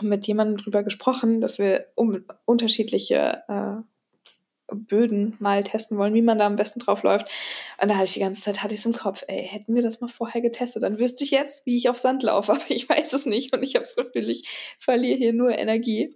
mit 0.00 0.26
jemandem 0.26 0.56
drüber 0.56 0.82
gesprochen, 0.82 1.40
dass 1.40 1.58
wir 1.58 1.86
um 1.94 2.24
unterschiedliche 2.46 3.42
äh, 3.48 3.82
Böden 4.74 5.36
mal 5.38 5.62
testen 5.62 5.98
wollen, 5.98 6.14
wie 6.14 6.22
man 6.22 6.38
da 6.38 6.46
am 6.46 6.56
besten 6.56 6.80
drauf 6.80 7.02
läuft. 7.02 7.26
Und 7.80 7.88
da 7.88 7.94
hatte 7.94 8.04
ich 8.04 8.14
die 8.14 8.20
ganze 8.20 8.42
Zeit, 8.42 8.62
hatte 8.62 8.74
ich 8.74 8.80
es 8.80 8.86
im 8.86 8.92
Kopf, 8.92 9.24
ey, 9.28 9.46
hätten 9.46 9.74
wir 9.74 9.82
das 9.82 10.00
mal 10.00 10.08
vorher 10.08 10.40
getestet, 10.40 10.82
dann 10.82 10.98
wüsste 10.98 11.24
ich 11.24 11.30
jetzt, 11.30 11.66
wie 11.66 11.76
ich 11.76 11.88
auf 11.88 11.98
Sand 11.98 12.22
laufe, 12.22 12.52
aber 12.52 12.64
ich 12.68 12.88
weiß 12.88 13.12
es 13.12 13.26
nicht 13.26 13.54
und 13.54 13.62
ich 13.62 13.74
habe 13.74 13.84
es 13.84 13.96
Gefühl, 13.96 14.30
ich 14.30 14.76
verliere 14.78 15.18
hier 15.18 15.32
nur 15.32 15.56
Energie. 15.58 16.14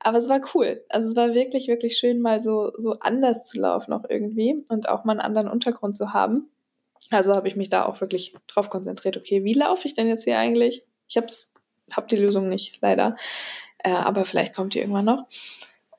Aber 0.00 0.18
es 0.18 0.28
war 0.28 0.40
cool. 0.54 0.84
Also 0.88 1.08
es 1.08 1.16
war 1.16 1.34
wirklich, 1.34 1.68
wirklich 1.68 1.96
schön, 1.96 2.20
mal 2.20 2.40
so, 2.40 2.72
so 2.76 2.98
anders 3.00 3.46
zu 3.46 3.60
laufen 3.60 3.92
auch 3.92 4.04
irgendwie 4.08 4.64
und 4.68 4.88
auch 4.88 5.04
mal 5.04 5.12
einen 5.12 5.20
anderen 5.20 5.48
Untergrund 5.48 5.96
zu 5.96 6.12
haben. 6.12 6.50
Also 7.10 7.34
habe 7.34 7.48
ich 7.48 7.56
mich 7.56 7.70
da 7.70 7.84
auch 7.84 8.00
wirklich 8.00 8.34
drauf 8.46 8.70
konzentriert, 8.70 9.16
okay, 9.16 9.44
wie 9.44 9.54
laufe 9.54 9.86
ich 9.86 9.94
denn 9.94 10.08
jetzt 10.08 10.24
hier 10.24 10.38
eigentlich? 10.38 10.84
Ich 11.08 11.16
hab's, 11.16 11.52
hab 11.92 12.08
die 12.08 12.16
Lösung 12.16 12.48
nicht, 12.48 12.78
leider. 12.80 13.16
Äh, 13.78 13.90
aber 13.90 14.24
vielleicht 14.24 14.54
kommt 14.54 14.74
die 14.74 14.78
irgendwann 14.78 15.04
noch. 15.04 15.26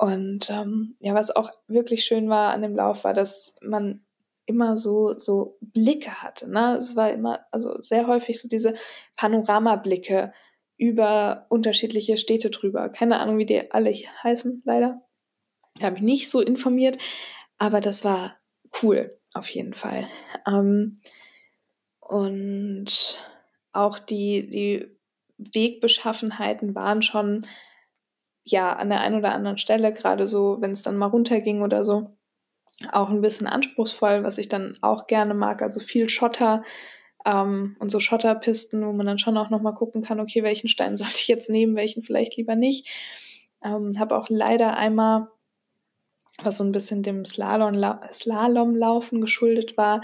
Und 0.04 0.50
ähm, 0.50 0.98
ja, 1.00 1.14
was 1.14 1.34
auch 1.34 1.50
wirklich 1.68 2.04
schön 2.04 2.28
war 2.28 2.52
an 2.52 2.62
dem 2.62 2.76
Lauf, 2.76 3.06
war, 3.06 3.14
dass 3.14 3.56
man 3.62 4.06
immer 4.46 4.76
so, 4.76 5.18
so 5.18 5.58
Blicke 5.62 6.22
hatte. 6.22 6.52
Ne? 6.52 6.76
Es 6.78 6.98
war 6.98 7.10
immer, 7.10 7.46
also 7.52 7.80
sehr 7.80 8.06
häufig 8.06 8.42
so 8.42 8.50
diese 8.50 8.74
Panoramablicke 9.16 10.34
über 10.76 11.46
unterschiedliche 11.48 12.18
Städte 12.18 12.50
drüber. 12.50 12.90
Keine 12.90 13.20
Ahnung, 13.20 13.38
wie 13.38 13.46
die 13.46 13.72
alle 13.72 13.94
heißen, 13.94 14.64
leider. 14.66 15.02
Da 15.80 15.86
habe 15.86 15.96
ich 15.96 16.04
nicht 16.04 16.30
so 16.30 16.42
informiert, 16.42 16.98
aber 17.58 17.80
das 17.80 18.04
war 18.04 18.36
cool, 18.82 19.18
auf 19.34 19.48
jeden 19.48 19.74
Fall. 19.74 20.06
Ähm, 20.46 21.00
Und 22.02 23.18
auch 23.72 24.00
die, 24.00 24.50
die 24.50 24.98
Wegbeschaffenheiten 25.38 26.76
waren 26.76 27.02
schon 27.02 27.48
ja 28.46 28.74
an 28.74 28.90
der 28.90 29.02
einen 29.02 29.18
oder 29.18 29.34
anderen 29.34 29.58
Stelle, 29.58 29.94
gerade 29.94 30.28
so, 30.28 30.58
wenn 30.60 30.72
es 30.72 30.84
dann 30.84 30.98
mal 30.98 31.08
runterging 31.08 31.62
oder 31.62 31.84
so, 31.84 32.16
auch 32.92 33.10
ein 33.10 33.22
bisschen 33.22 33.48
anspruchsvoll, 33.48 34.24
was 34.24 34.38
ich 34.38 34.50
dann 34.50 34.78
auch 34.82 35.08
gerne 35.08 35.34
mag. 35.34 35.62
Also 35.62 35.80
viel 35.80 36.10
Schotter 36.10 36.64
ähm, 37.26 37.76
und 37.80 37.90
so 37.90 38.00
Schotterpisten, 38.00 38.86
wo 38.86 38.92
man 38.92 39.06
dann 39.06 39.20
schon 39.20 39.38
auch 39.38 39.50
nochmal 39.50 39.74
gucken 39.74 40.02
kann, 40.02 40.20
okay, 40.20 40.44
welchen 40.44 40.68
Stein 40.70 40.98
sollte 40.98 41.16
ich 41.16 41.28
jetzt 41.28 41.50
nehmen, 41.50 41.76
welchen 41.76 42.04
vielleicht 42.04 42.38
lieber 42.38 42.56
nicht. 42.56 42.88
Ähm, 43.64 43.98
Habe 44.00 44.18
auch 44.18 44.30
leider 44.30 44.76
einmal, 44.78 45.28
was 46.42 46.58
so 46.58 46.64
ein 46.64 46.72
bisschen 46.72 47.04
dem 47.04 47.26
Slalom, 47.26 47.82
Slalomlaufen 48.12 49.22
geschuldet 49.22 49.78
war, 49.78 50.02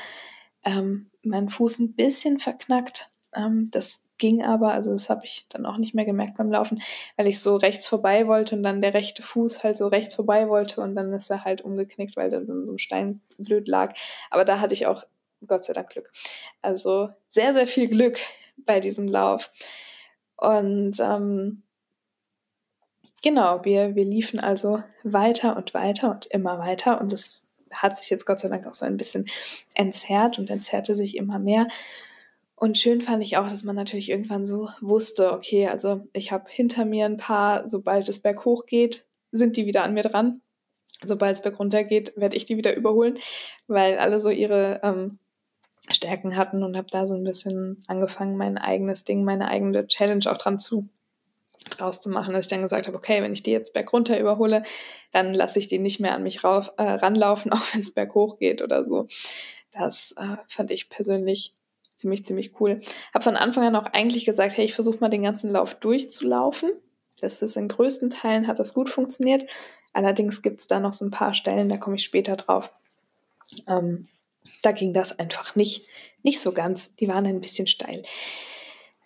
ähm, 0.63 1.09
meinen 1.23 1.49
Fuß 1.49 1.79
ein 1.79 1.95
bisschen 1.95 2.39
verknackt. 2.39 3.11
Ähm, 3.35 3.69
das 3.71 4.08
ging 4.19 4.43
aber, 4.43 4.73
also 4.73 4.91
das 4.91 5.09
habe 5.09 5.25
ich 5.25 5.47
dann 5.49 5.65
auch 5.65 5.77
nicht 5.77 5.95
mehr 5.95 6.05
gemerkt 6.05 6.37
beim 6.37 6.51
Laufen, 6.51 6.81
weil 7.17 7.27
ich 7.27 7.41
so 7.41 7.55
rechts 7.55 7.87
vorbei 7.87 8.27
wollte 8.27 8.55
und 8.55 8.63
dann 8.63 8.81
der 8.81 8.93
rechte 8.93 9.23
Fuß 9.23 9.63
halt 9.63 9.77
so 9.77 9.87
rechts 9.87 10.13
vorbei 10.13 10.47
wollte 10.49 10.81
und 10.81 10.95
dann 10.95 11.11
ist 11.13 11.31
er 11.31 11.45
halt 11.45 11.61
umgeknickt, 11.61 12.15
weil 12.15 12.29
der 12.29 12.41
dann 12.41 12.65
so 12.65 12.73
ein 12.73 12.79
Stein 12.79 13.21
blöd 13.37 13.67
lag. 13.67 13.95
Aber 14.29 14.45
da 14.45 14.59
hatte 14.59 14.73
ich 14.73 14.85
auch 14.85 15.03
Gott 15.47 15.65
sei 15.65 15.73
Dank 15.73 15.89
Glück. 15.89 16.11
Also 16.61 17.09
sehr, 17.27 17.53
sehr 17.53 17.67
viel 17.67 17.87
Glück 17.87 18.19
bei 18.57 18.79
diesem 18.79 19.07
Lauf. 19.07 19.51
Und 20.35 20.99
ähm, 20.99 21.63
genau, 23.23 23.63
wir, 23.63 23.95
wir 23.95 24.05
liefen 24.05 24.39
also 24.39 24.83
weiter 25.03 25.55
und 25.55 25.73
weiter 25.73 26.11
und 26.11 26.25
immer 26.27 26.59
weiter 26.59 27.01
und 27.01 27.11
es 27.13 27.49
hat 27.71 27.97
sich 27.97 28.09
jetzt 28.09 28.25
Gott 28.25 28.39
sei 28.39 28.49
Dank 28.49 28.65
auch 28.67 28.73
so 28.73 28.85
ein 28.85 28.97
bisschen 28.97 29.29
entzerrt 29.75 30.39
und 30.39 30.49
entzerrte 30.49 30.95
sich 30.95 31.15
immer 31.15 31.39
mehr. 31.39 31.67
Und 32.59 32.77
schön 32.77 32.99
fand 32.99 33.23
ich 33.23 33.37
auch, 33.37 33.47
dass 33.47 33.63
man 33.63 33.75
natürlich 33.75 34.09
irgendwann 34.09 34.43
so 34.43 34.69
wusste, 34.81 35.31
okay, 35.31 35.67
also 35.67 36.05
ich 36.11 36.33
habe 36.33 36.49
hinter 36.49 36.83
mir 36.83 37.05
ein 37.05 37.15
paar, 37.15 37.69
sobald 37.69 38.09
es 38.09 38.19
berghoch 38.19 38.65
geht, 38.65 39.05
sind 39.31 39.55
die 39.55 39.65
wieder 39.65 39.83
an 39.83 39.93
mir 39.93 40.03
dran. 40.03 40.41
Sobald 41.01 41.37
es 41.37 41.41
bergunter 41.41 41.85
geht, 41.85 42.11
werde 42.17 42.35
ich 42.35 42.43
die 42.43 42.57
wieder 42.57 42.75
überholen, 42.75 43.17
weil 43.69 43.97
alle 43.97 44.19
so 44.19 44.29
ihre 44.29 44.81
ähm, 44.83 45.19
Stärken 45.89 46.35
hatten 46.35 46.61
und 46.63 46.75
habe 46.75 46.89
da 46.91 47.07
so 47.07 47.15
ein 47.15 47.23
bisschen 47.23 47.81
angefangen, 47.87 48.35
mein 48.35 48.57
eigenes 48.57 49.05
Ding, 49.05 49.23
meine 49.23 49.47
eigene 49.47 49.87
Challenge 49.87 50.29
auch 50.29 50.37
dran 50.37 50.59
zu 50.59 50.89
draus 51.69 52.01
zu 52.01 52.09
machen, 52.09 52.33
dass 52.33 52.45
ich 52.45 52.49
dann 52.49 52.61
gesagt 52.61 52.87
habe, 52.87 52.97
okay, 52.97 53.21
wenn 53.21 53.31
ich 53.31 53.43
die 53.43 53.51
jetzt 53.51 53.73
bergunter 53.73 54.19
überhole, 54.19 54.63
dann 55.11 55.33
lasse 55.33 55.59
ich 55.59 55.67
die 55.67 55.79
nicht 55.79 56.01
mehr 56.01 56.13
an 56.13 56.23
mich 56.23 56.43
rauf, 56.43 56.73
äh, 56.77 56.83
ranlaufen, 56.83 57.53
auch 57.53 57.73
wenn 57.73 57.79
es 57.79 57.93
berghoch 57.93 58.37
geht 58.37 58.61
oder 58.61 58.85
so. 58.85 59.07
Das 59.71 60.13
äh, 60.17 60.35
fand 60.47 60.71
ich 60.71 60.89
persönlich 60.89 61.53
ziemlich, 61.99 62.25
ziemlich 62.25 62.59
cool. 62.59 62.81
Habe 63.13 63.23
von 63.23 63.35
Anfang 63.35 63.63
an 63.63 63.75
auch 63.75 63.87
eigentlich 63.93 64.25
gesagt, 64.25 64.57
hey, 64.57 64.65
ich 64.65 64.73
versuche 64.73 64.99
mal 64.99 65.09
den 65.09 65.23
ganzen 65.23 65.51
Lauf 65.51 65.75
durchzulaufen. 65.75 66.71
Das 67.21 67.41
ist 67.41 67.57
in 67.57 67.67
größten 67.67 68.09
Teilen 68.09 68.47
hat 68.47 68.59
das 68.59 68.73
gut 68.73 68.89
funktioniert. 68.89 69.45
Allerdings 69.93 70.41
gibt 70.41 70.59
es 70.59 70.67
da 70.67 70.79
noch 70.79 70.93
so 70.93 71.05
ein 71.05 71.11
paar 71.11 71.33
Stellen, 71.33 71.69
da 71.69 71.77
komme 71.77 71.97
ich 71.97 72.03
später 72.03 72.35
drauf. 72.35 72.73
Ähm, 73.67 74.07
da 74.61 74.71
ging 74.71 74.93
das 74.93 75.17
einfach 75.19 75.55
nicht, 75.55 75.87
nicht 76.23 76.39
so 76.39 76.51
ganz. 76.51 76.93
Die 76.93 77.07
waren 77.07 77.25
ein 77.25 77.41
bisschen 77.41 77.67
steil. 77.67 78.03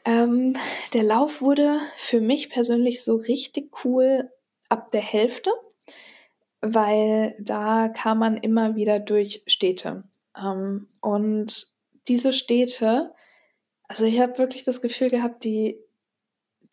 Ähm, 0.05 0.55
der 0.93 1.03
Lauf 1.03 1.41
wurde 1.41 1.77
für 1.95 2.21
mich 2.21 2.49
persönlich 2.49 3.03
so 3.03 3.15
richtig 3.15 3.85
cool 3.85 4.29
ab 4.69 4.91
der 4.91 5.01
Hälfte, 5.01 5.51
weil 6.61 7.35
da 7.39 7.89
kam 7.89 8.19
man 8.19 8.37
immer 8.37 8.75
wieder 8.75 8.99
durch 8.99 9.43
Städte. 9.47 10.03
Ähm, 10.37 10.87
und 11.01 11.67
diese 12.07 12.33
Städte, 12.33 13.13
also 13.87 14.05
ich 14.05 14.19
habe 14.19 14.37
wirklich 14.37 14.63
das 14.63 14.81
Gefühl 14.81 15.09
gehabt, 15.09 15.43
die, 15.43 15.79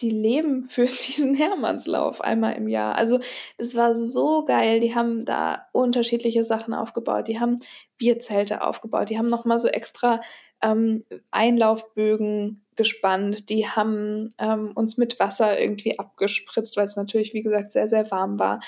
die 0.00 0.10
leben 0.10 0.62
für 0.68 0.86
diesen 0.86 1.34
Hermannslauf 1.34 2.20
einmal 2.20 2.54
im 2.54 2.68
Jahr. 2.68 2.96
Also 2.96 3.20
es 3.58 3.76
war 3.76 3.94
so 3.94 4.44
geil. 4.44 4.80
Die 4.80 4.94
haben 4.94 5.24
da 5.24 5.66
unterschiedliche 5.72 6.44
Sachen 6.44 6.74
aufgebaut. 6.74 7.28
Die 7.28 7.40
haben 7.40 7.60
Bierzelte 7.98 8.62
aufgebaut. 8.62 9.10
Die 9.10 9.18
haben 9.18 9.28
nochmal 9.28 9.60
so 9.60 9.68
extra 9.68 10.20
ähm, 10.62 11.04
Einlaufbögen 11.30 12.60
gespannt. 12.76 13.50
Die 13.50 13.68
haben 13.68 14.34
ähm, 14.38 14.72
uns 14.74 14.96
mit 14.96 15.18
Wasser 15.18 15.60
irgendwie 15.60 15.98
abgespritzt, 15.98 16.76
weil 16.76 16.86
es 16.86 16.96
natürlich, 16.96 17.34
wie 17.34 17.42
gesagt, 17.42 17.70
sehr, 17.70 17.88
sehr 17.88 18.10
warm 18.10 18.38
war. 18.38 18.60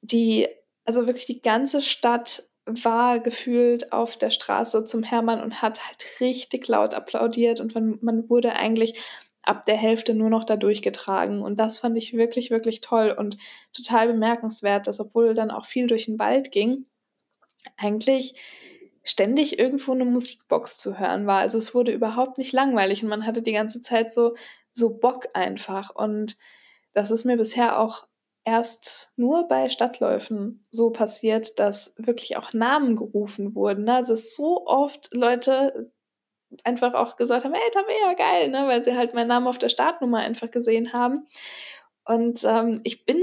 Die, 0.00 0.46
also 0.84 1.06
wirklich 1.06 1.26
die 1.26 1.42
ganze 1.42 1.82
Stadt 1.82 2.44
war 2.84 3.20
gefühlt 3.20 3.92
auf 3.92 4.16
der 4.16 4.30
Straße 4.30 4.84
zum 4.84 5.02
Hermann 5.02 5.42
und 5.42 5.62
hat 5.62 5.86
halt 5.86 6.04
richtig 6.20 6.68
laut 6.68 6.94
applaudiert 6.94 7.60
und 7.60 7.74
man, 7.74 7.98
man 8.00 8.28
wurde 8.28 8.54
eigentlich 8.54 8.98
ab 9.42 9.64
der 9.64 9.76
Hälfte 9.76 10.14
nur 10.14 10.30
noch 10.30 10.44
da 10.44 10.56
durchgetragen. 10.56 11.40
Und 11.40 11.58
das 11.58 11.78
fand 11.78 11.96
ich 11.96 12.12
wirklich, 12.12 12.50
wirklich 12.50 12.80
toll 12.80 13.14
und 13.16 13.38
total 13.72 14.08
bemerkenswert, 14.08 14.86
dass 14.86 15.00
obwohl 15.00 15.34
dann 15.34 15.50
auch 15.50 15.64
viel 15.64 15.86
durch 15.86 16.04
den 16.04 16.18
Wald 16.18 16.52
ging, 16.52 16.84
eigentlich 17.76 18.34
ständig 19.02 19.58
irgendwo 19.58 19.92
eine 19.92 20.04
Musikbox 20.04 20.76
zu 20.76 20.98
hören 20.98 21.26
war. 21.26 21.40
Also 21.40 21.56
es 21.56 21.74
wurde 21.74 21.92
überhaupt 21.92 22.36
nicht 22.36 22.52
langweilig 22.52 23.02
und 23.02 23.08
man 23.08 23.24
hatte 23.24 23.40
die 23.40 23.52
ganze 23.52 23.80
Zeit 23.80 24.12
so, 24.12 24.34
so 24.70 24.98
Bock 24.98 25.28
einfach. 25.32 25.94
Und 25.94 26.36
das 26.92 27.10
ist 27.10 27.24
mir 27.24 27.38
bisher 27.38 27.78
auch 27.80 28.06
erst 28.48 29.12
nur 29.16 29.46
bei 29.46 29.68
Stadtläufen 29.68 30.66
so 30.70 30.90
passiert, 30.90 31.58
dass 31.58 31.94
wirklich 31.98 32.36
auch 32.38 32.54
Namen 32.54 32.96
gerufen 32.96 33.54
wurden. 33.54 33.88
Also 33.88 34.14
es 34.14 34.34
so 34.34 34.66
oft 34.66 35.12
Leute 35.12 35.92
einfach 36.64 36.94
auch 36.94 37.16
gesagt 37.16 37.44
haben, 37.44 37.52
hey, 37.52 37.70
Tabea, 37.70 38.14
geil, 38.14 38.48
ne? 38.48 38.66
weil 38.66 38.82
sie 38.82 38.96
halt 38.96 39.14
meinen 39.14 39.28
Namen 39.28 39.46
auf 39.46 39.58
der 39.58 39.68
Startnummer 39.68 40.18
einfach 40.18 40.50
gesehen 40.50 40.94
haben. 40.94 41.26
Und 42.06 42.42
ähm, 42.44 42.80
ich 42.84 43.04
bin, 43.04 43.22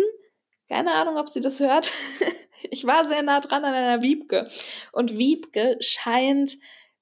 keine 0.69 0.93
Ahnung, 0.93 1.17
ob 1.17 1.27
sie 1.29 1.41
das 1.41 1.59
hört, 1.59 1.91
ich 2.69 2.85
war 2.85 3.03
sehr 3.03 3.23
nah 3.23 3.39
dran 3.39 3.65
an 3.65 3.73
einer 3.73 4.03
Wiebke. 4.03 4.47
Und 4.91 5.17
Wiebke 5.17 5.77
scheint 5.79 6.57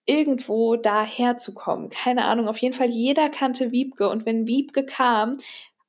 irgendwo 0.05 0.77
daher 0.77 1.37
zu 1.37 1.53
kommen. 1.53 1.89
Keine 1.89 2.23
Ahnung, 2.25 2.47
auf 2.47 2.57
jeden 2.57 2.73
Fall 2.73 2.89
jeder 2.89 3.29
kannte 3.29 3.71
Wiebke. 3.71 4.07
Und 4.07 4.25
wenn 4.25 4.47
Wiebke 4.47 4.85
kam, 4.85 5.37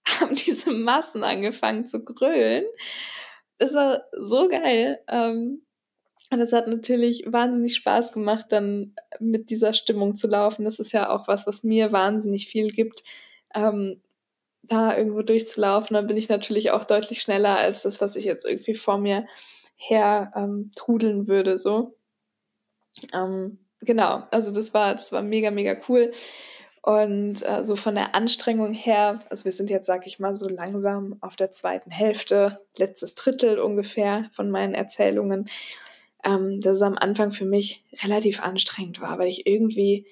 haben 0.21 0.35
diese 0.35 0.73
Massen 0.73 1.25
angefangen 1.25 1.87
zu 1.87 2.05
grölen. 2.05 2.65
Das 3.59 3.75
war 3.75 4.03
so 4.13 4.49
geil. 4.49 5.01
Ähm, 5.09 5.63
und 6.31 6.41
es 6.41 6.53
hat 6.53 6.67
natürlich 6.67 7.25
wahnsinnig 7.27 7.75
Spaß 7.77 8.13
gemacht, 8.13 8.47
dann 8.49 8.95
mit 9.21 9.51
dieser 9.51 9.75
Stimmung 9.75 10.17
zu 10.17 10.27
laufen. 10.27 10.65
Das 10.65 10.79
ist 10.79 10.93
ja 10.93 11.11
auch 11.11 11.29
was, 11.29 11.47
was 11.47 11.63
mir 11.63 11.93
wahnsinnig 11.93 12.49
viel 12.49 12.71
gibt, 12.71 13.03
ähm, 13.55 14.01
da 14.63 14.97
irgendwo 14.97 15.23
durchzulaufen. 15.23 15.95
Dann 15.95 16.07
bin 16.07 16.17
ich 16.17 16.29
natürlich 16.29 16.71
auch 16.71 16.85
deutlich 16.85 17.21
schneller 17.21 17.57
als 17.57 17.83
das, 17.83 18.01
was 18.01 18.17
ich 18.17 18.25
jetzt 18.25 18.45
irgendwie 18.47 18.75
vor 18.75 18.99
mir 18.99 19.27
her 19.77 20.33
ähm, 20.35 20.73
trudeln 20.75 21.29
würde. 21.29 21.59
So. 21.59 21.97
Ähm, 23.13 23.59
genau, 23.81 24.25
also 24.31 24.51
das 24.51 24.75
war, 24.75 24.93
das 24.95 25.13
war 25.13 25.23
mega, 25.23 25.51
mega 25.51 25.77
cool. 25.89 26.11
Und 26.87 27.43
äh, 27.43 27.65
so 27.65 27.77
von 27.77 27.95
der 27.95 28.15
Anstrengung 28.15 28.75
her, 28.75 29.21
also 29.31 29.47
wir 29.47 29.53
sind 29.53 29.71
jetzt, 29.71 29.87
sag 29.87 30.07
ich 30.07 30.19
mal, 30.19 30.35
so 30.35 30.49
langsam 30.49 31.17
auf 31.23 31.35
der 31.35 31.51
zweiten 31.51 31.91
Hälfte, 31.91 32.61
letztes 32.77 33.15
Drittel 33.15 33.59
ungefähr 33.59 34.29
von 34.33 34.51
meinen 34.51 34.75
Erzählungen 34.75 35.47
ähm, 36.25 36.61
dass 36.61 36.77
es 36.77 36.83
am 36.83 36.97
Anfang 36.99 37.31
für 37.31 37.45
mich 37.45 37.85
relativ 38.03 38.43
anstrengend 38.43 39.01
war, 39.01 39.19
weil 39.19 39.29
ich 39.29 39.47
irgendwie, 39.47 40.07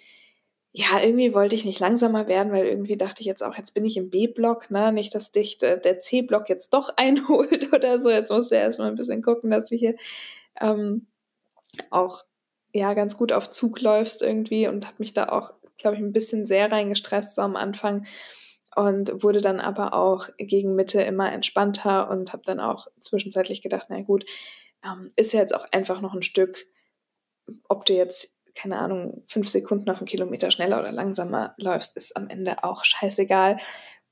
ja, 0.73 1.01
irgendwie 1.03 1.35
wollte 1.35 1.55
ich 1.55 1.65
nicht 1.65 1.81
langsamer 1.81 2.29
werden, 2.29 2.53
weil 2.53 2.67
irgendwie 2.67 2.97
dachte 2.97 3.21
ich 3.21 3.27
jetzt 3.27 3.43
auch, 3.43 3.57
jetzt 3.57 3.75
bin 3.75 3.85
ich 3.85 3.97
im 3.97 4.11
B-Block, 4.11 4.71
ne? 4.71 4.93
Nicht, 4.93 5.15
dass 5.15 5.33
dich 5.33 5.59
der, 5.59 5.79
C-Block 6.01 6.49
jetzt 6.49 6.75
doch 6.75 6.91
einholt 6.97 7.73
oder 7.73 7.99
so. 7.99 8.11
Jetzt 8.11 8.31
du 8.31 8.57
ja 8.57 8.63
erstmal 8.63 8.89
ein 8.89 8.97
bisschen 8.97 9.23
gucken, 9.23 9.51
dass 9.51 9.69
du 9.71 9.77
hier 9.77 9.95
ähm, 10.61 11.07
auch 11.91 12.25
ja 12.75 12.95
ganz 12.95 13.17
gut 13.17 13.33
auf 13.33 13.51
Zug 13.51 13.81
läufst 13.81 14.23
irgendwie 14.23 14.69
und 14.69 14.87
habe 14.87 14.97
mich 14.99 15.15
da 15.15 15.29
auch, 15.29 15.55
glaube 15.83 15.97
ich, 15.97 16.03
ein 16.03 16.13
bisschen 16.13 16.47
sehr 16.47 16.73
reingestresst 16.73 17.35
so 17.35 17.43
am 17.43 17.57
Anfang 17.57 18.07
und 18.75 19.23
wurde 19.23 19.41
dann 19.41 19.61
aber 19.61 19.95
auch 19.95 20.29
gegen 20.39 20.75
Mitte 20.75 21.03
immer 21.03 21.33
entspannter 21.33 22.11
und 22.11 22.33
habe 22.33 22.43
dann 22.45 22.61
auch 22.61 22.87
zwischenzeitlich 23.01 23.63
gedacht, 23.63 23.89
na 23.91 24.01
gut, 24.01 24.25
ähm, 24.85 25.11
ist 25.17 25.33
ja 25.33 25.41
jetzt 25.41 25.55
auch 25.55 25.67
einfach 25.73 26.01
noch 26.01 26.15
ein 26.15 26.23
Stück, 26.23 26.67
ob 27.69 27.85
du 27.85 27.93
jetzt, 27.93 28.39
keine 28.55 28.79
Ahnung, 28.79 29.25
fünf 29.27 29.49
Sekunden 29.49 29.91
auf 29.91 29.99
einen 29.99 30.07
Kilometer 30.07 30.51
schneller 30.51 30.79
oder 30.81 30.93
langsamer 30.93 31.55
läufst, 31.59 31.97
ist 31.97 32.17
am 32.17 32.29
Ende 32.29 32.65
auch 32.65 32.85
scheißegal. 32.85 33.59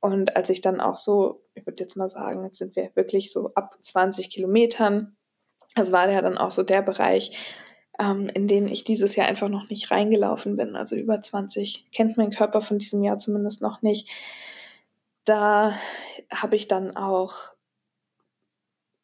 Und 0.01 0.37
als 0.37 0.49
ich 0.51 0.61
dann 0.61 0.81
auch 0.81 0.97
so, 0.97 1.45
ich 1.55 1.67
würde 1.67 1.83
jetzt 1.83 1.97
mal 1.97 2.09
sagen, 2.09 2.43
jetzt 2.45 2.59
sind 2.59 2.75
wir 2.77 2.91
wirklich 2.95 3.33
so 3.33 3.53
ab 3.55 3.77
20 3.81 4.31
Kilometern, 4.31 5.17
das 5.75 5.93
war 5.93 6.11
ja 6.11 6.23
dann 6.23 6.39
auch 6.39 6.51
so 6.51 6.63
der 6.63 6.83
Bereich, 6.83 7.37
ähm, 8.01 8.29
in 8.29 8.47
den 8.47 8.67
ich 8.67 8.85
dieses 8.85 9.15
Jahr 9.17 9.29
einfach 9.29 9.49
noch 9.49 9.69
nicht 9.69 9.91
reingelaufen 9.91 10.57
bin. 10.57 10.75
Also 10.75 10.97
über 10.97 11.21
20 11.21 11.87
kennt 11.93 12.17
mein 12.17 12.31
Körper 12.31 12.63
von 12.63 12.79
diesem 12.79 13.05
Jahr 13.05 13.19
zumindest 13.19 13.63
noch 13.63 13.83
nicht. 13.83 14.09
Da 15.25 15.75
habe 16.33 16.57
ich 16.57 16.67
dann 16.67 16.97
auch 16.97 17.53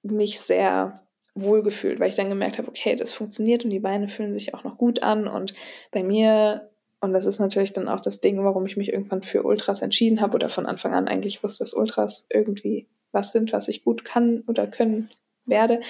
mich 0.03 0.41
sehr 0.41 1.01
wohlgefühlt, 1.35 2.01
weil 2.01 2.09
ich 2.09 2.17
dann 2.17 2.31
gemerkt 2.31 2.59
habe, 2.59 2.69
okay, 2.69 2.97
das 2.97 3.13
funktioniert 3.13 3.65
und 3.65 3.71
die 3.71 3.81
Beine 3.81 4.09
fühlen 4.09 4.33
sich 4.33 4.55
auch 4.55 4.65
noch 4.65 4.79
gut 4.79 5.03
an. 5.03 5.29
Und 5.29 5.53
bei 5.93 6.03
mir 6.03 6.71
und 7.01 7.13
das 7.13 7.27
ist 7.27 7.39
natürlich 7.39 7.75
dann 7.75 7.89
auch 7.89 8.01
das 8.01 8.21
Ding, 8.21 8.43
warum 8.43 8.65
ich 8.65 8.79
mich 8.79 8.93
irgendwann 8.93 9.23
für 9.23 9.43
Ultras 9.43 9.83
entschieden 9.83 10.23
habe 10.23 10.35
oder 10.35 10.49
von 10.49 10.65
Anfang 10.65 10.95
an 10.95 11.09
eigentlich 11.09 11.43
wusste, 11.43 11.63
dass 11.63 11.75
Ultras 11.75 12.27
irgendwie 12.31 12.89
was 13.13 13.33
sind, 13.33 13.53
was 13.53 13.69
ich 13.69 13.85
gut 13.85 14.05
kann 14.05 14.43
oder 14.47 14.67
können 14.67 15.11
werde, 15.45 15.81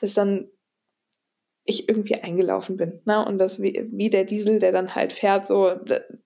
ist 0.00 0.16
dann 0.16 0.48
ich 1.66 1.88
irgendwie 1.88 2.16
eingelaufen 2.16 2.76
bin. 2.76 3.00
Ne? 3.06 3.24
Und 3.24 3.38
das 3.38 3.60
wie, 3.62 3.88
wie 3.90 4.10
der 4.10 4.24
Diesel, 4.24 4.58
der 4.58 4.70
dann 4.70 4.94
halt 4.94 5.12
fährt, 5.12 5.46
so 5.46 5.72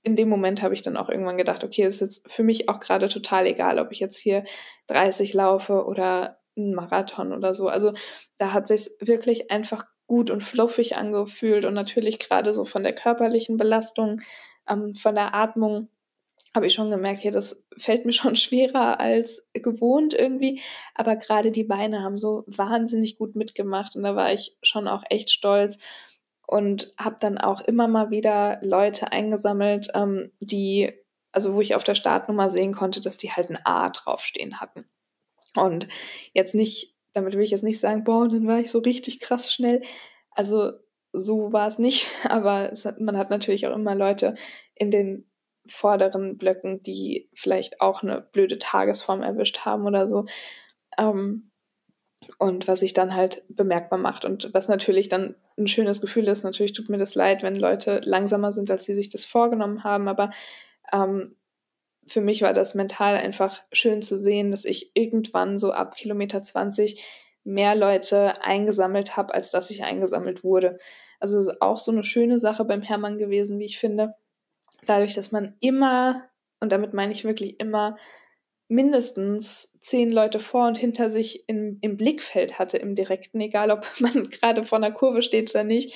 in 0.03 0.16
dem 0.16 0.28
Moment 0.28 0.62
habe 0.62 0.74
ich 0.74 0.82
dann 0.82 0.97
auch 0.97 1.09
irgendwann 1.09 1.36
gedacht, 1.36 1.62
okay, 1.62 1.82
ist 1.82 2.01
jetzt 2.01 2.28
für 2.30 2.43
mich 2.43 2.68
auch 2.68 2.80
gerade 2.80 3.09
total 3.09 3.47
egal, 3.47 3.78
ob 3.78 3.93
ich 3.93 4.01
jetzt 4.01 4.18
hier 4.18 4.45
30 4.89 5.34
laufe 5.34 5.86
oder 5.86 6.41
einen 6.57 6.74
Marathon 6.74 7.32
oder 7.32 7.55
so. 7.55 7.68
Also 7.68 7.93
da 8.39 8.53
hat 8.53 8.66
sich 8.66 8.91
wirklich 9.01 9.51
einfach 9.51 9.84
gut 10.09 10.30
und 10.30 10.43
fluffig 10.43 10.97
angefühlt 10.97 11.64
und 11.64 11.74
natürlich 11.74 12.18
gerade 12.18 12.53
so 12.53 12.64
von 12.64 12.82
der 12.82 12.95
körperlichen 12.95 13.57
Belastung, 13.57 14.16
ähm, 14.68 14.95
von 14.95 15.14
der 15.14 15.34
Atmung 15.34 15.89
habe 16.55 16.66
ich 16.66 16.74
schon 16.74 16.90
gemerkt, 16.90 17.20
hier, 17.20 17.30
das 17.30 17.64
fällt 17.76 18.07
mir 18.07 18.12
schon 18.12 18.36
schwerer 18.36 19.01
als 19.01 19.46
gewohnt 19.53 20.14
irgendwie. 20.14 20.61
Aber 20.94 21.16
gerade 21.16 21.51
die 21.51 21.64
Beine 21.64 22.03
haben 22.03 22.18
so 22.18 22.44
wahnsinnig 22.46 23.18
gut 23.18 23.36
mitgemacht 23.36 23.96
und 23.96 24.03
da 24.03 24.16
war 24.16 24.32
ich 24.32 24.57
schon 24.62 24.88
auch 24.88 25.03
echt 25.11 25.30
stolz 25.30 25.78
und 26.46 26.88
habe 26.99 27.16
dann 27.20 27.38
auch 27.38 27.61
immer 27.61 27.88
mal 27.88 28.11
wieder 28.11 28.59
Leute 28.62 29.12
eingesammelt, 29.12 29.88
ähm, 29.94 30.32
die, 30.40 30.90
also 31.30 31.55
wo 31.55 31.61
ich 31.61 31.74
auf 31.74 31.84
der 31.84 31.94
Startnummer 31.94 32.49
sehen 32.49 32.72
konnte, 32.72 33.01
dass 33.01 33.18
die 33.18 33.30
halt 33.30 33.51
ein 33.51 33.59
A 33.64 33.90
draufstehen 33.90 34.59
hatten. 34.61 34.86
Und 35.55 35.88
jetzt 36.32 36.55
nicht, 36.55 36.94
damit 37.12 37.34
will 37.34 37.42
ich 37.42 37.51
jetzt 37.51 37.64
nicht 37.64 37.80
sagen, 37.80 38.05
boah, 38.05 38.28
dann 38.28 38.46
war 38.46 38.61
ich 38.61 38.70
so 38.70 38.78
richtig 38.78 39.20
krass 39.20 39.53
schnell. 39.53 39.82
Also 40.30 40.72
so 41.12 41.53
war 41.53 41.66
es 41.66 41.78
nicht, 41.78 42.07
aber 42.30 42.70
es 42.70 42.88
man 42.99 43.18
hat 43.18 43.28
natürlich 43.28 43.66
auch 43.66 43.74
immer 43.74 43.94
Leute 43.94 44.34
in 44.74 44.90
den 44.90 45.28
vorderen 45.69 46.39
Blöcken, 46.39 46.83
die 46.83 47.29
vielleicht 47.35 47.81
auch 47.81 48.03
eine 48.03 48.21
blöde 48.21 48.59
Tagesform 48.59 49.23
erwischt 49.23 49.61
haben 49.61 49.87
oder 49.87 50.07
so. 50.09 50.27
Ähm, 50.99 51.51
und 52.39 52.66
was 52.66 52.81
sich 52.81 52.93
dann 52.93 53.14
halt 53.14 53.45
bemerkbar 53.49 53.99
macht. 53.99 54.25
Und 54.25 54.53
was 54.53 54.69
natürlich 54.69 55.09
dann 55.09 55.37
ein 55.57 55.69
schönes 55.69 56.01
Gefühl 56.01 56.27
ist, 56.29 56.43
natürlich 56.43 56.73
tut 56.73 56.89
mir 56.89 56.99
das 56.99 57.14
leid, 57.14 57.43
wenn 57.43 57.57
Leute 57.57 58.01
langsamer 58.05 58.53
sind, 58.53 58.71
als 58.71 58.85
sie 58.85 58.95
sich 58.95 59.09
das 59.09 59.25
vorgenommen 59.25 59.85
haben, 59.85 60.09
aber 60.09 60.31
ähm, 60.93 61.37
für 62.07 62.21
mich 62.21 62.43
war 62.43 62.55
das 62.55 62.75
mental 62.75 63.16
einfach 63.16 63.62
schön 63.71 64.03
zu 64.03 64.19
sehen, 64.19 64.51
dass 64.51 64.64
ich 64.64 64.93
irgendwann 64.95 65.59
so 65.59 65.73
ab 65.73 65.97
Kilometer 65.97 66.43
20 66.43 67.05
mehr 67.45 67.75
Leute 67.75 68.43
eingesammelt 68.43 69.16
habe, 69.16 69.35
als 69.35 69.51
dass 69.51 69.71
ich 69.71 69.85
eingesammelt 69.85 70.43
wurde. 70.43 70.79
Also 71.21 71.37
das 71.37 71.47
ist 71.47 71.62
auch 71.62 71.79
so 71.79 71.93
eine 71.93 72.05
schöne 72.05 72.39
Sache 72.39 72.64
beim 72.64 72.83
Hermann 72.83 73.19
gewesen, 73.19 73.59
wie 73.59 73.64
ich 73.64 73.79
finde 73.79 74.14
dadurch, 74.89 75.14
dass 75.14 75.32
man 75.32 75.57
immer, 75.61 76.28
und 76.61 76.72
damit 76.72 76.95
meine 76.95 77.12
ich 77.12 77.24
wirklich 77.24 77.61
immer, 77.61 77.97
mindestens 78.68 79.78
zehn 79.80 80.11
Leute 80.11 80.39
vor 80.39 80.66
und 80.66 80.76
hinter 80.76 81.09
sich 81.09 81.49
im, 81.49 81.78
im 81.80 81.97
Blickfeld 81.97 82.59
hatte, 82.59 82.76
im 82.76 82.95
direkten, 82.95 83.41
egal 83.41 83.70
ob 83.70 83.86
man 84.01 84.30
gerade 84.30 84.64
vor 84.64 84.78
einer 84.78 84.93
Kurve 84.93 85.22
steht 85.22 85.51
oder 85.51 85.64
nicht, 85.64 85.95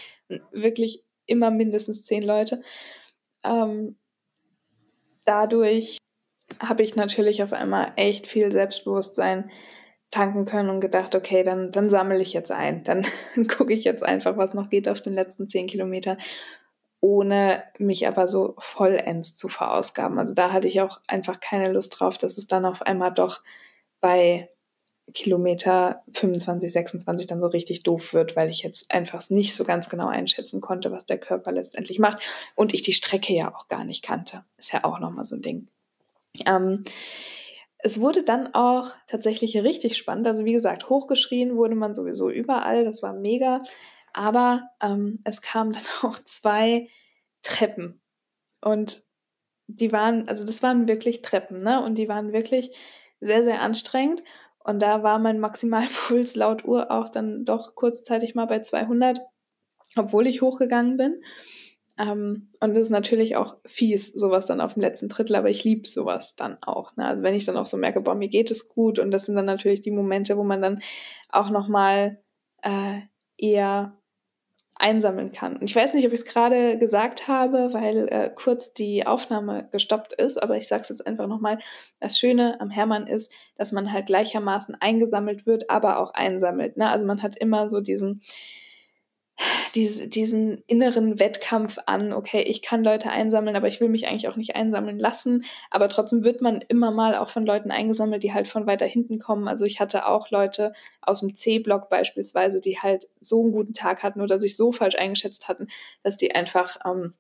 wirklich 0.51 1.05
immer 1.27 1.51
mindestens 1.51 2.03
zehn 2.05 2.23
Leute. 2.23 2.63
Ähm, 3.45 3.97
dadurch 5.25 5.99
habe 6.61 6.83
ich 6.83 6.97
natürlich 6.97 7.43
auf 7.43 7.53
einmal 7.53 7.93
echt 7.97 8.27
viel 8.27 8.51
Selbstbewusstsein 8.51 9.51
tanken 10.11 10.45
können 10.45 10.69
und 10.69 10.81
gedacht, 10.81 11.15
okay, 11.15 11.43
dann, 11.43 11.71
dann 11.73 11.89
sammle 11.89 12.21
ich 12.21 12.33
jetzt 12.33 12.53
ein. 12.53 12.85
Dann 12.85 13.07
gucke 13.49 13.73
ich 13.73 13.85
jetzt 13.85 14.03
einfach, 14.03 14.37
was 14.37 14.55
noch 14.55 14.71
geht 14.71 14.89
auf 14.89 15.01
den 15.01 15.15
letzten 15.15 15.49
zehn 15.49 15.67
Kilometern 15.67 16.19
ohne 17.03 17.65
mich 17.79 18.07
aber 18.07 18.29
so 18.29 18.55
vollends 18.59 19.35
zu 19.35 19.49
verausgaben. 19.49 20.21
Also 20.21 20.35
da 20.35 20.53
hatte 20.53 20.69
ich 20.69 20.81
auch 20.81 21.01
einfach 21.09 21.41
keine 21.41 21.71
Lust 21.71 21.99
drauf, 21.99 22.17
dass 22.17 22.39
es 22.39 22.47
dann 22.47 22.65
auf 22.65 22.81
einmal 22.83 23.13
doch 23.13 23.43
bei 24.01 24.49
Kilometer 25.13 26.05
25, 26.13 26.73
26 26.73 27.27
dann 27.27 27.41
so 27.41 27.49
richtig 27.49 27.83
doof 27.83 28.15
wird, 28.15 28.37
weil 28.37 28.49
ich 28.49 28.63
jetzt 28.63 28.93
einfach 28.93 29.29
nicht 29.31 29.57
so 29.57 29.65
ganz 29.65 29.89
genau 29.89 30.07
einschätzen 30.07 30.61
konnte, 30.61 30.93
was 30.93 31.05
der 31.05 31.19
Körper 31.19 31.51
letztendlich 31.51 31.99
macht 31.99 32.23
und 32.55 32.73
ich 32.73 32.83
die 32.83 32.93
Strecke 32.93 33.35
ja 33.35 33.53
auch 33.53 33.67
gar 33.67 33.85
nicht 33.85 34.05
kannte. 34.05 34.45
Ist 34.57 34.73
ja 34.73 34.85
auch 34.85 35.01
nochmal 35.01 35.25
so 35.25 35.35
ein 35.35 35.43
Ding. 35.43 35.67
Ähm, 36.47 36.85
es 37.79 38.01
wurde 38.01 38.23
dann 38.23 38.55
auch 38.55 38.91
tatsächlich 39.09 39.57
richtig 39.57 39.97
spannend. 39.97 40.29
Also 40.29 40.45
wie 40.45 40.53
gesagt, 40.53 40.89
hochgeschrien 40.89 41.57
wurde 41.57 41.75
man 41.75 41.95
sowieso 41.95 42.31
überall. 42.31 42.85
Das 42.85 43.03
war 43.03 43.13
mega. 43.13 43.65
Aber 44.13 44.71
ähm, 44.81 45.21
es 45.25 45.43
kamen 45.43 45.73
dann 45.73 45.83
auch 46.03 46.19
zwei 46.23 46.89
Treppen. 47.43 48.01
Und 48.61 49.05
die 49.67 49.93
waren, 49.93 50.29
also 50.29 50.47
das 50.47 50.63
waren 50.63 50.87
wirklich 50.89 51.23
Treppen, 51.23 51.59
ne? 51.63 51.83
Und 51.83 51.97
die 51.97 52.09
waren 52.09 52.33
wirklich 52.33 52.77
sehr, 53.21 53.43
sehr 53.43 53.63
anstrengend. 53.63 54.23
Und 54.59 54.81
da 54.81 55.03
war 55.03 55.19
mein 55.19 55.41
Maximalpuls 55.41 56.37
laut 56.37 56.65
Uhr 56.65 56.91
auch 56.91 57.09
dann 57.09 57.45
doch 57.45 57.75
kurzzeitig 57.75 58.35
mal 58.35 58.47
bei 58.47 58.61
200, 58.61 59.21
obwohl 59.97 60.27
ich 60.27 60.43
hochgegangen 60.43 60.97
bin. 60.97 61.23
Ähm, 61.99 62.49
und 62.61 62.75
das 62.75 62.85
ist 62.85 62.91
natürlich 62.91 63.37
auch 63.37 63.57
fies, 63.67 64.13
sowas 64.13 64.47
dann 64.47 64.61
auf 64.61 64.75
dem 64.75 64.83
letzten 64.83 65.09
Drittel, 65.09 65.37
aber 65.37 65.51
ich 65.51 65.65
liebe 65.65 65.87
sowas 65.87 66.37
dann 66.37 66.57
auch. 66.63 66.97
Ne? 66.97 67.07
Also 67.07 67.23
wenn 67.23 67.35
ich 67.35 67.45
dann 67.45 67.57
auch 67.57 67.67
so 67.67 67.77
merke, 67.77 68.01
boah, 68.01 68.15
mir 68.15 68.29
geht 68.29 68.51
es 68.51 68.69
gut 68.69 68.99
und 68.99 69.11
das 69.11 69.27
sind 69.27 69.35
dann 69.35 69.45
natürlich 69.45 69.83
die 69.83 69.91
Momente, 69.91 70.37
wo 70.37 70.45
man 70.45 70.63
dann 70.63 70.83
auch 71.31 71.51
nochmal 71.51 72.23
äh, 72.63 73.01
eher 73.37 73.99
einsammeln 74.83 75.33
kann. 75.33 75.57
Und 75.57 75.65
ich 75.71 75.77
weiß 75.77 75.95
nicht, 75.95 76.07
ob 76.07 76.13
ich 76.13 76.21
es 76.21 76.27
gerade 76.27 76.77
gesagt 76.77 77.29
habe, 77.29 77.73
weil 77.73 78.09
äh, 78.09 78.31
kurz 78.35 78.75
die 78.75 79.07
Aufnahme 79.07 79.69
gestoppt 79.71 80.13
ist, 80.15 80.43
aber 80.43 80.57
ich 80.57 80.67
sage 80.67 80.83
es 80.83 80.89
jetzt 80.89 81.07
einfach 81.07 81.29
nochmal. 81.29 81.59
Das 82.01 82.19
Schöne 82.19 82.61
am 82.61 82.71
Hermann 82.71 83.07
ist, 83.07 83.33
dass 83.57 83.73
man 83.73 83.93
halt 83.93 84.07
gleichermaßen 84.07 84.77
eingesammelt 84.81 85.47
wird, 85.47 85.71
aber 85.71 86.01
auch 86.01 86.13
einsammelt. 86.15 86.77
Ne? 86.77 86.91
Also 86.91 87.07
man 87.07 87.23
hat 87.23 87.39
immer 87.39 87.69
so 87.69 87.81
diesen, 87.81 88.23
diese, 89.75 90.07
diesen 90.09 90.63
inneren 90.67 91.19
Wettkampf 91.19 91.79
an, 91.87 92.13
okay, 92.13 92.43
ich 92.43 92.63
kann 92.63 92.85
Leute 92.85 93.11
einsammeln, 93.11 93.57
aber 93.57 93.69
ich 93.69 93.81
will 93.81 93.89
mich 93.89 94.07
eigentlich 94.07 94.29
auch 94.29 94.37
nicht 94.37 94.55
einsammeln 94.55 94.99
lassen. 94.99 95.45
Aber 95.71 95.89
trotzdem 95.89 96.25
wird 96.25 96.43
man 96.43 96.61
immer 96.69 96.91
mal 96.91 97.15
auch 97.15 97.31
von 97.31 97.47
Leuten 97.47 97.71
eingesammelt, 97.71 98.23
die 98.23 98.33
halt 98.33 98.49
von 98.49 98.67
weiter 98.67 98.87
hinten 98.87 99.19
kommen. 99.19 99.49
Also 99.49 99.65
ich 99.65 99.81
hatte 99.81 100.09
auch 100.09 100.31
Leute 100.31 100.73
aus 101.01 101.21
dem 101.21 101.35
C-Block 101.35 101.89
beispielsweise, 101.89 102.61
die 102.61 102.79
halt 102.79 103.09
so 103.21 103.43
einen 103.43 103.53
guten 103.53 103.75
Tag 103.75 104.03
hatten 104.03 104.21
oder 104.21 104.39
sich 104.39 104.57
so 104.57 104.73
falsch 104.73 104.97
eingeschätzt 104.97 105.49
hatten, 105.49 105.69
dass 106.03 106.17
die 106.17 106.35
einfach 106.35 106.79
ähm, 106.85 107.15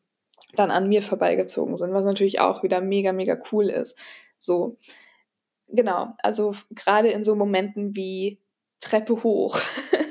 dann 0.54 0.70
an 0.70 0.88
mir 0.88 1.02
vorbeigezogen 1.02 1.76
sind, 1.76 1.92
was 1.94 2.04
natürlich 2.04 2.40
auch 2.40 2.62
wieder 2.62 2.80
mega, 2.80 3.12
mega 3.12 3.38
cool 3.50 3.68
ist. 3.70 3.98
So, 4.38 4.76
genau, 5.68 6.14
also 6.22 6.54
gerade 6.70 7.08
in 7.08 7.24
so 7.24 7.34
Momenten 7.34 7.96
wie 7.96 8.40
Treppe 8.80 9.22
hoch. 9.22 9.60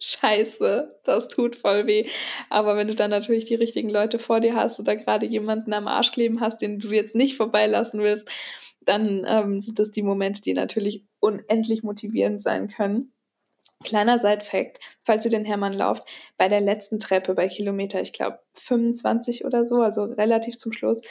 Scheiße, 0.00 0.98
das 1.04 1.28
tut 1.28 1.56
voll 1.56 1.86
weh. 1.86 2.08
Aber 2.48 2.74
wenn 2.76 2.88
du 2.88 2.94
dann 2.94 3.10
natürlich 3.10 3.44
die 3.44 3.54
richtigen 3.54 3.90
Leute 3.90 4.18
vor 4.18 4.40
dir 4.40 4.54
hast 4.54 4.80
oder 4.80 4.96
gerade 4.96 5.26
jemanden 5.26 5.74
am 5.74 5.86
Arsch 5.86 6.12
kleben 6.12 6.40
hast, 6.40 6.62
den 6.62 6.78
du 6.78 6.88
jetzt 6.88 7.14
nicht 7.14 7.36
vorbeilassen 7.36 8.00
willst, 8.00 8.28
dann 8.80 9.26
ähm, 9.28 9.60
sind 9.60 9.78
das 9.78 9.90
die 9.90 10.02
Momente, 10.02 10.40
die 10.40 10.54
natürlich 10.54 11.04
unendlich 11.20 11.82
motivierend 11.82 12.40
sein 12.42 12.68
können. 12.68 13.12
Kleiner 13.84 14.18
Side-Fact, 14.18 14.78
falls 15.02 15.24
ihr 15.26 15.30
den 15.30 15.44
Hermann 15.44 15.74
lauft, 15.74 16.04
bei 16.38 16.48
der 16.48 16.60
letzten 16.60 16.98
Treppe 16.98 17.34
bei 17.34 17.48
Kilometer, 17.48 18.00
ich 18.00 18.12
glaube 18.12 18.40
25 18.54 19.44
oder 19.44 19.66
so, 19.66 19.76
also 19.82 20.04
relativ 20.04 20.56
zum 20.56 20.72
Schluss, 20.72 21.02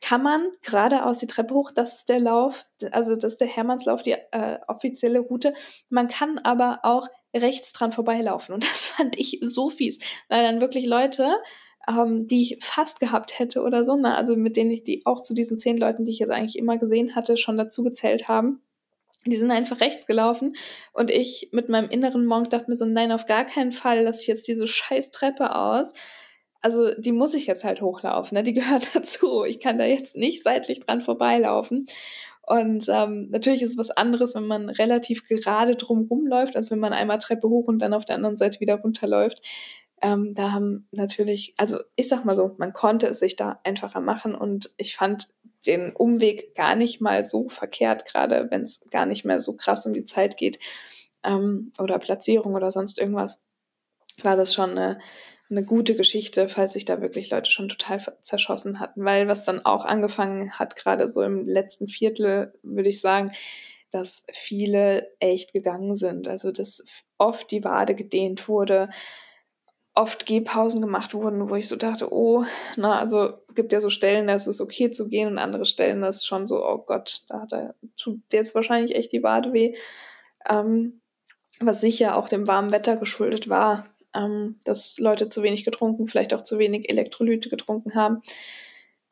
kann 0.00 0.22
man 0.22 0.48
geradeaus 0.62 1.18
die 1.18 1.26
Treppe 1.26 1.54
hoch, 1.54 1.70
das 1.70 1.94
ist 1.94 2.08
der 2.08 2.18
Lauf, 2.18 2.66
also 2.90 3.14
das 3.14 3.34
ist 3.34 3.40
der 3.40 3.48
Hermannslauf, 3.48 4.02
die 4.02 4.16
äh, 4.32 4.58
offizielle 4.66 5.20
Route. 5.20 5.54
Man 5.90 6.08
kann 6.08 6.38
aber 6.38 6.80
auch 6.82 7.08
rechts 7.34 7.72
dran 7.72 7.92
vorbeilaufen. 7.92 8.54
Und 8.54 8.64
das 8.70 8.84
fand 8.84 9.18
ich 9.18 9.38
so 9.42 9.70
fies, 9.70 9.98
weil 10.28 10.42
dann 10.42 10.60
wirklich 10.60 10.86
Leute, 10.86 11.36
ähm, 11.88 12.26
die 12.26 12.42
ich 12.42 12.58
fast 12.64 13.00
gehabt 13.00 13.38
hätte 13.38 13.62
oder 13.62 13.84
so, 13.84 13.96
ne? 13.96 14.16
also 14.16 14.36
mit 14.36 14.56
denen 14.56 14.70
ich 14.70 14.84
die 14.84 15.04
auch 15.04 15.22
zu 15.22 15.34
diesen 15.34 15.58
zehn 15.58 15.76
Leuten, 15.76 16.04
die 16.04 16.12
ich 16.12 16.18
jetzt 16.18 16.30
eigentlich 16.30 16.58
immer 16.58 16.78
gesehen 16.78 17.14
hatte, 17.14 17.36
schon 17.36 17.58
dazu 17.58 17.82
gezählt 17.82 18.28
haben. 18.28 18.60
Die 19.24 19.36
sind 19.36 19.52
einfach 19.52 19.80
rechts 19.80 20.06
gelaufen 20.06 20.56
und 20.92 21.10
ich 21.10 21.50
mit 21.52 21.68
meinem 21.68 21.88
inneren 21.88 22.26
Monk 22.26 22.50
dachte 22.50 22.68
mir 22.68 22.74
so, 22.74 22.86
nein, 22.86 23.12
auf 23.12 23.26
gar 23.26 23.44
keinen 23.44 23.70
Fall 23.70 24.02
lasse 24.02 24.20
ich 24.22 24.26
jetzt 24.26 24.48
diese 24.48 24.66
scheiß 24.66 25.12
Treppe 25.12 25.54
aus. 25.54 25.94
Also 26.60 26.92
die 26.94 27.12
muss 27.12 27.34
ich 27.34 27.46
jetzt 27.46 27.62
halt 27.62 27.82
hochlaufen, 27.82 28.36
ne? 28.36 28.42
die 28.42 28.52
gehört 28.52 28.90
dazu. 28.94 29.44
Ich 29.44 29.60
kann 29.60 29.78
da 29.78 29.84
jetzt 29.84 30.16
nicht 30.16 30.42
seitlich 30.42 30.80
dran 30.80 31.02
vorbeilaufen. 31.02 31.86
Und 32.44 32.88
ähm, 32.88 33.28
natürlich 33.30 33.62
ist 33.62 33.70
es 33.70 33.78
was 33.78 33.90
anderes, 33.90 34.34
wenn 34.34 34.46
man 34.46 34.68
relativ 34.68 35.26
gerade 35.28 35.76
drumherum 35.76 36.26
läuft, 36.26 36.56
als 36.56 36.70
wenn 36.70 36.80
man 36.80 36.92
einmal 36.92 37.18
Treppe 37.18 37.48
hoch 37.48 37.68
und 37.68 37.78
dann 37.78 37.94
auf 37.94 38.04
der 38.04 38.16
anderen 38.16 38.36
Seite 38.36 38.60
wieder 38.60 38.76
runterläuft. 38.76 39.42
Ähm, 40.02 40.34
da 40.34 40.50
haben 40.50 40.88
natürlich, 40.90 41.54
also 41.58 41.78
ich 41.94 42.08
sag 42.08 42.24
mal 42.24 42.34
so, 42.34 42.56
man 42.58 42.72
konnte 42.72 43.06
es 43.06 43.20
sich 43.20 43.36
da 43.36 43.60
einfacher 43.62 44.00
machen 44.00 44.34
und 44.34 44.74
ich 44.76 44.96
fand 44.96 45.28
den 45.66 45.92
Umweg 45.92 46.56
gar 46.56 46.74
nicht 46.74 47.00
mal 47.00 47.24
so 47.24 47.48
verkehrt, 47.48 48.04
gerade 48.04 48.48
wenn 48.50 48.62
es 48.62 48.88
gar 48.90 49.06
nicht 49.06 49.24
mehr 49.24 49.38
so 49.38 49.54
krass 49.54 49.86
um 49.86 49.92
die 49.92 50.02
Zeit 50.02 50.36
geht 50.36 50.58
ähm, 51.22 51.72
oder 51.78 52.00
Platzierung 52.00 52.54
oder 52.54 52.72
sonst 52.72 52.98
irgendwas, 52.98 53.44
war 54.24 54.36
das 54.36 54.52
schon 54.52 54.70
eine, 54.70 54.98
eine 55.52 55.62
gute 55.62 55.94
Geschichte, 55.94 56.48
falls 56.48 56.72
sich 56.72 56.84
da 56.84 57.00
wirklich 57.00 57.30
Leute 57.30 57.50
schon 57.50 57.68
total 57.68 58.00
zerschossen 58.20 58.80
hatten. 58.80 59.04
Weil 59.04 59.28
was 59.28 59.44
dann 59.44 59.64
auch 59.64 59.84
angefangen 59.84 60.58
hat, 60.58 60.76
gerade 60.76 61.06
so 61.06 61.22
im 61.22 61.46
letzten 61.46 61.88
Viertel, 61.88 62.54
würde 62.62 62.88
ich 62.88 63.00
sagen, 63.00 63.32
dass 63.90 64.24
viele 64.32 65.10
echt 65.20 65.52
gegangen 65.52 65.94
sind. 65.94 66.26
Also 66.26 66.50
dass 66.50 67.04
oft 67.18 67.50
die 67.50 67.62
Wade 67.62 67.94
gedehnt 67.94 68.48
wurde, 68.48 68.88
oft 69.94 70.24
Gehpausen 70.24 70.80
gemacht 70.80 71.12
wurden, 71.12 71.50
wo 71.50 71.54
ich 71.54 71.68
so 71.68 71.76
dachte, 71.76 72.12
oh, 72.12 72.44
na, 72.76 72.98
also 72.98 73.34
gibt 73.54 73.74
ja 73.74 73.80
so 73.80 73.90
Stellen, 73.90 74.26
da 74.26 74.34
ist 74.34 74.46
es 74.46 74.60
okay 74.60 74.90
zu 74.90 75.10
gehen 75.10 75.28
und 75.28 75.38
andere 75.38 75.66
Stellen, 75.66 76.00
das 76.00 76.16
ist 76.16 76.26
schon 76.26 76.46
so, 76.46 76.66
oh 76.66 76.78
Gott, 76.78 77.22
da 77.28 77.42
hat 77.42 77.52
er, 77.52 77.74
tut 77.98 78.20
jetzt 78.32 78.54
wahrscheinlich 78.54 78.96
echt 78.96 79.12
die 79.12 79.22
Wade 79.22 79.52
weh. 79.52 79.76
Ähm, 80.48 81.02
was 81.60 81.82
sicher 81.82 82.16
auch 82.16 82.28
dem 82.28 82.46
warmen 82.46 82.72
Wetter 82.72 82.96
geschuldet 82.96 83.50
war, 83.50 83.91
ähm, 84.14 84.58
dass 84.64 84.98
Leute 84.98 85.28
zu 85.28 85.42
wenig 85.42 85.64
getrunken, 85.64 86.06
vielleicht 86.06 86.34
auch 86.34 86.42
zu 86.42 86.58
wenig 86.58 86.90
Elektrolyte 86.90 87.48
getrunken 87.48 87.94
haben. 87.94 88.22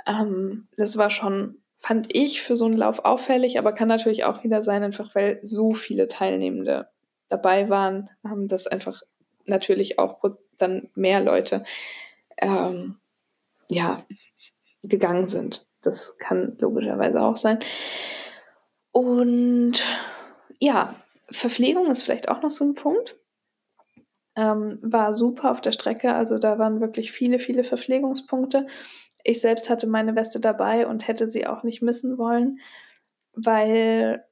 Ähm, 0.07 0.69
das 0.77 0.97
war 0.97 1.11
schon, 1.11 1.59
fand 1.77 2.15
ich, 2.15 2.43
für 2.43 2.57
so 2.57 2.67
einen 2.67 2.77
Lauf 2.77 3.05
auffällig, 3.05 3.59
aber 3.59 3.73
kann 3.73 3.89
natürlich 3.89 4.25
auch 4.25 4.45
wieder 4.45 4.63
sein, 4.63 4.83
einfach 4.83 5.15
weil 5.15 5.41
so 5.43 5.73
viele 5.73 6.09
Teilnehmende 6.09 6.89
dabei 7.29 7.69
waren, 7.69 8.11
haben 8.25 8.49
das 8.49 8.67
einfach 8.67 9.03
natürlich 9.47 9.99
auch 9.99 10.19
dann 10.59 10.89
mehr 10.95 11.21
Leute 11.21 11.65
ähm, 12.39 12.99
ja, 13.71 14.05
gegangen 14.83 15.29
sind. 15.29 15.67
Das 15.81 16.19
kann 16.19 16.57
logischerweise 16.61 17.23
auch 17.23 17.37
sein. 17.37 17.61
Und 18.93 19.83
ja, 20.59 20.95
Verpflegung 21.31 21.91
ist 21.91 22.03
vielleicht 22.03 22.29
auch 22.29 22.43
noch 22.43 22.51
so 22.51 22.65
ein 22.65 22.75
Punkt. 22.75 23.17
Ähm, 24.41 24.79
war 24.81 25.15
super 25.15 25.51
auf 25.51 25.61
der 25.61 25.73
Strecke, 25.73 26.15
also 26.15 26.39
da 26.39 26.59
waren 26.59 26.81
wirklich 26.81 27.13
viele, 27.13 27.41
viele 27.41 27.63
Verpflegungspunkte. 27.63 28.67
Ich 29.23 29.43
selbst 29.43 29.69
hatte 29.69 29.87
meine 29.87 30.17
Weste 30.17 30.41
dabei 30.41 30.87
und 30.87 31.07
hätte 31.07 31.29
sie 31.29 31.47
auch 31.47 31.63
nicht 31.63 31.83
missen 31.83 32.17
wollen, 32.17 32.61
weil 33.35 34.25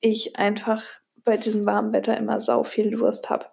ich 0.00 0.36
einfach 0.36 0.82
bei 1.24 1.36
diesem 1.36 1.66
warmen 1.66 1.92
Wetter 1.92 2.16
immer 2.16 2.40
sau 2.40 2.62
viel 2.62 2.90
Durst 2.90 3.28
habe. 3.28 3.44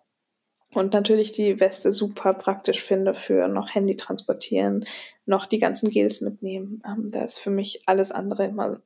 Und 0.74 0.94
natürlich 0.94 1.34
die 1.34 1.60
Weste 1.60 1.92
super 1.92 2.34
praktisch 2.34 2.82
finde 2.82 3.14
für 3.14 3.50
noch 3.50 3.76
Handy 3.76 3.98
transportieren, 3.98 4.86
noch 5.26 5.46
die 5.46 5.60
ganzen 5.60 5.90
Gels 5.90 6.22
mitnehmen. 6.22 6.82
Ähm, 6.86 7.12
da 7.12 7.22
ist 7.22 7.40
für 7.40 7.50
mich 7.50 7.82
alles 7.86 8.14
andere 8.14 8.46
immer 8.46 8.82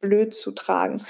blöd 0.00 0.32
zu 0.32 0.52
tragen. 0.52 1.02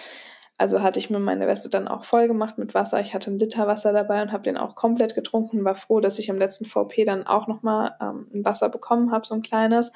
Also 0.59 0.83
hatte 0.83 0.99
ich 0.99 1.11
mir 1.11 1.19
meine 1.19 1.47
Weste 1.47 1.69
dann 1.69 1.89
auch 1.89 2.05
voll 2.05 2.29
gemacht 2.29 2.59
mit 2.59 2.75
Wasser. 2.75 3.01
Ich 3.01 3.15
hatte 3.15 3.31
einen 3.31 3.39
Liter 3.39 3.67
Wasser 3.67 3.93
dabei 3.93 4.23
und 4.23 4.33
habe 4.33 4.45
den 4.45 4.57
auch 4.57 4.75
komplett 4.75 5.15
getrunken. 5.15 5.65
War 5.65 5.75
froh, 5.75 6.01
dass 6.01 6.19
ich 6.19 6.31
am 6.31 6.39
letzten 6.39 6.67
VP 6.67 7.05
dann 7.05 7.27
auch 7.27 7.49
nochmal 7.49 7.97
ähm, 8.01 8.29
ein 8.33 8.45
Wasser 8.45 8.69
bekommen 8.69 9.11
habe, 9.11 9.27
so 9.27 9.35
ein 9.35 9.43
kleines. 9.43 9.93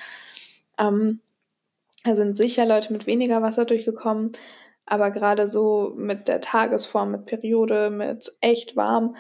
Ähm, 0.79 1.21
da 2.05 2.15
sind 2.15 2.37
sicher 2.37 2.67
Leute 2.67 2.93
mit 2.93 3.07
weniger 3.07 3.43
Wasser 3.43 3.65
durchgekommen. 3.65 4.33
Aber 4.87 5.11
gerade 5.11 5.49
so 5.49 5.93
mit 5.97 6.29
der 6.29 6.41
Tagesform, 6.41 7.11
mit 7.11 7.27
Periode, 7.27 7.91
mit 7.91 8.33
echt 8.41 8.77
warm, 8.77 9.17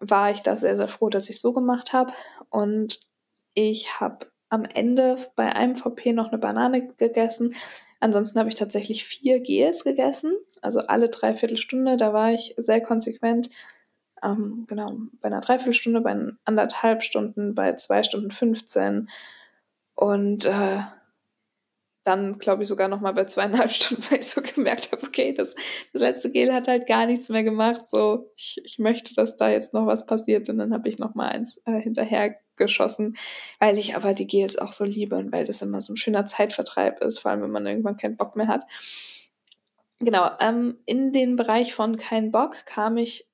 war 0.00 0.30
ich 0.30 0.42
da 0.42 0.56
sehr, 0.56 0.76
sehr 0.76 0.88
froh, 0.88 1.08
dass 1.08 1.28
ich 1.28 1.40
so 1.40 1.52
gemacht 1.52 1.92
habe. 1.92 2.12
Und 2.50 3.00
ich 3.54 4.00
habe 4.00 4.26
am 4.48 4.64
Ende 4.64 5.16
bei 5.34 5.54
einem 5.54 5.74
VP 5.74 6.12
noch 6.12 6.28
eine 6.28 6.38
Banane 6.38 6.88
gegessen, 6.94 7.54
Ansonsten 8.02 8.40
habe 8.40 8.48
ich 8.48 8.56
tatsächlich 8.56 9.04
vier 9.04 9.38
Gels 9.38 9.84
gegessen, 9.84 10.34
also 10.60 10.80
alle 10.80 11.08
Dreiviertelstunde. 11.08 11.96
Da 11.96 12.12
war 12.12 12.32
ich 12.32 12.52
sehr 12.56 12.80
konsequent. 12.80 13.48
Ähm, 14.24 14.64
genau, 14.66 14.96
bei 15.20 15.28
einer 15.28 15.40
Dreiviertelstunde, 15.40 16.00
bei 16.00 16.16
anderthalb 16.44 17.04
Stunden, 17.04 17.54
bei 17.54 17.74
zwei 17.76 18.02
Stunden 18.02 18.32
15. 18.32 19.08
Und 19.94 20.46
äh, 20.46 20.80
dann 22.02 22.40
glaube 22.40 22.64
ich 22.64 22.68
sogar 22.68 22.88
noch 22.88 23.00
mal 23.00 23.14
bei 23.14 23.26
zweieinhalb 23.26 23.70
Stunden, 23.70 24.02
weil 24.10 24.18
ich 24.18 24.26
so 24.26 24.42
gemerkt 24.42 24.90
habe, 24.90 25.06
okay, 25.06 25.32
das, 25.32 25.54
das 25.92 26.02
letzte 26.02 26.32
Gel 26.32 26.52
hat 26.52 26.66
halt 26.66 26.88
gar 26.88 27.06
nichts 27.06 27.28
mehr 27.28 27.44
gemacht. 27.44 27.88
So, 27.88 28.32
ich, 28.34 28.60
ich 28.64 28.80
möchte, 28.80 29.14
dass 29.14 29.36
da 29.36 29.48
jetzt 29.48 29.74
noch 29.74 29.86
was 29.86 30.06
passiert. 30.06 30.48
Und 30.48 30.58
dann 30.58 30.74
habe 30.74 30.88
ich 30.88 30.98
noch 30.98 31.14
mal 31.14 31.28
eins 31.28 31.62
äh, 31.66 31.80
hinterher 31.80 32.34
geschossen, 32.62 33.16
weil 33.58 33.78
ich 33.78 33.96
aber 33.96 34.14
die 34.14 34.26
Gels 34.26 34.56
auch 34.58 34.72
so 34.72 34.84
liebe 34.84 35.16
und 35.16 35.32
weil 35.32 35.44
das 35.44 35.62
immer 35.62 35.80
so 35.80 35.92
ein 35.92 35.96
schöner 35.96 36.26
Zeitvertreib 36.26 37.02
ist, 37.02 37.18
vor 37.18 37.30
allem 37.30 37.42
wenn 37.42 37.50
man 37.50 37.66
irgendwann 37.66 37.96
keinen 37.96 38.16
Bock 38.16 38.36
mehr 38.36 38.48
hat. 38.48 38.64
Genau, 40.00 40.30
ähm, 40.40 40.78
in 40.86 41.12
den 41.12 41.36
Bereich 41.36 41.74
von 41.74 41.96
kein 41.96 42.32
Bock 42.32 42.66
kam 42.66 42.96
ich 42.96 43.28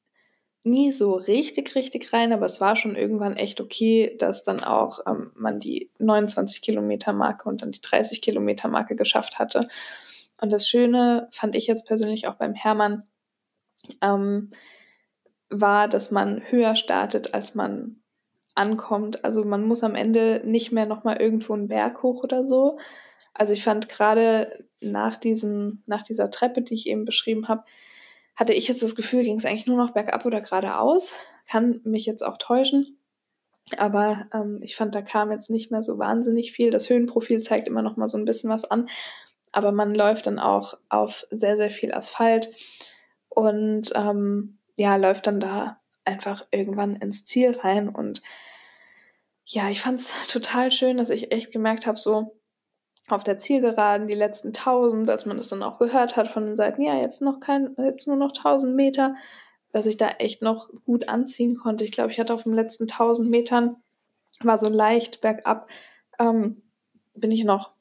nie 0.64 0.90
so 0.90 1.14
richtig, 1.14 1.74
richtig 1.74 2.12
rein, 2.12 2.32
aber 2.32 2.46
es 2.46 2.60
war 2.60 2.76
schon 2.76 2.96
irgendwann 2.96 3.36
echt 3.36 3.60
okay, 3.60 4.14
dass 4.18 4.42
dann 4.42 4.62
auch 4.62 5.00
ähm, 5.06 5.30
man 5.34 5.60
die 5.60 5.90
29 5.98 6.62
Kilometer 6.62 7.12
Marke 7.12 7.48
und 7.48 7.62
dann 7.62 7.70
die 7.70 7.80
30 7.80 8.20
Kilometer 8.20 8.68
Marke 8.68 8.96
geschafft 8.96 9.38
hatte. 9.38 9.68
Und 10.40 10.52
das 10.52 10.68
Schöne 10.68 11.28
fand 11.30 11.54
ich 11.54 11.66
jetzt 11.66 11.86
persönlich 11.86 12.26
auch 12.26 12.34
beim 12.34 12.54
Hermann, 12.54 13.04
ähm, 14.02 14.50
war, 15.50 15.88
dass 15.88 16.10
man 16.10 16.42
höher 16.50 16.76
startet, 16.76 17.34
als 17.34 17.54
man 17.54 18.02
ankommt. 18.58 19.24
Also 19.24 19.44
man 19.44 19.64
muss 19.64 19.84
am 19.84 19.94
Ende 19.94 20.42
nicht 20.44 20.72
mehr 20.72 20.86
nochmal 20.86 21.20
irgendwo 21.20 21.54
einen 21.54 21.68
Berg 21.68 22.02
hoch 22.02 22.24
oder 22.24 22.44
so. 22.44 22.78
Also 23.34 23.52
ich 23.52 23.62
fand 23.62 23.88
gerade 23.88 24.64
nach 24.80 25.18
nach 25.86 26.02
dieser 26.02 26.30
Treppe, 26.30 26.62
die 26.62 26.74
ich 26.74 26.88
eben 26.88 27.04
beschrieben 27.04 27.48
habe, 27.48 27.64
hatte 28.36 28.52
ich 28.52 28.68
jetzt 28.68 28.82
das 28.82 28.94
Gefühl, 28.94 29.22
ging 29.22 29.36
es 29.36 29.44
eigentlich 29.44 29.66
nur 29.66 29.76
noch 29.76 29.92
bergab 29.92 30.24
oder 30.24 30.40
geradeaus. 30.40 31.14
Kann 31.48 31.80
mich 31.84 32.06
jetzt 32.06 32.22
auch 32.22 32.36
täuschen. 32.36 32.98
Aber 33.76 34.26
ähm, 34.32 34.60
ich 34.62 34.76
fand, 34.76 34.94
da 34.94 35.02
kam 35.02 35.30
jetzt 35.30 35.50
nicht 35.50 35.70
mehr 35.70 35.82
so 35.82 35.98
wahnsinnig 35.98 36.52
viel. 36.52 36.70
Das 36.70 36.88
Höhenprofil 36.88 37.40
zeigt 37.40 37.68
immer 37.68 37.82
noch 37.82 37.96
mal 37.96 38.08
so 38.08 38.16
ein 38.16 38.24
bisschen 38.24 38.50
was 38.50 38.64
an. 38.64 38.88
Aber 39.52 39.72
man 39.72 39.94
läuft 39.94 40.26
dann 40.26 40.38
auch 40.38 40.74
auf 40.88 41.26
sehr, 41.30 41.56
sehr 41.56 41.70
viel 41.70 41.92
Asphalt 41.92 42.50
und 43.28 43.92
ähm, 43.94 44.58
ja, 44.76 44.96
läuft 44.96 45.26
dann 45.26 45.40
da 45.40 45.80
einfach 46.08 46.46
irgendwann 46.50 46.96
ins 46.96 47.24
Ziel 47.24 47.56
rein. 47.56 47.88
Und 47.88 48.22
ja, 49.44 49.68
ich 49.68 49.80
fand 49.80 50.00
es 50.00 50.26
total 50.28 50.72
schön, 50.72 50.96
dass 50.96 51.10
ich 51.10 51.32
echt 51.32 51.52
gemerkt 51.52 51.86
habe, 51.86 51.98
so, 51.98 52.34
auf 53.08 53.24
der 53.24 53.38
Zielgeraden 53.38 54.06
die 54.06 54.14
letzten 54.14 54.48
1000, 54.48 55.08
als 55.08 55.24
man 55.24 55.38
es 55.38 55.48
dann 55.48 55.62
auch 55.62 55.78
gehört 55.78 56.16
hat 56.16 56.28
von 56.28 56.44
den 56.44 56.56
Seiten, 56.56 56.82
ja, 56.82 57.00
jetzt 57.00 57.22
noch 57.22 57.40
kein, 57.40 57.74
jetzt 57.78 58.06
nur 58.06 58.16
noch 58.16 58.32
1000 58.32 58.74
Meter, 58.74 59.14
dass 59.72 59.86
ich 59.86 59.96
da 59.96 60.08
echt 60.18 60.42
noch 60.42 60.68
gut 60.84 61.08
anziehen 61.08 61.56
konnte. 61.56 61.84
Ich 61.84 61.92
glaube, 61.92 62.10
ich 62.10 62.20
hatte 62.20 62.34
auf 62.34 62.44
den 62.44 62.52
letzten 62.52 62.86
1000 62.86 63.30
Metern, 63.30 63.76
war 64.42 64.58
so 64.58 64.68
leicht 64.68 65.20
bergab, 65.20 65.68
ähm, 66.18 66.62
bin 67.14 67.30
ich 67.30 67.44
noch 67.44 67.72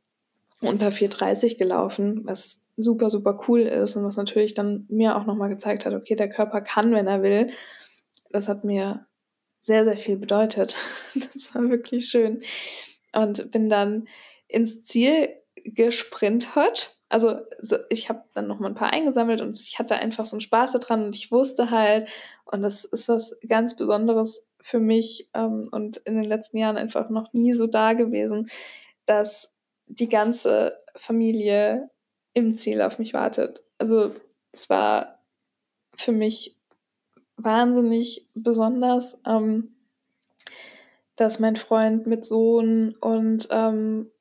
unter 0.61 0.91
430 0.91 1.57
gelaufen, 1.57 2.21
was 2.25 2.63
super, 2.77 3.09
super 3.09 3.37
cool 3.47 3.61
ist 3.61 3.95
und 3.95 4.03
was 4.03 4.17
natürlich 4.17 4.53
dann 4.53 4.85
mir 4.89 5.17
auch 5.17 5.25
nochmal 5.25 5.49
gezeigt 5.49 5.85
hat, 5.85 5.93
okay, 5.93 6.15
der 6.15 6.29
Körper 6.29 6.61
kann, 6.61 6.93
wenn 6.93 7.07
er 7.07 7.21
will. 7.21 7.51
Das 8.31 8.49
hat 8.49 8.63
mir 8.63 9.07
sehr, 9.59 9.83
sehr 9.83 9.97
viel 9.97 10.17
bedeutet. 10.17 10.75
Das 11.33 11.55
war 11.55 11.69
wirklich 11.69 12.09
schön. 12.09 12.41
Und 13.13 13.51
bin 13.51 13.69
dann 13.69 14.07
ins 14.47 14.83
Ziel 14.83 15.29
gesprintet. 15.63 16.95
Also 17.09 17.39
ich 17.89 18.09
habe 18.09 18.23
dann 18.33 18.47
noch 18.47 18.59
mal 18.59 18.67
ein 18.67 18.75
paar 18.75 18.91
eingesammelt 18.91 19.41
und 19.41 19.59
ich 19.59 19.79
hatte 19.79 19.95
einfach 19.95 20.25
so 20.25 20.35
einen 20.35 20.41
Spaß 20.41 20.73
daran 20.73 21.05
und 21.05 21.15
ich 21.15 21.31
wusste 21.31 21.71
halt, 21.71 22.09
und 22.45 22.61
das 22.61 22.83
ist 22.83 23.07
was 23.07 23.37
ganz 23.47 23.75
Besonderes 23.75 24.45
für 24.61 24.79
mich 24.79 25.29
ähm, 25.33 25.67
und 25.71 25.97
in 25.97 26.15
den 26.15 26.25
letzten 26.25 26.57
Jahren 26.57 26.77
einfach 26.77 27.09
noch 27.09 27.31
nie 27.31 27.53
so 27.53 27.65
da 27.65 27.93
gewesen, 27.93 28.47
dass 29.05 29.55
die 29.85 30.09
ganze 30.09 30.77
Familie 30.95 31.89
im 32.33 32.53
Ziel 32.53 32.81
auf 32.81 32.99
mich 32.99 33.13
wartet. 33.13 33.63
Also 33.77 34.11
es 34.51 34.69
war 34.69 35.23
für 35.95 36.11
mich 36.11 36.56
wahnsinnig 37.37 38.27
besonders, 38.33 39.19
ähm, 39.25 39.75
dass 41.15 41.39
mein 41.39 41.55
Freund 41.55 42.05
mit 42.05 42.25
Sohn 42.25 42.95
und 42.99 43.47
ähm, 43.51 44.11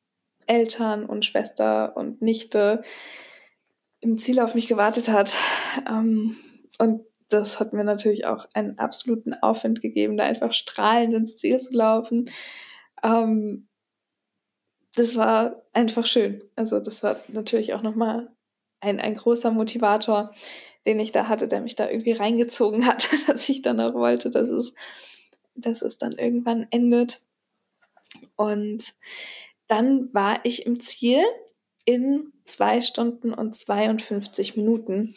Eltern 0.47 1.05
und 1.05 1.25
Schwester 1.25 1.97
und 1.97 2.23
Nichte 2.23 2.83
im 4.01 4.17
Ziel 4.17 4.41
auf 4.41 4.55
mich 4.55 4.69
gewartet 4.69 5.09
hat. 5.09 5.35
Ähm, 5.89 6.37
und 6.79 7.03
das 7.29 7.59
hat 7.59 7.73
mir 7.73 7.85
natürlich 7.85 8.27
auch 8.27 8.47
einen 8.55 8.79
absoluten 8.79 9.35
Aufwind 9.35 9.83
gegeben, 9.83 10.17
da 10.17 10.25
einfach 10.25 10.53
strahlend 10.53 11.15
ins 11.15 11.39
Ziel 11.39 11.59
zu 11.59 11.75
laufen. 11.75 12.31
Ähm, 13.03 13.69
das 14.95 15.17
war 15.17 15.63
einfach 15.73 16.07
schön. 16.07 16.43
Also 16.55 16.79
das 16.79 17.03
war 17.03 17.17
natürlich 17.29 17.75
auch 17.75 17.83
nochmal 17.83 18.31
ein, 18.81 19.01
ein 19.01 19.15
großer 19.15 19.51
Motivator, 19.51 20.33
den 20.87 21.01
ich 21.01 21.13
da 21.13 21.29
hatte, 21.29 21.49
der 21.49 21.61
mich 21.61 21.77
da 21.77 21.91
irgendwie 21.91 22.13
reingezogen 22.13 22.87
hat, 22.87 23.09
dass 23.27 23.49
ich 23.49 23.63
dann 23.63 23.81
auch 23.81 23.95
wollte, 23.95 24.31
dass 24.31 24.51
es, 24.51 24.75
dass 25.55 25.83
es 25.83 25.99
dann 25.99 26.13
irgendwann 26.13 26.67
endet. 26.71 27.21
Und 28.37 28.95
dann 29.67 30.13
war 30.15 30.41
ich 30.45 30.67
im 30.67 30.81
Ziel 30.81 31.23
in 31.85 32.33
zwei 32.45 32.81
Stunden 32.81 33.35
und 33.35 33.55
52 33.55 34.57
Minuten. 34.57 35.15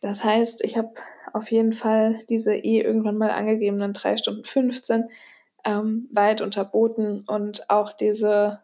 Das 0.00 0.24
heißt, 0.24 0.64
ich 0.64 0.76
habe 0.76 0.92
auf 1.32 1.50
jeden 1.50 1.72
Fall 1.72 2.20
diese 2.28 2.54
eh 2.54 2.80
irgendwann 2.80 3.18
mal 3.18 3.30
angegebenen 3.30 3.92
drei 3.92 4.16
Stunden 4.16 4.44
15 4.44 5.08
ähm, 5.64 6.08
weit 6.12 6.40
unterboten 6.40 7.24
und 7.26 7.68
auch 7.68 7.92
diese, 7.92 8.62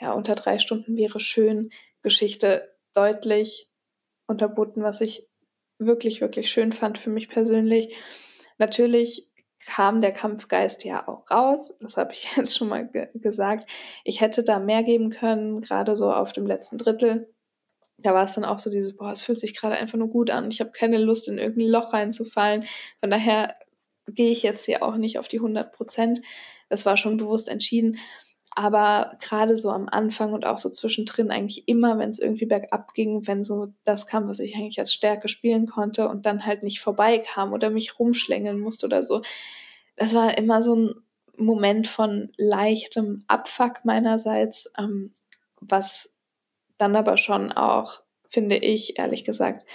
ja, 0.00 0.12
unter 0.12 0.34
drei 0.34 0.58
Stunden 0.58 0.96
wäre 0.96 1.20
schön 1.20 1.70
Geschichte 2.02 2.74
deutlich 2.94 3.68
unterboten, 4.26 4.82
was 4.82 5.00
ich 5.00 5.26
wirklich, 5.78 6.20
wirklich 6.20 6.50
schön 6.50 6.72
fand 6.72 6.98
für 6.98 7.10
mich 7.10 7.28
persönlich. 7.28 7.94
Natürlich 8.58 9.28
kam 9.66 10.00
der 10.00 10.12
Kampfgeist 10.12 10.84
ja 10.84 11.06
auch 11.08 11.30
raus. 11.30 11.74
Das 11.80 11.96
habe 11.96 12.12
ich 12.12 12.28
jetzt 12.36 12.56
schon 12.56 12.68
mal 12.68 12.88
ge 12.88 13.08
gesagt. 13.14 13.68
Ich 14.04 14.20
hätte 14.20 14.42
da 14.42 14.58
mehr 14.58 14.82
geben 14.82 15.10
können, 15.10 15.60
gerade 15.60 15.96
so 15.96 16.12
auf 16.12 16.32
dem 16.32 16.46
letzten 16.46 16.78
Drittel. 16.78 17.32
Da 17.98 18.14
war 18.14 18.24
es 18.24 18.34
dann 18.34 18.44
auch 18.44 18.58
so 18.58 18.70
dieses, 18.70 18.96
boah, 18.96 19.12
es 19.12 19.22
fühlt 19.22 19.40
sich 19.40 19.56
gerade 19.56 19.76
einfach 19.76 19.98
nur 19.98 20.08
gut 20.08 20.30
an. 20.30 20.50
Ich 20.50 20.60
habe 20.60 20.70
keine 20.70 20.98
Lust, 20.98 21.28
in 21.28 21.38
irgendein 21.38 21.68
Loch 21.70 21.92
reinzufallen. 21.92 22.64
Von 23.00 23.10
daher 23.10 23.56
gehe 24.06 24.30
ich 24.30 24.42
jetzt 24.42 24.66
hier 24.66 24.82
auch 24.82 24.96
nicht 24.96 25.18
auf 25.18 25.28
die 25.28 25.38
100 25.38 25.72
Prozent. 25.72 26.20
Das 26.68 26.84
war 26.86 26.96
schon 26.96 27.16
bewusst 27.16 27.48
entschieden. 27.48 27.98
Aber 28.58 29.10
gerade 29.20 29.54
so 29.54 29.68
am 29.70 29.86
Anfang 29.88 30.32
und 30.32 30.46
auch 30.46 30.56
so 30.56 30.70
zwischendrin 30.70 31.30
eigentlich 31.30 31.68
immer, 31.68 31.98
wenn 31.98 32.08
es 32.08 32.18
irgendwie 32.18 32.46
bergab 32.46 32.94
ging, 32.94 33.26
wenn 33.26 33.42
so 33.42 33.68
das 33.84 34.06
kam, 34.06 34.28
was 34.28 34.38
ich 34.38 34.56
eigentlich 34.56 34.80
als 34.80 34.94
Stärke 34.94 35.28
spielen 35.28 35.66
konnte 35.66 36.08
und 36.08 36.24
dann 36.24 36.46
halt 36.46 36.62
nicht 36.62 36.80
vorbeikam 36.80 37.52
oder 37.52 37.68
mich 37.68 37.98
rumschlängeln 37.98 38.58
musste 38.58 38.86
oder 38.86 39.04
so, 39.04 39.20
das 39.96 40.14
war 40.14 40.38
immer 40.38 40.62
so 40.62 40.74
ein 40.74 40.94
Moment 41.36 41.86
von 41.86 42.32
leichtem 42.38 43.24
Abfuck 43.28 43.84
meinerseits, 43.84 44.72
ähm, 44.78 45.12
was 45.60 46.18
dann 46.78 46.96
aber 46.96 47.18
schon 47.18 47.52
auch, 47.52 48.00
finde 48.26 48.56
ich, 48.56 48.98
ehrlich 48.98 49.24
gesagt, 49.24 49.66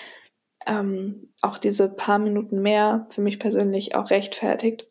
ähm, 0.65 1.31
auch 1.41 1.59
diese 1.59 1.87
paar 1.87 2.19
Minuten 2.19 2.61
mehr 2.61 3.07
für 3.11 3.21
mich 3.21 3.39
persönlich 3.39 3.95
auch 3.95 4.09
rechtfertigt. 4.09 4.87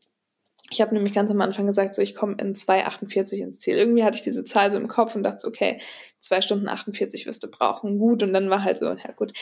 Ich 0.73 0.81
habe 0.81 0.95
nämlich 0.95 1.13
ganz 1.13 1.31
am 1.33 1.41
Anfang 1.41 1.67
gesagt, 1.67 1.97
so 1.97 2.01
ich 2.01 2.15
komme 2.15 2.37
in 2.39 2.55
2,48 2.55 3.43
ins 3.43 3.59
Ziel. 3.59 3.77
Irgendwie 3.77 4.05
hatte 4.05 4.17
ich 4.17 4.23
diese 4.23 4.45
Zahl 4.45 4.71
so 4.71 4.79
im 4.79 4.87
Kopf 4.87 5.17
und 5.17 5.25
dachte, 5.25 5.47
okay, 5.49 5.81
2 6.21 6.43
Stunden 6.43 6.69
48 6.69 7.27
wirst 7.27 7.43
du 7.43 7.51
brauchen. 7.51 7.99
Gut. 7.99 8.23
Und 8.23 8.33
dann 8.33 8.51
war 8.51 8.63
halt 8.63 8.79
so, 8.79 8.87
ja 8.87 9.13
gut, 9.17 9.33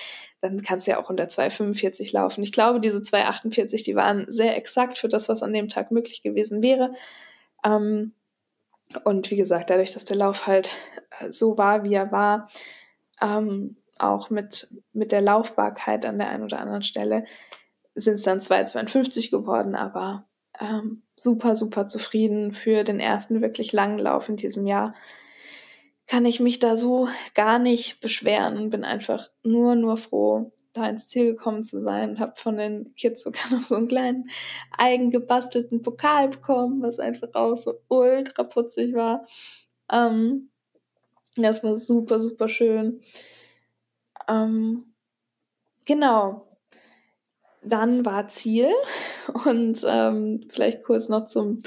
dann 0.40 0.62
kannst 0.62 0.86
du 0.86 0.92
ja 0.92 0.98
auch 0.98 1.10
unter 1.10 1.24
2,45 1.24 2.14
laufen. 2.14 2.42
Ich 2.42 2.52
glaube, 2.52 2.80
diese 2.80 2.98
2,48, 2.98 3.84
die 3.84 3.94
waren 3.94 4.24
sehr 4.28 4.56
exakt 4.56 4.96
für 4.96 5.08
das, 5.08 5.28
was 5.28 5.42
an 5.42 5.52
dem 5.52 5.68
Tag 5.68 5.90
möglich 5.90 6.22
gewesen 6.22 6.62
wäre. 6.62 6.94
Ähm, 7.62 8.14
und 9.04 9.30
wie 9.30 9.36
gesagt, 9.36 9.68
dadurch, 9.68 9.92
dass 9.92 10.06
der 10.06 10.16
Lauf 10.16 10.46
halt 10.46 10.70
äh, 11.20 11.30
so 11.30 11.58
war, 11.58 11.84
wie 11.84 11.94
er 11.94 12.10
war, 12.10 12.48
ähm, 13.20 13.76
auch 13.98 14.30
mit, 14.30 14.68
mit 14.92 15.12
der 15.12 15.20
Laufbarkeit 15.20 16.06
an 16.06 16.18
der 16.18 16.30
einen 16.30 16.44
oder 16.44 16.60
anderen 16.60 16.82
Stelle, 16.82 17.24
sind 17.94 18.14
es 18.14 18.22
dann 18.22 18.38
2,52 18.38 19.30
geworden, 19.30 19.74
aber 19.74 20.27
ähm, 20.60 21.02
super, 21.16 21.54
super 21.54 21.86
zufrieden 21.86 22.52
für 22.52 22.84
den 22.84 23.00
ersten 23.00 23.42
wirklich 23.42 23.72
langen 23.72 23.98
Lauf 23.98 24.28
in 24.28 24.36
diesem 24.36 24.66
Jahr. 24.66 24.94
Kann 26.06 26.24
ich 26.24 26.40
mich 26.40 26.58
da 26.58 26.76
so 26.76 27.08
gar 27.34 27.58
nicht 27.58 28.00
beschweren 28.00 28.56
und 28.56 28.70
bin 28.70 28.84
einfach 28.84 29.28
nur, 29.42 29.74
nur 29.74 29.96
froh, 29.96 30.52
da 30.72 30.88
ins 30.88 31.08
Ziel 31.08 31.26
gekommen 31.26 31.64
zu 31.64 31.80
sein 31.80 32.10
und 32.10 32.20
habe 32.20 32.32
von 32.36 32.56
den 32.56 32.94
Kids 32.94 33.22
sogar 33.22 33.42
noch 33.50 33.64
so 33.64 33.74
einen 33.74 33.88
kleinen 33.88 34.30
eigengebastelten 34.76 35.82
Pokal 35.82 36.28
bekommen, 36.28 36.82
was 36.82 36.98
einfach 36.98 37.34
auch 37.34 37.56
so 37.56 37.74
ultra 37.88 38.44
putzig 38.44 38.94
war. 38.94 39.26
Ähm, 39.90 40.50
das 41.36 41.62
war 41.62 41.76
super, 41.76 42.20
super 42.20 42.48
schön. 42.48 43.00
Ähm, 44.28 44.94
genau, 45.86 46.47
dann 47.62 48.04
war 48.04 48.28
Ziel 48.28 48.68
und 49.44 49.84
ähm, 49.88 50.46
vielleicht 50.48 50.82
kurz 50.82 51.08
noch 51.08 51.24
zum, 51.24 51.60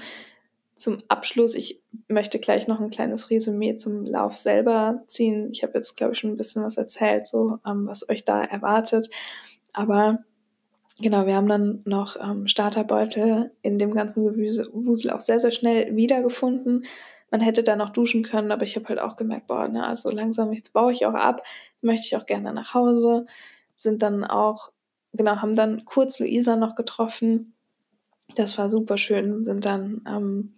zum 0.75 0.99
Abschluss. 1.07 1.55
Ich 1.55 1.81
möchte 2.07 2.39
gleich 2.39 2.67
noch 2.67 2.79
ein 2.79 2.89
kleines 2.89 3.29
Resümee 3.29 3.75
zum 3.75 4.05
Lauf 4.05 4.37
selber 4.37 5.03
ziehen. 5.07 5.49
Ich 5.51 5.63
habe 5.63 5.73
jetzt, 5.75 5.97
glaube 5.97 6.13
ich, 6.13 6.19
schon 6.19 6.31
ein 6.31 6.37
bisschen 6.37 6.63
was 6.63 6.77
erzählt, 6.77 7.27
so 7.27 7.57
ähm, 7.65 7.87
was 7.87 8.09
euch 8.09 8.25
da 8.25 8.43
erwartet. 8.43 9.09
Aber 9.73 10.19
genau, 10.99 11.25
wir 11.25 11.35
haben 11.35 11.47
dann 11.47 11.81
noch 11.85 12.17
ähm, 12.21 12.47
Starterbeutel 12.47 13.51
in 13.61 13.77
dem 13.77 13.93
ganzen 13.93 14.25
Gewusel 14.25 15.11
auch 15.11 15.21
sehr, 15.21 15.39
sehr 15.39 15.51
schnell 15.51 15.95
wiedergefunden. 15.95 16.85
Man 17.31 17.41
hätte 17.41 17.63
da 17.63 17.77
noch 17.77 17.91
duschen 17.91 18.23
können, 18.23 18.51
aber 18.51 18.63
ich 18.63 18.75
habe 18.75 18.89
halt 18.89 18.99
auch 18.99 19.15
gemerkt, 19.15 19.47
boah, 19.47 19.67
ne, 19.67 19.85
also 19.85 20.09
langsam, 20.11 20.51
jetzt 20.51 20.73
baue 20.73 20.91
ich 20.91 21.05
auch 21.05 21.13
ab, 21.13 21.43
möchte 21.81 22.05
ich 22.05 22.17
auch 22.17 22.25
gerne 22.25 22.53
nach 22.53 22.73
Hause. 22.73 23.25
Sind 23.75 24.01
dann 24.01 24.25
auch 24.25 24.71
genau, 25.13 25.37
haben 25.37 25.55
dann 25.55 25.85
kurz 25.85 26.19
Luisa 26.19 26.55
noch 26.55 26.75
getroffen. 26.75 27.53
Das 28.35 28.57
war 28.57 28.69
super 28.69 28.97
schön, 28.97 29.43
sind 29.43 29.65
dann 29.65 30.01
ähm, 30.07 30.53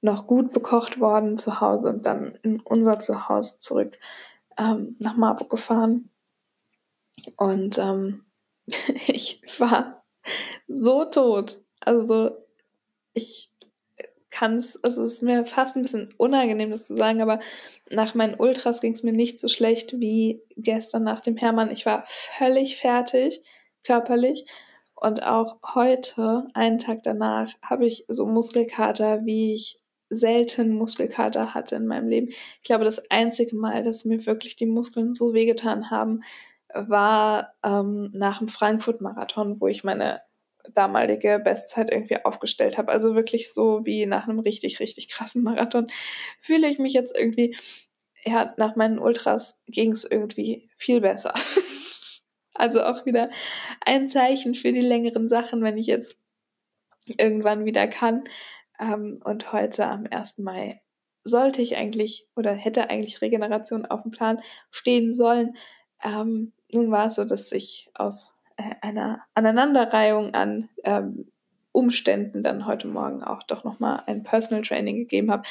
noch 0.00 0.26
gut 0.26 0.52
bekocht 0.52 1.00
worden 1.00 1.38
zu 1.38 1.60
Hause 1.60 1.90
und 1.90 2.06
dann 2.06 2.38
in 2.42 2.60
unser 2.60 2.98
Zuhause 2.98 3.58
zurück 3.58 3.98
ähm, 4.58 4.96
nach 4.98 5.16
Marburg 5.16 5.50
gefahren. 5.50 6.10
Und 7.36 7.78
ähm, 7.78 8.24
ich 9.06 9.42
war 9.58 10.04
so 10.68 11.04
tot. 11.04 11.58
Also 11.80 12.30
ich 13.12 13.50
kann 14.30 14.56
es, 14.56 14.82
also 14.82 15.04
es 15.04 15.14
ist 15.14 15.22
mir 15.22 15.46
fast 15.46 15.76
ein 15.76 15.82
bisschen 15.82 16.12
unangenehm, 16.16 16.70
das 16.70 16.86
zu 16.86 16.96
sagen, 16.96 17.22
aber 17.22 17.38
nach 17.88 18.14
meinen 18.14 18.34
Ultras 18.34 18.80
ging 18.80 18.92
es 18.92 19.04
mir 19.04 19.12
nicht 19.12 19.38
so 19.38 19.48
schlecht 19.48 20.00
wie 20.00 20.42
gestern 20.56 21.04
nach 21.04 21.20
dem 21.20 21.36
Hermann. 21.36 21.70
Ich 21.70 21.86
war 21.86 22.02
völlig 22.06 22.76
fertig 22.76 23.42
körperlich. 23.84 24.46
Und 24.94 25.22
auch 25.22 25.58
heute, 25.74 26.46
einen 26.54 26.78
Tag 26.78 27.02
danach, 27.02 27.52
habe 27.62 27.86
ich 27.86 28.04
so 28.08 28.26
Muskelkater, 28.26 29.24
wie 29.24 29.54
ich 29.54 29.80
selten 30.08 30.74
Muskelkater 30.74 31.54
hatte 31.54 31.76
in 31.76 31.86
meinem 31.86 32.08
Leben. 32.08 32.28
Ich 32.28 32.62
glaube, 32.62 32.84
das 32.84 33.10
einzige 33.10 33.56
Mal, 33.56 33.82
dass 33.82 34.04
mir 34.04 34.24
wirklich 34.26 34.56
die 34.56 34.66
Muskeln 34.66 35.14
so 35.14 35.34
wehgetan 35.34 35.90
haben, 35.90 36.20
war 36.74 37.54
ähm, 37.62 38.10
nach 38.12 38.38
dem 38.38 38.48
Frankfurt-Marathon, 38.48 39.60
wo 39.60 39.68
ich 39.68 39.84
meine 39.84 40.20
damalige 40.72 41.40
Bestzeit 41.42 41.90
irgendwie 41.90 42.24
aufgestellt 42.24 42.78
habe. 42.78 42.90
Also 42.90 43.14
wirklich 43.14 43.52
so 43.52 43.84
wie 43.84 44.06
nach 44.06 44.26
einem 44.26 44.38
richtig, 44.38 44.80
richtig 44.80 45.08
krassen 45.08 45.42
Marathon 45.42 45.88
fühle 46.40 46.68
ich 46.68 46.78
mich 46.78 46.94
jetzt 46.94 47.16
irgendwie, 47.16 47.56
ja, 48.24 48.54
nach 48.56 48.74
meinen 48.76 48.98
Ultras 48.98 49.60
ging 49.66 49.92
es 49.92 50.04
irgendwie 50.04 50.68
viel 50.76 51.00
besser. 51.00 51.34
Also 52.54 52.84
auch 52.84 53.04
wieder 53.04 53.30
ein 53.84 54.08
Zeichen 54.08 54.54
für 54.54 54.72
die 54.72 54.80
längeren 54.80 55.26
Sachen, 55.26 55.62
wenn 55.62 55.76
ich 55.76 55.86
jetzt 55.86 56.20
irgendwann 57.06 57.64
wieder 57.64 57.86
kann. 57.88 58.24
Ähm, 58.80 59.20
und 59.24 59.52
heute 59.52 59.86
am 59.86 60.06
1. 60.10 60.38
Mai 60.38 60.80
sollte 61.24 61.62
ich 61.62 61.76
eigentlich 61.76 62.28
oder 62.36 62.52
hätte 62.52 62.90
eigentlich 62.90 63.22
Regeneration 63.22 63.86
auf 63.86 64.02
dem 64.02 64.10
Plan 64.10 64.40
stehen 64.70 65.10
sollen. 65.12 65.56
Ähm, 66.02 66.52
nun 66.72 66.90
war 66.90 67.06
es 67.06 67.16
so, 67.16 67.24
dass 67.24 67.50
ich 67.52 67.90
aus 67.94 68.40
äh, 68.56 68.74
einer 68.82 69.22
Aneinanderreihung 69.34 70.34
an 70.34 70.68
ähm, 70.84 71.30
Umständen 71.72 72.42
dann 72.42 72.66
heute 72.66 72.86
Morgen 72.86 73.24
auch 73.24 73.42
doch 73.42 73.64
nochmal 73.64 74.04
ein 74.06 74.22
Personal 74.22 74.62
Training 74.62 74.96
gegeben 74.96 75.32
habe. 75.32 75.42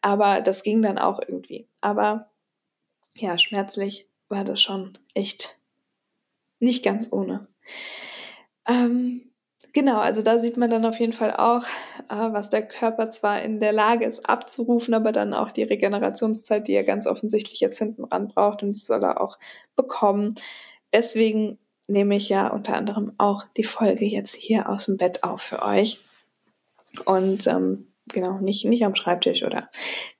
Aber 0.00 0.40
das 0.40 0.62
ging 0.62 0.82
dann 0.82 0.98
auch 0.98 1.20
irgendwie. 1.26 1.66
Aber 1.80 2.30
ja, 3.16 3.38
schmerzlich 3.38 4.08
war 4.28 4.44
das 4.44 4.60
schon 4.60 4.98
echt 5.14 5.58
nicht 6.58 6.84
ganz 6.84 7.12
ohne. 7.12 7.48
Ähm, 8.68 9.32
genau, 9.72 9.98
also 9.98 10.22
da 10.22 10.38
sieht 10.38 10.56
man 10.56 10.70
dann 10.70 10.84
auf 10.84 10.98
jeden 10.98 11.12
Fall 11.12 11.32
auch, 11.32 11.64
äh, 12.08 12.32
was 12.32 12.50
der 12.50 12.66
Körper 12.66 13.10
zwar 13.10 13.42
in 13.42 13.60
der 13.60 13.72
Lage 13.72 14.04
ist 14.04 14.28
abzurufen, 14.28 14.94
aber 14.94 15.12
dann 15.12 15.34
auch 15.34 15.52
die 15.52 15.62
Regenerationszeit, 15.62 16.66
die 16.68 16.74
er 16.74 16.84
ganz 16.84 17.06
offensichtlich 17.06 17.60
jetzt 17.60 17.78
hinten 17.78 18.04
ran 18.04 18.28
braucht 18.28 18.62
und 18.62 18.70
die 18.70 18.78
soll 18.78 19.02
er 19.04 19.20
auch 19.20 19.38
bekommen. 19.76 20.34
Deswegen 20.92 21.58
nehme 21.88 22.16
ich 22.16 22.28
ja 22.28 22.48
unter 22.48 22.74
anderem 22.74 23.12
auch 23.18 23.44
die 23.56 23.64
Folge 23.64 24.06
jetzt 24.06 24.34
hier 24.34 24.68
aus 24.68 24.86
dem 24.86 24.96
Bett 24.96 25.22
auf 25.22 25.40
für 25.40 25.62
euch. 25.62 26.00
Und 27.04 27.46
ähm, 27.46 27.86
genau, 28.12 28.38
nicht, 28.38 28.64
nicht 28.64 28.84
am 28.84 28.94
Schreibtisch 28.94 29.44
oder 29.44 29.70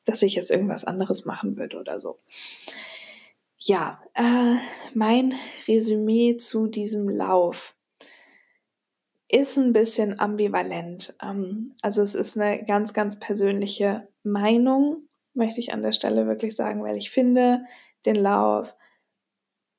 dass 0.05 0.23
ich 0.23 0.35
jetzt 0.35 0.51
irgendwas 0.51 0.85
anderes 0.85 1.25
machen 1.25 1.57
würde 1.57 1.79
oder 1.79 2.01
so. 2.01 2.19
Ja, 3.69 4.01
äh, 4.15 4.55
mein 4.95 5.35
Resümee 5.67 6.37
zu 6.37 6.69
diesem 6.69 7.09
Lauf 7.09 7.75
ist 9.29 9.57
ein 9.57 9.73
bisschen 9.73 10.21
ambivalent. 10.21 11.17
Ähm, 11.21 11.73
also 11.83 12.03
es 12.03 12.15
ist 12.15 12.39
eine 12.39 12.65
ganz, 12.65 12.93
ganz 12.93 13.19
persönliche 13.19 14.07
Meinung, 14.23 15.09
möchte 15.35 15.59
ich 15.59 15.73
an 15.73 15.83
der 15.83 15.91
Stelle 15.91 16.29
wirklich 16.29 16.55
sagen, 16.55 16.85
weil 16.85 16.97
ich 16.97 17.11
finde 17.11 17.65
den 18.05 18.15
Lauf 18.15 18.77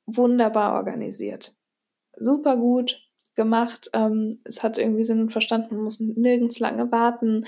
wunderbar 0.05 0.73
organisiert. 0.73 1.55
Super 2.17 2.57
gut 2.57 3.01
gemacht. 3.35 3.89
Ähm, 3.93 4.41
es 4.43 4.63
hat 4.63 4.77
irgendwie 4.77 5.03
Sinn 5.03 5.21
und 5.21 5.31
Verstand. 5.31 5.71
Man 5.71 5.81
muss 5.81 6.01
nirgends 6.01 6.59
lange 6.59 6.91
warten. 6.91 7.45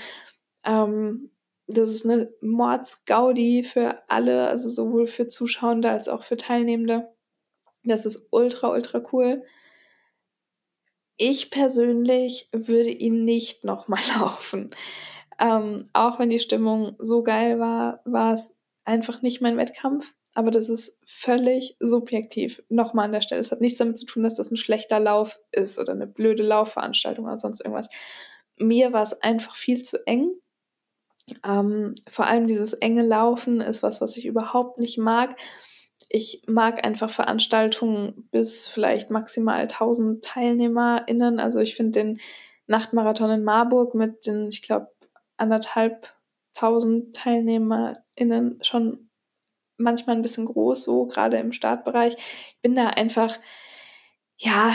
Ähm, 0.64 1.30
das 1.70 1.90
ist 1.90 2.04
eine 2.04 2.32
Mordsgaudi 2.40 3.64
für 3.64 4.02
alle, 4.08 4.48
also 4.48 4.68
sowohl 4.68 5.06
für 5.06 5.26
Zuschauende 5.26 5.90
als 5.90 6.08
auch 6.08 6.22
für 6.22 6.36
Teilnehmende. 6.36 7.08
Das 7.84 8.06
ist 8.06 8.28
ultra, 8.30 8.70
ultra 8.70 9.02
cool. 9.12 9.44
Ich 11.16 11.50
persönlich 11.50 12.48
würde 12.52 12.90
ihn 12.90 13.24
nicht 13.24 13.64
nochmal 13.64 14.00
laufen. 14.18 14.70
Ähm, 15.38 15.84
auch 15.92 16.18
wenn 16.18 16.30
die 16.30 16.38
Stimmung 16.38 16.96
so 16.98 17.22
geil 17.22 17.58
war, 17.58 18.00
war 18.04 18.34
es 18.34 18.58
einfach 18.84 19.22
nicht 19.22 19.40
mein 19.40 19.56
Wettkampf. 19.56 20.14
Aber 20.34 20.50
das 20.50 20.68
ist 20.68 21.00
völlig 21.04 21.76
subjektiv. 21.80 22.62
Nochmal 22.68 23.06
an 23.06 23.12
der 23.12 23.20
Stelle. 23.20 23.40
Es 23.40 23.50
hat 23.50 23.60
nichts 23.60 23.78
damit 23.78 23.98
zu 23.98 24.06
tun, 24.06 24.22
dass 24.22 24.36
das 24.36 24.50
ein 24.50 24.56
schlechter 24.56 25.00
Lauf 25.00 25.40
ist 25.50 25.78
oder 25.78 25.92
eine 25.92 26.06
blöde 26.06 26.42
Laufveranstaltung 26.42 27.24
oder 27.24 27.36
sonst 27.36 27.60
irgendwas. 27.60 27.88
Mir 28.56 28.92
war 28.92 29.02
es 29.02 29.20
einfach 29.22 29.56
viel 29.56 29.82
zu 29.82 30.06
eng. 30.06 30.30
Ähm, 31.46 31.94
vor 32.08 32.26
allem 32.26 32.46
dieses 32.46 32.72
enge 32.72 33.04
Laufen 33.04 33.60
ist 33.60 33.82
was, 33.82 34.00
was 34.00 34.16
ich 34.16 34.26
überhaupt 34.26 34.78
nicht 34.78 34.98
mag. 34.98 35.36
Ich 36.08 36.42
mag 36.46 36.84
einfach 36.84 37.10
Veranstaltungen 37.10 38.28
bis 38.30 38.66
vielleicht 38.66 39.10
maximal 39.10 39.60
1000 39.60 40.24
TeilnehmerInnen. 40.24 41.38
Also 41.38 41.60
ich 41.60 41.76
finde 41.76 42.00
den 42.00 42.20
Nachtmarathon 42.66 43.30
in 43.30 43.44
Marburg 43.44 43.94
mit 43.94 44.26
den, 44.26 44.48
ich 44.48 44.62
glaube, 44.62 44.88
anderthalb 45.36 46.12
tausend 46.54 47.14
TeilnehmerInnen 47.14 48.58
schon 48.62 49.10
manchmal 49.76 50.16
ein 50.16 50.22
bisschen 50.22 50.46
groß, 50.46 50.84
so 50.84 51.06
gerade 51.06 51.38
im 51.38 51.52
Startbereich. 51.52 52.14
Ich 52.14 52.60
bin 52.62 52.74
da 52.74 52.88
einfach, 52.88 53.38
ja, 54.36 54.72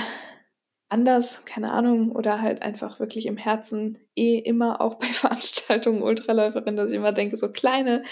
anders, 0.96 1.44
keine 1.44 1.74
Ahnung, 1.74 2.14
oder 2.14 2.42
halt 2.42 2.62
einfach 2.62 3.02
wirklich 3.02 3.26
im 3.26 3.36
Herzen 3.36 3.98
eh 4.16 4.38
immer 4.38 4.80
auch 4.80 4.96
bei 4.96 5.08
Veranstaltungen 5.12 6.02
Ultraläuferin, 6.02 6.78
dass 6.78 6.92
ich 6.92 6.96
immer 6.96 7.12
denke, 7.12 7.36
so 7.36 7.50
kleine, 7.50 8.04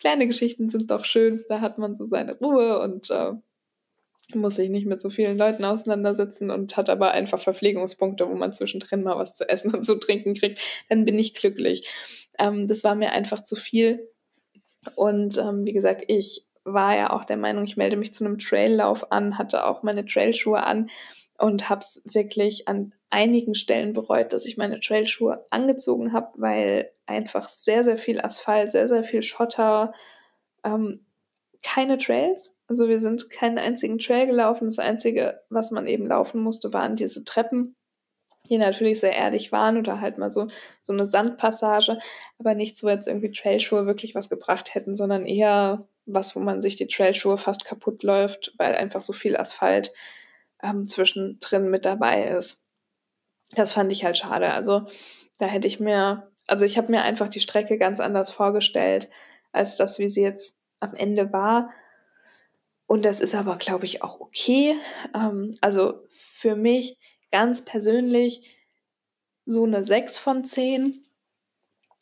kleine 0.00 0.26
Geschichten 0.26 0.68
sind 0.68 0.90
doch 0.90 1.04
schön, 1.04 1.44
da 1.48 1.60
hat 1.60 1.78
man 1.78 1.94
so 1.94 2.04
seine 2.04 2.36
Ruhe 2.36 2.80
und 2.80 3.10
äh, 3.10 3.34
muss 4.34 4.56
sich 4.56 4.70
nicht 4.70 4.86
mit 4.86 5.00
so 5.00 5.08
vielen 5.08 5.38
Leuten 5.38 5.64
auseinandersetzen 5.64 6.50
und 6.50 6.76
hat 6.76 6.90
aber 6.90 7.12
einfach 7.12 7.38
Verpflegungspunkte, 7.38 8.28
wo 8.28 8.34
man 8.34 8.52
zwischendrin 8.52 9.04
mal 9.04 9.16
was 9.16 9.36
zu 9.36 9.48
essen 9.48 9.72
und 9.74 9.84
zu 9.84 9.94
trinken 9.94 10.34
kriegt, 10.34 10.58
dann 10.88 11.04
bin 11.04 11.20
ich 11.20 11.34
glücklich. 11.34 11.88
Ähm, 12.40 12.66
das 12.66 12.82
war 12.82 12.96
mir 12.96 13.12
einfach 13.12 13.44
zu 13.44 13.54
viel. 13.54 14.08
Und 14.96 15.38
ähm, 15.38 15.64
wie 15.64 15.72
gesagt, 15.72 16.06
ich 16.08 16.44
war 16.64 16.96
ja 16.96 17.10
auch 17.10 17.24
der 17.24 17.36
Meinung, 17.36 17.64
ich 17.64 17.76
melde 17.76 17.96
mich 17.96 18.12
zu 18.12 18.24
einem 18.24 18.38
Traillauf 18.38 19.12
an, 19.12 19.38
hatte 19.38 19.64
auch 19.64 19.84
meine 19.84 20.04
Trailschuhe 20.04 20.64
an 20.64 20.90
und 21.42 21.68
habe 21.68 21.80
es 21.80 22.02
wirklich 22.04 22.68
an 22.68 22.94
einigen 23.10 23.56
Stellen 23.56 23.94
bereut, 23.94 24.32
dass 24.32 24.46
ich 24.46 24.56
meine 24.56 24.78
Trailschuhe 24.78 25.44
angezogen 25.50 26.12
habe, 26.12 26.30
weil 26.36 26.92
einfach 27.04 27.48
sehr, 27.48 27.82
sehr 27.82 27.96
viel 27.96 28.20
Asphalt, 28.20 28.70
sehr, 28.70 28.86
sehr 28.86 29.02
viel 29.02 29.24
Schotter, 29.24 29.92
ähm, 30.62 31.04
keine 31.60 31.98
Trails. 31.98 32.60
Also 32.68 32.88
wir 32.88 33.00
sind 33.00 33.28
keinen 33.28 33.58
einzigen 33.58 33.98
Trail 33.98 34.28
gelaufen. 34.28 34.66
Das 34.66 34.78
Einzige, 34.78 35.40
was 35.50 35.72
man 35.72 35.88
eben 35.88 36.06
laufen 36.06 36.40
musste, 36.40 36.72
waren 36.72 36.94
diese 36.94 37.24
Treppen, 37.24 37.74
die 38.48 38.56
natürlich 38.56 39.00
sehr 39.00 39.16
erdig 39.16 39.50
waren 39.50 39.78
oder 39.78 40.00
halt 40.00 40.18
mal 40.18 40.30
so, 40.30 40.46
so 40.80 40.92
eine 40.92 41.06
Sandpassage, 41.08 41.98
aber 42.38 42.54
nichts, 42.54 42.84
wo 42.84 42.88
jetzt 42.88 43.08
irgendwie 43.08 43.32
Trailschuhe 43.32 43.86
wirklich 43.86 44.14
was 44.14 44.30
gebracht 44.30 44.76
hätten, 44.76 44.94
sondern 44.94 45.26
eher 45.26 45.88
was, 46.06 46.36
wo 46.36 46.40
man 46.40 46.62
sich 46.62 46.76
die 46.76 46.86
Trailschuhe 46.86 47.36
fast 47.36 47.64
kaputt 47.64 48.04
läuft, 48.04 48.54
weil 48.58 48.76
einfach 48.76 49.02
so 49.02 49.12
viel 49.12 49.36
Asphalt 49.36 49.92
ähm, 50.62 50.86
zwischendrin 50.86 51.68
mit 51.70 51.84
dabei 51.84 52.24
ist. 52.24 52.66
Das 53.54 53.72
fand 53.72 53.92
ich 53.92 54.04
halt 54.04 54.18
schade. 54.18 54.52
Also 54.52 54.86
da 55.38 55.46
hätte 55.46 55.66
ich 55.66 55.80
mir, 55.80 56.30
also 56.46 56.64
ich 56.64 56.78
habe 56.78 56.90
mir 56.90 57.02
einfach 57.02 57.28
die 57.28 57.40
Strecke 57.40 57.78
ganz 57.78 58.00
anders 58.00 58.30
vorgestellt, 58.30 59.10
als 59.52 59.76
das, 59.76 59.98
wie 59.98 60.08
sie 60.08 60.22
jetzt 60.22 60.58
am 60.80 60.94
Ende 60.94 61.32
war. 61.32 61.70
Und 62.86 63.04
das 63.04 63.20
ist 63.20 63.34
aber, 63.34 63.56
glaube 63.56 63.84
ich, 63.84 64.02
auch 64.02 64.20
okay. 64.20 64.76
Ähm, 65.14 65.54
also 65.60 66.06
für 66.10 66.56
mich 66.56 66.98
ganz 67.30 67.64
persönlich 67.64 68.50
so 69.46 69.64
eine 69.64 69.82
6 69.82 70.18
von 70.18 70.44
10. 70.44 71.04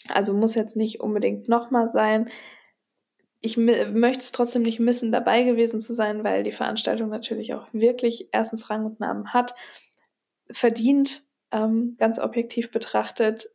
Also 0.09 0.35
muss 0.35 0.55
jetzt 0.55 0.77
nicht 0.77 1.01
unbedingt 1.01 1.49
nochmal 1.49 1.89
sein. 1.89 2.31
Ich 3.43 3.57
möchte 3.57 4.21
es 4.21 4.33
trotzdem 4.33 4.63
nicht 4.63 4.81
missen, 4.81 5.13
dabei 5.13 5.45
gewesen 5.45 5.81
zu 5.81 5.95
sein, 5.95 6.25
weil 6.25 6.43
die 6.43 6.53
Veranstaltung 6.53 7.09
natürlich 7.09 7.55
auch 7.55 7.67
wirklich 7.73 8.29
erstens 8.33 8.69
Rang 8.69 8.85
und 8.85 9.01
Namen 9.01 9.33
hat, 9.33 9.55
verdient, 10.51 11.23
ähm, 11.53 11.97
ganz 11.99 12.19
objektiv 12.19 12.71
betrachtet, 12.71 13.49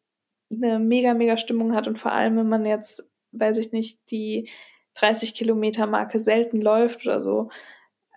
eine 0.52 0.80
mega, 0.80 1.14
mega 1.14 1.38
Stimmung 1.38 1.74
hat 1.76 1.88
und 1.88 2.00
vor 2.00 2.12
allem, 2.12 2.38
wenn 2.38 2.50
man 2.50 2.66
jetzt, 2.66 3.12
weiß 3.32 3.58
ich 3.58 3.72
nicht, 3.72 4.00
die 4.10 4.50
30 4.96 5.34
Kilometer 5.34 5.88
Marke 5.88 6.20
selten 6.20 6.62
läuft 6.62 7.06
oder 7.06 7.22
so, 7.22 7.50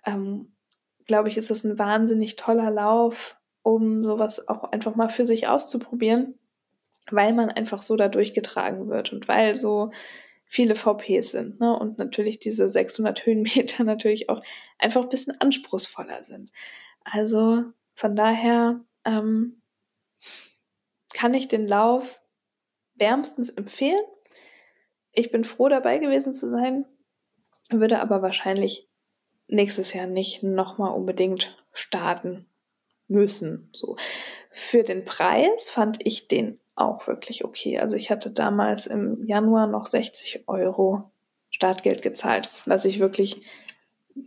ähm, 0.05 0.55
glaube 1.05 1.29
ich, 1.29 1.37
ist 1.37 1.49
das 1.49 1.63
ein 1.63 1.77
wahnsinnig 1.77 2.35
toller 2.35 2.71
Lauf, 2.71 3.37
um 3.63 4.05
sowas 4.05 4.47
auch 4.47 4.63
einfach 4.71 4.95
mal 4.95 5.09
für 5.09 5.25
sich 5.25 5.47
auszuprobieren, 5.47 6.39
weil 7.11 7.33
man 7.33 7.49
einfach 7.49 7.81
so 7.81 7.95
da 7.95 8.07
durchgetragen 8.07 8.89
wird 8.89 9.11
und 9.11 9.27
weil 9.27 9.55
so 9.55 9.91
viele 10.49 10.75
VPs 10.75 11.31
sind 11.31 11.59
ne? 11.59 11.77
und 11.77 11.99
natürlich 11.99 12.39
diese 12.39 12.67
600 12.67 13.25
Höhenmeter 13.25 13.83
natürlich 13.85 14.29
auch 14.29 14.41
einfach 14.79 15.03
ein 15.03 15.09
bisschen 15.09 15.39
anspruchsvoller 15.39 16.23
sind. 16.23 16.51
Also 17.03 17.63
von 17.93 18.15
daher 18.15 18.83
ähm, 19.05 19.61
kann 21.13 21.35
ich 21.35 21.47
den 21.47 21.67
Lauf 21.67 22.21
wärmstens 22.95 23.49
empfehlen. 23.49 24.03
Ich 25.11 25.31
bin 25.31 25.43
froh 25.43 25.69
dabei 25.69 25.99
gewesen 25.99 26.33
zu 26.33 26.49
sein, 26.49 26.85
würde 27.69 28.01
aber 28.01 28.21
wahrscheinlich 28.21 28.89
nächstes 29.47 29.93
Jahr 29.93 30.07
nicht 30.07 30.41
nochmal 30.41 30.93
unbedingt 30.93 31.63
starten 31.71 32.47
müssen. 33.07 33.69
So. 33.71 33.97
Für 34.49 34.83
den 34.83 35.05
Preis 35.05 35.69
fand 35.69 36.05
ich 36.05 36.27
den 36.27 36.59
auch 36.79 37.07
wirklich 37.07 37.45
okay. 37.45 37.79
Also 37.79 37.95
ich 37.95 38.09
hatte 38.11 38.31
damals 38.31 38.87
im 38.87 39.25
Januar 39.25 39.67
noch 39.67 39.85
60 39.85 40.47
Euro 40.47 41.11
Startgeld 41.49 42.01
gezahlt, 42.01 42.49
was 42.65 42.85
ich 42.85 42.99
wirklich 42.99 43.45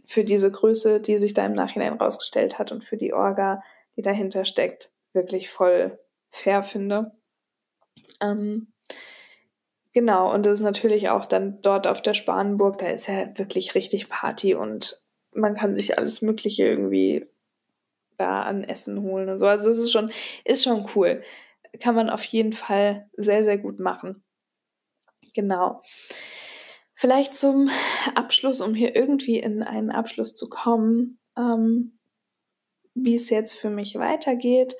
für 0.04 0.24
diese 0.24 0.50
Größe, 0.50 1.00
die 1.00 1.18
sich 1.18 1.34
da 1.34 1.44
im 1.44 1.52
Nachhinein 1.52 1.94
rausgestellt 1.94 2.58
hat 2.58 2.72
und 2.72 2.84
für 2.84 2.96
die 2.96 3.12
Orga, 3.12 3.62
die 3.96 4.02
dahinter 4.02 4.44
steckt, 4.44 4.90
wirklich 5.12 5.50
voll 5.50 5.98
fair 6.30 6.62
finde. 6.62 7.12
Ähm, 8.20 8.72
Genau, 9.92 10.32
und 10.32 10.46
das 10.46 10.54
ist 10.54 10.64
natürlich 10.64 11.10
auch 11.10 11.26
dann 11.26 11.60
dort 11.60 11.86
auf 11.86 12.00
der 12.00 12.14
Spanenburg, 12.14 12.78
da 12.78 12.86
ist 12.86 13.08
ja 13.08 13.26
wirklich 13.36 13.74
richtig 13.74 14.08
Party 14.08 14.54
und 14.54 15.02
man 15.32 15.54
kann 15.54 15.76
sich 15.76 15.98
alles 15.98 16.22
Mögliche 16.22 16.64
irgendwie 16.66 17.26
da 18.16 18.40
an 18.40 18.64
Essen 18.64 19.02
holen 19.02 19.28
und 19.28 19.38
so. 19.38 19.46
Also 19.46 19.68
es 19.68 19.78
ist 19.78 19.92
schon, 19.92 20.10
ist 20.44 20.64
schon 20.64 20.86
cool. 20.94 21.22
Kann 21.80 21.94
man 21.94 22.10
auf 22.10 22.24
jeden 22.24 22.52
Fall 22.52 23.08
sehr, 23.16 23.44
sehr 23.44 23.58
gut 23.58 23.80
machen. 23.80 24.24
Genau. 25.34 25.80
Vielleicht 26.94 27.34
zum 27.34 27.68
Abschluss, 28.14 28.60
um 28.60 28.74
hier 28.74 28.94
irgendwie 28.94 29.38
in 29.38 29.62
einen 29.62 29.90
Abschluss 29.90 30.34
zu 30.34 30.48
kommen, 30.48 31.18
ähm, 31.36 31.98
wie 32.94 33.14
es 33.14 33.30
jetzt 33.30 33.54
für 33.54 33.70
mich 33.70 33.94
weitergeht 33.94 34.76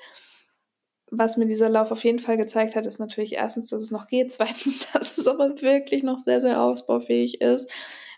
was 1.15 1.37
mir 1.37 1.45
dieser 1.45 1.69
Lauf 1.69 1.91
auf 1.91 2.03
jeden 2.03 2.19
Fall 2.19 2.37
gezeigt 2.37 2.75
hat, 2.75 2.85
ist 2.85 2.99
natürlich 2.99 3.33
erstens, 3.33 3.69
dass 3.69 3.81
es 3.81 3.91
noch 3.91 4.07
geht, 4.07 4.31
zweitens, 4.31 4.91
dass 4.91 5.17
es 5.17 5.27
aber 5.27 5.61
wirklich 5.61 6.03
noch 6.03 6.17
sehr, 6.17 6.41
sehr 6.41 6.61
ausbaufähig 6.61 7.41
ist, 7.41 7.71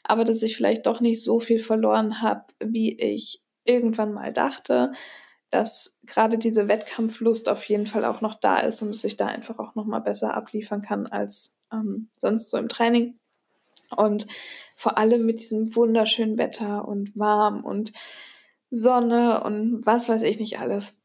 aber 0.03 0.23
dass 0.23 0.43
ich 0.43 0.55
vielleicht 0.55 0.85
doch 0.85 1.01
nicht 1.01 1.21
so 1.21 1.39
viel 1.39 1.59
verloren 1.59 2.21
habe, 2.21 2.45
wie 2.63 2.97
ich 2.97 3.41
irgendwann 3.63 4.13
mal 4.13 4.31
dachte, 4.31 4.91
dass 5.55 5.99
gerade 6.03 6.37
diese 6.37 6.67
Wettkampflust 6.67 7.47
auf 7.47 7.63
jeden 7.63 7.87
Fall 7.87 8.03
auch 8.03 8.19
noch 8.19 8.33
da 8.33 8.57
ist 8.57 8.81
und 8.81 8.89
dass 8.89 9.05
ich 9.05 9.15
da 9.15 9.27
einfach 9.27 9.57
auch 9.57 9.73
noch 9.75 9.85
mal 9.85 9.99
besser 9.99 10.35
abliefern 10.35 10.81
kann 10.81 11.07
als 11.07 11.61
ähm, 11.71 12.09
sonst 12.17 12.49
so 12.49 12.57
im 12.57 12.67
Training. 12.67 13.17
Und 13.95 14.27
vor 14.75 14.97
allem 14.97 15.25
mit 15.25 15.39
diesem 15.39 15.73
wunderschönen 15.73 16.37
Wetter 16.37 16.85
und 16.85 17.15
warm 17.15 17.63
und 17.63 17.93
Sonne 18.69 19.45
und 19.45 19.85
was 19.85 20.09
weiß 20.09 20.23
ich 20.23 20.39
nicht 20.39 20.59
alles 20.59 20.99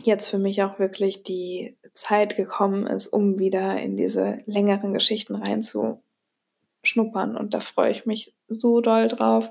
jetzt 0.00 0.26
für 0.26 0.38
mich 0.38 0.62
auch 0.62 0.80
wirklich 0.80 1.22
die 1.22 1.78
Zeit 1.94 2.36
gekommen 2.36 2.86
ist, 2.86 3.08
um 3.08 3.38
wieder 3.38 3.80
in 3.80 3.96
diese 3.96 4.38
längeren 4.46 4.92
Geschichten 4.92 5.36
reinzuschnuppern. 5.36 7.36
Und 7.36 7.54
da 7.54 7.60
freue 7.60 7.92
ich 7.92 8.06
mich 8.06 8.34
so 8.48 8.80
doll 8.80 9.08
drauf. 9.08 9.50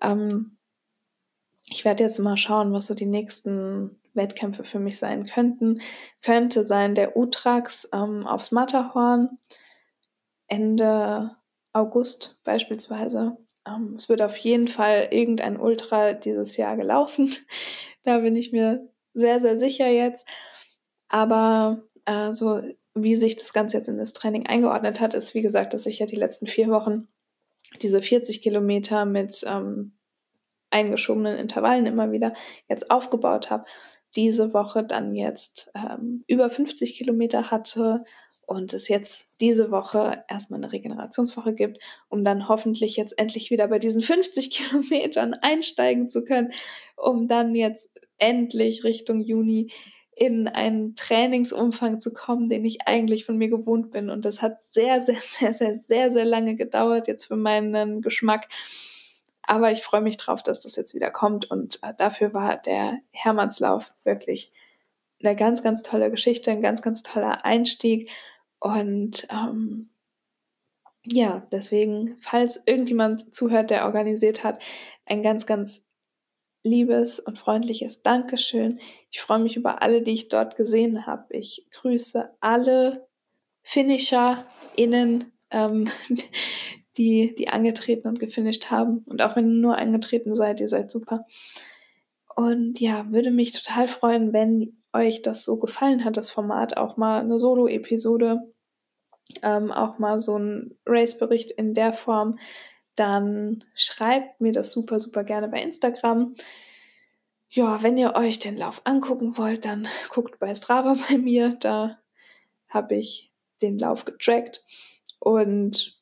Ähm, 0.00 0.57
ich 1.70 1.84
werde 1.84 2.04
jetzt 2.04 2.18
mal 2.18 2.36
schauen, 2.36 2.72
was 2.72 2.86
so 2.86 2.94
die 2.94 3.06
nächsten 3.06 4.00
Wettkämpfe 4.14 4.64
für 4.64 4.78
mich 4.78 4.98
sein 4.98 5.26
könnten. 5.26 5.80
Könnte 6.22 6.66
sein 6.66 6.94
der 6.94 7.16
Utrax 7.16 7.88
ähm, 7.92 8.26
aufs 8.26 8.52
Matterhorn 8.52 9.38
Ende 10.46 11.36
August 11.72 12.40
beispielsweise. 12.44 13.36
Ähm, 13.66 13.94
es 13.96 14.08
wird 14.08 14.22
auf 14.22 14.36
jeden 14.38 14.68
Fall 14.68 15.08
irgendein 15.10 15.58
Ultra 15.58 16.14
dieses 16.14 16.56
Jahr 16.56 16.76
gelaufen. 16.76 17.34
da 18.02 18.18
bin 18.18 18.36
ich 18.36 18.52
mir 18.52 18.88
sehr, 19.14 19.40
sehr 19.40 19.58
sicher 19.58 19.88
jetzt. 19.88 20.26
Aber 21.08 21.82
äh, 22.04 22.32
so 22.32 22.62
wie 22.94 23.16
sich 23.16 23.36
das 23.36 23.52
Ganze 23.52 23.76
jetzt 23.76 23.88
in 23.88 23.96
das 23.96 24.12
Training 24.12 24.46
eingeordnet 24.46 25.00
hat, 25.00 25.14
ist 25.14 25.34
wie 25.34 25.42
gesagt, 25.42 25.74
dass 25.74 25.86
ich 25.86 26.00
ja 26.00 26.06
die 26.06 26.16
letzten 26.16 26.46
vier 26.46 26.68
Wochen 26.68 27.08
diese 27.82 28.02
40 28.02 28.40
Kilometer 28.40 29.04
mit 29.04 29.44
ähm, 29.46 29.97
eingeschobenen 30.70 31.36
Intervallen 31.36 31.86
immer 31.86 32.12
wieder 32.12 32.34
jetzt 32.68 32.90
aufgebaut 32.90 33.50
habe. 33.50 33.64
Diese 34.16 34.54
Woche 34.54 34.84
dann 34.84 35.14
jetzt 35.14 35.70
ähm, 35.74 36.24
über 36.26 36.48
50 36.48 36.96
Kilometer 36.96 37.50
hatte 37.50 38.04
und 38.46 38.72
es 38.72 38.88
jetzt 38.88 39.34
diese 39.42 39.70
Woche 39.70 40.24
erstmal 40.26 40.58
eine 40.58 40.72
Regenerationswoche 40.72 41.52
gibt, 41.52 41.82
um 42.08 42.24
dann 42.24 42.48
hoffentlich 42.48 42.96
jetzt 42.96 43.18
endlich 43.18 43.50
wieder 43.50 43.68
bei 43.68 43.78
diesen 43.78 44.00
50 44.00 44.50
Kilometern 44.90 45.34
einsteigen 45.34 46.08
zu 46.08 46.24
können, 46.24 46.52
um 46.96 47.28
dann 47.28 47.54
jetzt 47.54 47.90
endlich 48.16 48.84
Richtung 48.84 49.20
Juni 49.20 49.70
in 50.16 50.48
einen 50.48 50.96
Trainingsumfang 50.96 52.00
zu 52.00 52.12
kommen, 52.12 52.48
den 52.48 52.64
ich 52.64 52.88
eigentlich 52.88 53.24
von 53.24 53.36
mir 53.36 53.48
gewohnt 53.48 53.90
bin. 53.90 54.10
Und 54.10 54.24
das 54.24 54.42
hat 54.42 54.60
sehr, 54.60 55.00
sehr, 55.00 55.20
sehr, 55.20 55.52
sehr, 55.52 55.74
sehr, 55.76 56.12
sehr 56.12 56.24
lange 56.24 56.56
gedauert 56.56 57.06
jetzt 57.06 57.26
für 57.26 57.36
meinen 57.36 58.00
Geschmack. 58.02 58.48
Aber 59.48 59.72
ich 59.72 59.82
freue 59.82 60.02
mich 60.02 60.18
drauf, 60.18 60.42
dass 60.42 60.60
das 60.60 60.76
jetzt 60.76 60.94
wieder 60.94 61.10
kommt. 61.10 61.50
Und 61.50 61.82
äh, 61.82 61.94
dafür 61.96 62.34
war 62.34 62.58
der 62.58 62.98
Hermannslauf 63.12 63.94
wirklich 64.04 64.52
eine 65.22 65.34
ganz, 65.34 65.62
ganz 65.62 65.82
tolle 65.82 66.10
Geschichte, 66.10 66.50
ein 66.50 66.60
ganz, 66.60 66.82
ganz 66.82 67.02
toller 67.02 67.46
Einstieg. 67.46 68.10
Und 68.60 69.26
ähm, 69.30 69.88
ja, 71.02 71.46
deswegen, 71.50 72.18
falls 72.20 72.62
irgendjemand 72.66 73.34
zuhört, 73.34 73.70
der 73.70 73.86
organisiert 73.86 74.44
hat, 74.44 74.62
ein 75.06 75.22
ganz, 75.22 75.46
ganz 75.46 75.86
liebes 76.62 77.18
und 77.18 77.38
freundliches 77.38 78.02
Dankeschön. 78.02 78.78
Ich 79.10 79.22
freue 79.22 79.38
mich 79.38 79.56
über 79.56 79.80
alle, 79.80 80.02
die 80.02 80.12
ich 80.12 80.28
dort 80.28 80.56
gesehen 80.56 81.06
habe. 81.06 81.24
Ich 81.34 81.66
grüße 81.70 82.36
alle 82.40 83.08
FinisherInnen, 83.62 85.32
ähm, 85.50 85.90
die, 86.98 87.34
die 87.34 87.48
angetreten 87.48 88.08
und 88.08 88.18
gefinisht 88.18 88.70
haben. 88.70 89.04
Und 89.08 89.22
auch 89.22 89.36
wenn 89.36 89.48
ihr 89.48 89.60
nur 89.60 89.78
angetreten 89.78 90.34
seid, 90.34 90.60
ihr 90.60 90.68
seid 90.68 90.90
super. 90.90 91.24
Und 92.34 92.80
ja, 92.80 93.10
würde 93.10 93.30
mich 93.30 93.52
total 93.52 93.88
freuen, 93.88 94.32
wenn 94.32 94.76
euch 94.92 95.22
das 95.22 95.44
so 95.44 95.58
gefallen 95.58 96.04
hat, 96.04 96.16
das 96.16 96.30
Format, 96.30 96.76
auch 96.76 96.96
mal 96.96 97.20
eine 97.20 97.38
Solo-Episode, 97.38 98.52
ähm, 99.42 99.70
auch 99.70 99.98
mal 99.98 100.20
so 100.20 100.38
ein 100.38 100.76
Race-Bericht 100.86 101.52
in 101.52 101.74
der 101.74 101.92
Form, 101.92 102.38
dann 102.94 103.64
schreibt 103.74 104.40
mir 104.40 104.52
das 104.52 104.72
super, 104.72 104.98
super 104.98 105.24
gerne 105.24 105.48
bei 105.48 105.62
Instagram. 105.62 106.34
Ja, 107.50 107.82
wenn 107.82 107.96
ihr 107.96 108.14
euch 108.16 108.38
den 108.38 108.56
Lauf 108.56 108.82
angucken 108.84 109.38
wollt, 109.38 109.64
dann 109.64 109.88
guckt 110.10 110.38
bei 110.38 110.54
Strava 110.54 110.96
bei 111.08 111.18
mir. 111.18 111.56
Da 111.60 111.98
habe 112.68 112.96
ich 112.96 113.32
den 113.62 113.78
Lauf 113.78 114.04
getrackt. 114.04 114.64
Und 115.18 115.97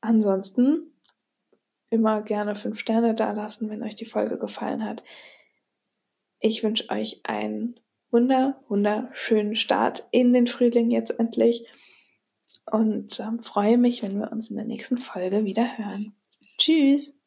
ansonsten 0.00 0.92
immer 1.90 2.22
gerne 2.22 2.54
fünf 2.54 2.78
Sterne 2.78 3.14
da 3.14 3.32
lassen, 3.32 3.70
wenn 3.70 3.82
euch 3.82 3.94
die 3.94 4.04
Folge 4.04 4.38
gefallen 4.38 4.84
hat. 4.84 5.02
Ich 6.40 6.62
wünsche 6.62 6.88
euch 6.90 7.20
einen 7.24 7.80
wunder, 8.10 8.62
wunderschönen 8.68 9.54
Start 9.54 10.06
in 10.10 10.32
den 10.32 10.46
Frühling 10.46 10.90
jetzt 10.90 11.18
endlich 11.18 11.66
und 12.70 13.18
ähm, 13.20 13.38
freue 13.38 13.78
mich, 13.78 14.02
wenn 14.02 14.18
wir 14.18 14.30
uns 14.30 14.50
in 14.50 14.56
der 14.56 14.66
nächsten 14.66 14.98
Folge 14.98 15.44
wieder 15.44 15.78
hören. 15.78 16.14
Tschüss! 16.58 17.17